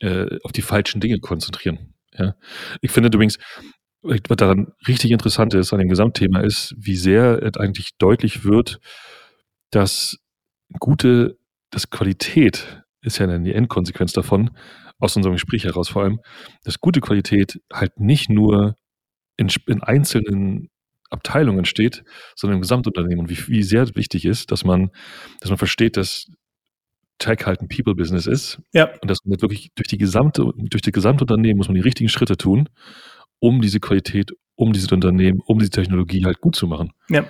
äh, 0.00 0.38
auf 0.42 0.52
die 0.52 0.62
falschen 0.62 1.00
Dinge 1.00 1.18
konzentrieren. 1.18 1.94
Ja? 2.12 2.34
Ich 2.80 2.90
finde 2.90 3.08
übrigens, 3.08 3.38
was 4.02 4.36
daran 4.36 4.72
richtig 4.88 5.12
interessant 5.12 5.54
ist, 5.54 5.72
an 5.72 5.78
dem 5.78 5.88
Gesamtthema 5.88 6.40
ist, 6.40 6.74
wie 6.76 6.96
sehr 6.96 7.42
es 7.42 7.56
eigentlich 7.56 7.96
deutlich 7.98 8.44
wird, 8.44 8.80
dass 9.70 10.18
gute 10.80 11.38
dass 11.72 11.90
Qualität 11.90 12.84
ist 13.00 13.18
ja 13.18 13.26
dann 13.26 13.42
die 13.42 13.54
Endkonsequenz 13.54 14.12
davon, 14.12 14.50
aus 15.02 15.16
unserem 15.16 15.34
Gespräch 15.34 15.64
heraus 15.64 15.88
vor 15.88 16.04
allem, 16.04 16.20
dass 16.64 16.78
gute 16.78 17.00
Qualität 17.00 17.60
halt 17.72 17.98
nicht 17.98 18.30
nur 18.30 18.76
in, 19.36 19.48
in 19.66 19.82
einzelnen 19.82 20.70
Abteilungen 21.10 21.64
steht, 21.64 22.04
sondern 22.36 22.58
im 22.58 22.62
Gesamtunternehmen 22.62 23.18
und 23.18 23.30
wie, 23.30 23.48
wie 23.48 23.62
sehr 23.64 23.86
wichtig 23.96 24.24
ist, 24.24 24.52
dass 24.52 24.64
man, 24.64 24.90
dass 25.40 25.50
man 25.50 25.58
versteht, 25.58 25.96
dass 25.96 26.26
Tech 27.18 27.40
halt 27.44 27.60
ein 27.60 27.68
People-Business 27.68 28.26
ist. 28.26 28.60
Ja. 28.72 28.90
Und 29.00 29.10
dass 29.10 29.18
man 29.24 29.42
wirklich 29.42 29.72
durch 29.74 29.88
die 29.88 29.98
gesamte, 29.98 30.48
durch 30.56 30.82
die 30.82 30.92
gesamte 30.92 31.24
Unternehmen 31.24 31.58
muss 31.58 31.68
man 31.68 31.74
die 31.74 31.80
richtigen 31.80 32.08
Schritte 32.08 32.36
tun, 32.36 32.68
um 33.40 33.60
diese 33.60 33.80
Qualität, 33.80 34.30
um 34.54 34.72
dieses 34.72 34.92
Unternehmen, 34.92 35.40
um 35.44 35.58
diese 35.58 35.72
Technologie 35.72 36.24
halt 36.24 36.40
gut 36.40 36.54
zu 36.54 36.68
machen. 36.68 36.92
Ja. 37.10 37.26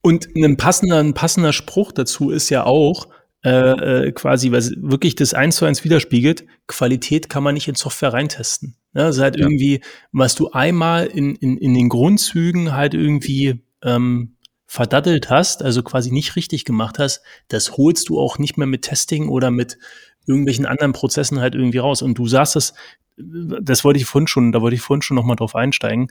Und 0.00 0.28
ein 0.34 0.56
passender, 0.56 0.98
ein 0.98 1.14
passender 1.14 1.52
Spruch 1.52 1.92
dazu 1.92 2.30
ist 2.30 2.48
ja 2.48 2.64
auch, 2.64 3.08
äh, 3.44 4.06
äh, 4.06 4.12
quasi, 4.12 4.50
was 4.50 4.72
wirklich 4.76 5.14
das 5.14 5.34
eins 5.34 5.56
zu 5.56 5.66
eins 5.66 5.84
widerspiegelt, 5.84 6.46
Qualität 6.66 7.28
kann 7.28 7.42
man 7.42 7.54
nicht 7.54 7.68
in 7.68 7.74
Software 7.74 8.12
reintesten. 8.12 8.76
Ne? 8.92 9.04
Also 9.04 9.22
halt 9.22 9.36
ja. 9.36 9.44
irgendwie, 9.44 9.82
was 10.10 10.34
du 10.34 10.50
einmal 10.50 11.06
in, 11.06 11.36
in, 11.36 11.56
in 11.56 11.74
den 11.74 11.88
Grundzügen 11.88 12.72
halt 12.72 12.94
irgendwie 12.94 13.62
ähm, 13.82 14.36
verdattelt 14.66 15.30
hast, 15.30 15.62
also 15.62 15.82
quasi 15.82 16.10
nicht 16.10 16.34
richtig 16.34 16.64
gemacht 16.64 16.98
hast, 16.98 17.22
das 17.48 17.76
holst 17.76 18.08
du 18.08 18.18
auch 18.18 18.38
nicht 18.38 18.56
mehr 18.56 18.66
mit 18.66 18.82
Testing 18.82 19.28
oder 19.28 19.50
mit 19.50 19.78
irgendwelchen 20.26 20.66
anderen 20.66 20.92
Prozessen 20.92 21.40
halt 21.40 21.54
irgendwie 21.54 21.78
raus. 21.78 22.02
Und 22.02 22.18
du 22.18 22.26
sagst 22.26 22.56
das, 22.56 22.74
das 23.16 23.84
wollte 23.84 24.00
ich 24.00 24.06
vorhin 24.06 24.26
schon, 24.26 24.50
da 24.52 24.60
wollte 24.60 24.74
ich 24.74 24.82
vorhin 24.82 25.02
schon 25.02 25.14
nochmal 25.14 25.36
drauf 25.36 25.54
einsteigen. 25.54 26.08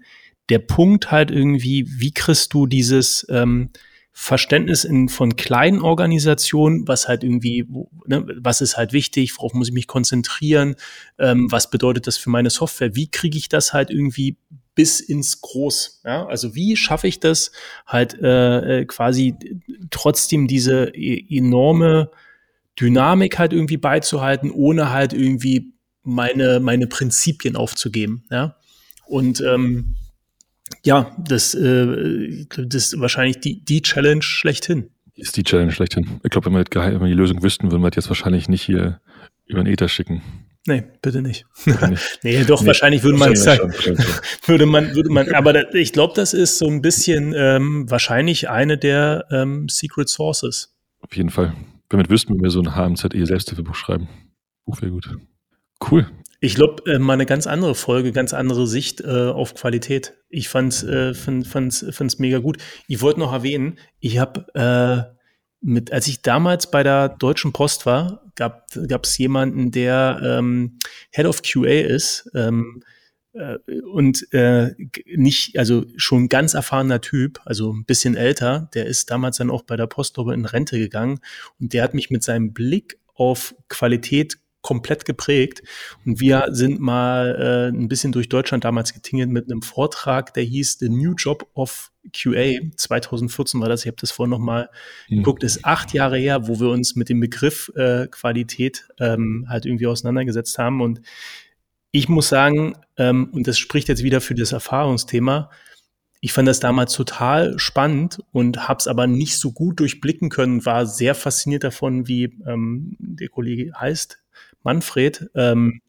Der 0.50 0.60
Punkt 0.60 1.12
halt 1.12 1.32
irgendwie, 1.32 1.86
wie 2.00 2.14
kriegst 2.14 2.54
du 2.54 2.66
dieses 2.66 3.26
ähm, 3.30 3.72
Verständnis 4.18 4.86
in, 4.86 5.10
von 5.10 5.36
kleinen 5.36 5.82
Organisationen, 5.82 6.88
was 6.88 7.10
halt 7.10 7.22
irgendwie, 7.26 7.68
ne, 8.06 8.26
was 8.38 8.62
ist 8.62 8.78
halt 8.78 8.94
wichtig, 8.94 9.38
worauf 9.38 9.54
muss 9.54 9.68
ich 9.68 9.74
mich 9.74 9.88
konzentrieren, 9.88 10.78
ähm, 11.20 11.52
was 11.52 11.70
bedeutet 11.70 12.08
das 12.08 12.18
für 12.18 12.30
meine 12.30 12.50
Software, 12.50 12.96
wie 12.96 13.12
kriege 13.12 13.38
ich 13.38 13.50
das 13.50 13.74
halt 13.74 13.90
irgendwie 13.90 14.38
bis 14.74 15.02
ins 15.02 15.42
Groß. 15.42 16.02
Ja? 16.06 16.26
Also 16.28 16.56
wie 16.56 16.78
schaffe 16.78 17.10
ich 17.10 17.20
das 17.20 17.52
halt 17.86 18.18
äh, 18.22 18.80
äh 18.80 18.86
quasi 18.86 19.36
trotzdem 19.92 20.48
diese 20.48 20.96
e 20.96 21.38
enorme 21.38 22.10
Dynamik 22.80 23.38
halt 23.38 23.52
irgendwie 23.52 23.78
beizuhalten, 23.78 24.50
ohne 24.50 24.92
halt 24.92 25.12
irgendwie 25.12 25.74
meine, 26.04 26.62
meine 26.62 26.88
Prinzipien 26.88 27.58
aufzugeben. 27.58 28.24
Ja? 28.32 28.56
Und 29.08 29.42
ähm, 29.42 29.98
ja, 30.84 31.16
das, 31.18 31.54
äh, 31.54 32.46
das 32.50 32.94
ist 32.94 33.00
wahrscheinlich 33.00 33.40
die, 33.40 33.64
die 33.64 33.82
Challenge 33.82 34.22
schlechthin. 34.22 34.90
Ist 35.16 35.38
die 35.38 35.44
Challenge 35.44 35.72
schlechthin. 35.72 36.20
Ich 36.24 36.30
glaube, 36.30 36.48
wenn 36.48 36.54
wir, 36.54 36.66
wenn 36.92 37.00
wir 37.00 37.08
die 37.08 37.14
Lösung 37.14 37.42
wüssten, 37.42 37.72
würden 37.72 37.82
wir 37.82 37.92
jetzt 37.94 38.10
wahrscheinlich 38.10 38.50
nicht 38.50 38.64
hier 38.64 39.00
über 39.46 39.64
den 39.64 39.72
Ether 39.72 39.88
schicken. 39.88 40.22
Nee, 40.68 40.84
bitte 41.02 41.22
nicht. 41.22 41.46
nee, 42.24 42.44
doch, 42.44 42.62
nee, 42.62 42.68
wahrscheinlich 42.68 43.04
würde 43.04 43.20
man 43.20 43.36
sagen, 43.36 43.72
würde 44.46 44.66
man, 44.66 44.96
würde 44.96 45.12
man, 45.12 45.32
aber 45.34 45.54
da, 45.54 45.62
ich 45.74 45.94
glaube, 45.94 46.14
das 46.16 46.34
ist 46.34 46.58
so 46.58 46.68
ein 46.68 46.82
bisschen 46.82 47.34
ähm, 47.38 47.90
wahrscheinlich 47.90 48.50
eine 48.50 48.78
der 48.78 49.26
ähm, 49.30 49.70
Secret 49.70 50.10
Sources. 50.10 50.76
Auf 51.02 51.16
jeden 51.16 51.30
Fall. 51.30 51.54
Wenn 51.90 52.00
wir 52.00 52.10
wüssten, 52.10 52.34
wenn 52.34 52.44
wir 52.44 52.50
so 52.50 52.62
ein 52.62 52.76
HMZE 52.76 53.26
Selbsthilfebuch 53.28 53.76
schreiben. 53.76 54.10
Buch 54.66 54.82
wäre 54.82 54.92
gut. 54.92 55.08
Cool. 55.92 56.08
Ich 56.40 56.56
glaube, 56.56 56.92
äh, 56.92 57.00
mal 57.00 57.14
eine 57.14 57.26
ganz 57.26 57.48
andere 57.48 57.76
Folge, 57.76 58.12
ganz 58.12 58.34
andere 58.34 58.68
Sicht 58.68 59.02
äh, 59.02 59.28
auf 59.30 59.56
Qualität. 59.56 60.14
Ich 60.30 60.50
fand's, 60.50 60.84
äh, 60.84 61.14
fand, 61.14 61.48
fand's, 61.48 61.86
fand's 61.92 62.20
mega 62.20 62.40
gut. 62.40 62.58
Ich 62.88 63.02
wollte 63.02 63.20
noch 63.20 63.34
erwähnen, 63.34 63.80
ich 64.00 64.18
habe 64.20 64.46
äh, 64.54 65.16
mit, 65.62 65.92
als 65.92 66.08
ich 66.08 66.22
damals 66.22 66.70
bei 66.70 66.84
der 66.84 67.10
Deutschen 67.10 67.54
Post 67.54 67.86
war, 67.86 68.22
gab 68.36 68.68
es 69.04 69.18
jemanden, 69.18 69.72
der 69.72 70.20
ähm, 70.24 70.78
Head 71.12 71.26
of 71.26 71.42
QA 71.42 71.82
ist 71.82 72.30
ähm, 72.36 72.84
äh, 73.34 73.58
und 73.82 74.32
äh, 74.34 74.76
nicht, 75.16 75.58
also 75.58 75.86
schon 75.96 76.30
ganz 76.30 76.54
erfahrener 76.54 77.02
Typ, 77.02 77.40
also 77.46 77.74
ein 77.74 77.86
bisschen 77.86 78.16
älter. 78.16 78.70
Der 78.74 78.86
ist 78.86 79.10
damals 79.10 79.38
dann 79.38 79.50
auch 79.50 79.64
bei 79.64 79.76
der 79.76 79.88
Post 79.88 80.18
in 80.18 80.46
Rente 80.46 80.78
gegangen 80.78 81.20
und 81.60 81.74
der 81.74 81.84
hat 81.84 81.94
mich 81.94 82.10
mit 82.10 82.24
seinem 82.24 82.54
Blick 82.54 83.00
auf 83.14 83.56
Qualität 83.70 84.38
komplett 84.66 85.06
geprägt. 85.06 85.62
Und 86.08 86.20
wir 86.20 86.48
sind 86.50 86.80
mal 86.80 87.70
äh, 87.72 87.78
ein 87.78 87.88
bisschen 87.88 88.12
durch 88.12 88.30
Deutschland 88.30 88.64
damals 88.64 88.96
getingelt 88.96 89.30
mit 89.30 89.46
einem 89.46 89.62
Vortrag, 89.62 90.34
der 90.34 90.42
hieß 90.44 90.80
The 90.80 90.90
New 90.90 91.14
Job 91.14 91.48
of 91.54 91.92
QA. 92.12 92.56
2014 92.76 93.62
war 93.62 93.70
das, 93.70 93.82
ich 93.82 93.88
habe 93.88 93.98
das 94.02 94.10
vorhin 94.10 94.32
nochmal 94.32 94.72
mhm. 95.08 95.18
geguckt, 95.18 95.44
ist 95.44 95.66
acht 95.66 95.94
Jahre 95.94 96.18
her, 96.18 96.48
wo 96.48 96.60
wir 96.60 96.70
uns 96.70 96.96
mit 96.96 97.10
dem 97.10 97.20
Begriff 97.20 97.72
äh, 97.76 98.08
Qualität 98.08 98.88
ähm, 99.00 99.46
halt 99.48 99.68
irgendwie 99.68 99.86
auseinandergesetzt 99.86 100.58
haben. 100.58 100.82
Und 100.82 101.02
ich 101.92 102.10
muss 102.10 102.28
sagen, 102.28 102.76
ähm, 102.98 103.30
und 103.34 103.46
das 103.46 103.60
spricht 103.60 103.88
jetzt 103.88 104.02
wieder 104.02 104.20
für 104.20 104.34
das 104.34 104.52
Erfahrungsthema, 104.52 105.52
ich 106.22 106.34
fand 106.34 106.48
das 106.48 106.60
damals 106.60 106.94
total 106.94 107.60
spannend 107.60 108.24
und 108.32 108.68
habe 108.68 108.80
es 108.80 108.88
aber 108.88 109.06
nicht 109.06 109.38
so 109.38 109.52
gut 109.52 109.80
durchblicken 109.80 110.30
können, 110.30 110.66
war 110.66 110.88
sehr 110.88 111.14
fasziniert 111.14 111.64
davon, 111.64 112.08
wie 112.08 112.36
ähm, 112.48 112.98
der 112.98 113.30
Kollege 113.30 113.72
heißt, 113.80 114.25
Manfred, 114.64 115.30
ähm, 115.36 115.82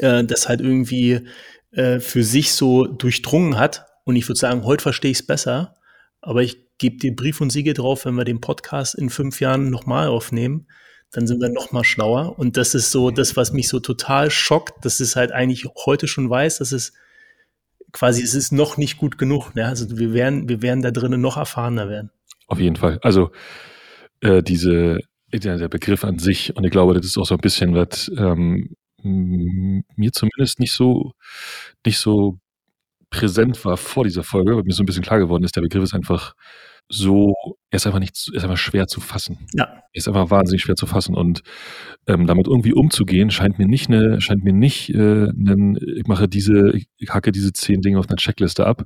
äh, 0.00 0.24
das 0.24 0.48
halt 0.48 0.60
irgendwie 0.60 1.20
äh, 1.72 2.00
für 2.00 2.22
sich 2.22 2.52
so 2.52 2.86
durchdrungen 2.86 3.58
hat. 3.58 3.86
Und 4.04 4.16
ich 4.16 4.28
würde 4.28 4.38
sagen, 4.38 4.64
heute 4.64 4.82
verstehe 4.82 5.10
ich 5.10 5.20
es 5.20 5.26
besser. 5.26 5.76
Aber 6.20 6.42
ich 6.42 6.78
gebe 6.78 6.96
dir 6.96 7.14
Brief 7.14 7.40
und 7.40 7.50
Siege 7.50 7.74
drauf, 7.74 8.04
wenn 8.04 8.14
wir 8.14 8.24
den 8.24 8.40
Podcast 8.40 8.94
in 8.94 9.10
fünf 9.10 9.40
Jahren 9.40 9.70
nochmal 9.70 10.08
aufnehmen, 10.08 10.66
dann 11.10 11.26
sind 11.26 11.40
wir 11.40 11.48
nochmal 11.48 11.84
schlauer. 11.84 12.38
Und 12.38 12.56
das 12.56 12.74
ist 12.74 12.90
so 12.90 13.10
das, 13.10 13.36
was 13.36 13.52
mich 13.52 13.68
so 13.68 13.80
total 13.80 14.30
schockt, 14.30 14.84
dass 14.84 15.00
es 15.00 15.16
halt 15.16 15.32
eigentlich 15.32 15.66
heute 15.86 16.08
schon 16.08 16.28
weiß, 16.28 16.58
dass 16.58 16.72
es 16.72 16.92
quasi, 17.92 18.22
es 18.22 18.34
ist 18.34 18.52
noch 18.52 18.76
nicht 18.76 18.96
gut 18.98 19.18
genug. 19.18 19.54
Ne? 19.54 19.66
Also 19.66 19.98
wir 19.98 20.12
werden, 20.12 20.48
wir 20.48 20.62
werden 20.62 20.82
da 20.82 20.90
drinnen 20.90 21.20
noch 21.20 21.36
erfahrener 21.36 21.88
werden. 21.88 22.10
Auf 22.46 22.58
jeden 22.58 22.76
Fall. 22.76 22.98
Also 23.02 23.30
äh, 24.20 24.42
diese 24.42 24.98
der, 25.38 25.58
der 25.58 25.68
Begriff 25.68 26.04
an 26.04 26.18
sich. 26.18 26.56
Und 26.56 26.64
ich 26.64 26.70
glaube, 26.70 26.94
das 26.94 27.06
ist 27.06 27.18
auch 27.18 27.26
so 27.26 27.34
ein 27.34 27.40
bisschen 27.40 27.74
was 27.74 28.10
ähm, 28.16 28.74
mir 29.04 30.12
zumindest 30.12 30.60
nicht 30.60 30.72
so, 30.72 31.12
nicht 31.84 31.98
so 31.98 32.38
präsent 33.10 33.64
war 33.64 33.76
vor 33.76 34.04
dieser 34.04 34.22
Folge, 34.22 34.56
weil 34.56 34.64
mir 34.64 34.72
so 34.72 34.82
ein 34.82 34.86
bisschen 34.86 35.02
klar 35.02 35.18
geworden 35.18 35.44
ist, 35.44 35.54
der 35.56 35.62
Begriff 35.62 35.84
ist 35.84 35.94
einfach 35.94 36.34
so, 36.88 37.34
er 37.70 37.76
ist 37.76 37.86
einfach 37.86 38.00
nicht, 38.00 38.28
er 38.32 38.36
ist 38.36 38.44
einfach 38.44 38.58
schwer 38.58 38.86
zu 38.86 39.00
fassen. 39.00 39.46
Ja. 39.54 39.64
Er 39.64 39.82
ist 39.92 40.08
einfach 40.08 40.30
wahnsinnig 40.30 40.62
schwer 40.62 40.74
zu 40.74 40.86
fassen 40.86 41.14
und 41.14 41.42
ähm, 42.06 42.26
damit 42.26 42.46
irgendwie 42.46 42.74
umzugehen 42.74 43.30
scheint 43.30 43.58
mir 43.58 43.66
nicht 43.66 43.88
eine, 43.88 44.20
scheint 44.20 44.44
mir 44.44 44.52
nicht 44.52 44.90
äh, 44.90 45.28
einen, 45.28 45.76
ich 45.76 46.06
mache 46.06 46.28
diese, 46.28 46.72
ich 46.74 47.08
hacke 47.08 47.32
diese 47.32 47.52
zehn 47.52 47.80
Dinge 47.80 47.98
auf 47.98 48.08
einer 48.08 48.16
Checkliste 48.16 48.66
ab, 48.66 48.84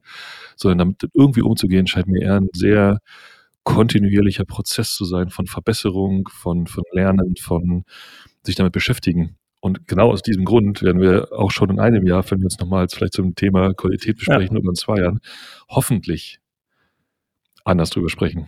sondern 0.57 0.79
damit 0.79 1.09
irgendwie 1.13 1.43
umzugehen 1.43 1.87
scheint 1.87 2.07
mir 2.07 2.23
eher 2.23 2.37
ein 2.37 2.49
sehr 2.53 3.01
kontinuierlicher 3.69 4.47
Prozess 4.47 4.95
zu 4.95 5.05
sein 5.05 5.29
von 5.29 5.47
Verbesserung, 5.47 6.29
von, 6.29 6.67
von 6.67 6.85
Lernen, 6.93 7.37
von 7.37 7.85
sich 8.43 8.57
damit 8.57 8.73
beschäftigen. 8.73 9.37
Und 9.61 9.87
genau 9.87 10.11
aus 10.11 10.23
diesem 10.23 10.45
Grund 10.45 10.83
werden 10.83 11.03
wir 11.03 11.33
auch 11.33 11.51
schon 11.51 11.69
in 11.71 11.79
einem 11.79 12.07
Jahr, 12.07 12.25
wenn 12.31 12.39
wir 12.39 12.47
uns 12.47 12.59
nochmals 12.59 12.95
vielleicht 12.95 13.13
zum 13.13 13.35
Thema 13.35 13.75
Qualität 13.75 14.17
besprechen 14.17 14.57
ja. 14.57 14.61
oder 14.61 14.71
in 14.71 14.75
zwei 14.75 15.01
Jahren, 15.01 15.21
hoffentlich 15.69 16.41
anders 17.65 17.91
drüber 17.91 18.09
sprechen. 18.09 18.47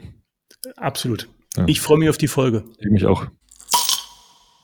Absolut. 0.77 1.29
Ja. 1.57 1.65
Ich 1.67 1.81
freue 1.81 1.99
mich 1.99 2.09
auf 2.09 2.19
die 2.19 2.29
Folge. 2.29 2.65
Ich 2.79 2.91
mich 2.91 3.05
auch. 3.05 3.27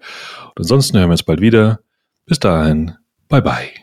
Und 0.50 0.60
ansonsten 0.60 0.98
hören 0.98 1.10
wir 1.10 1.14
uns 1.14 1.24
bald 1.24 1.42
wieder. 1.42 1.82
Bis 2.26 2.40
dahin, 2.40 2.94
bye 3.28 3.42
bye. 3.42 3.81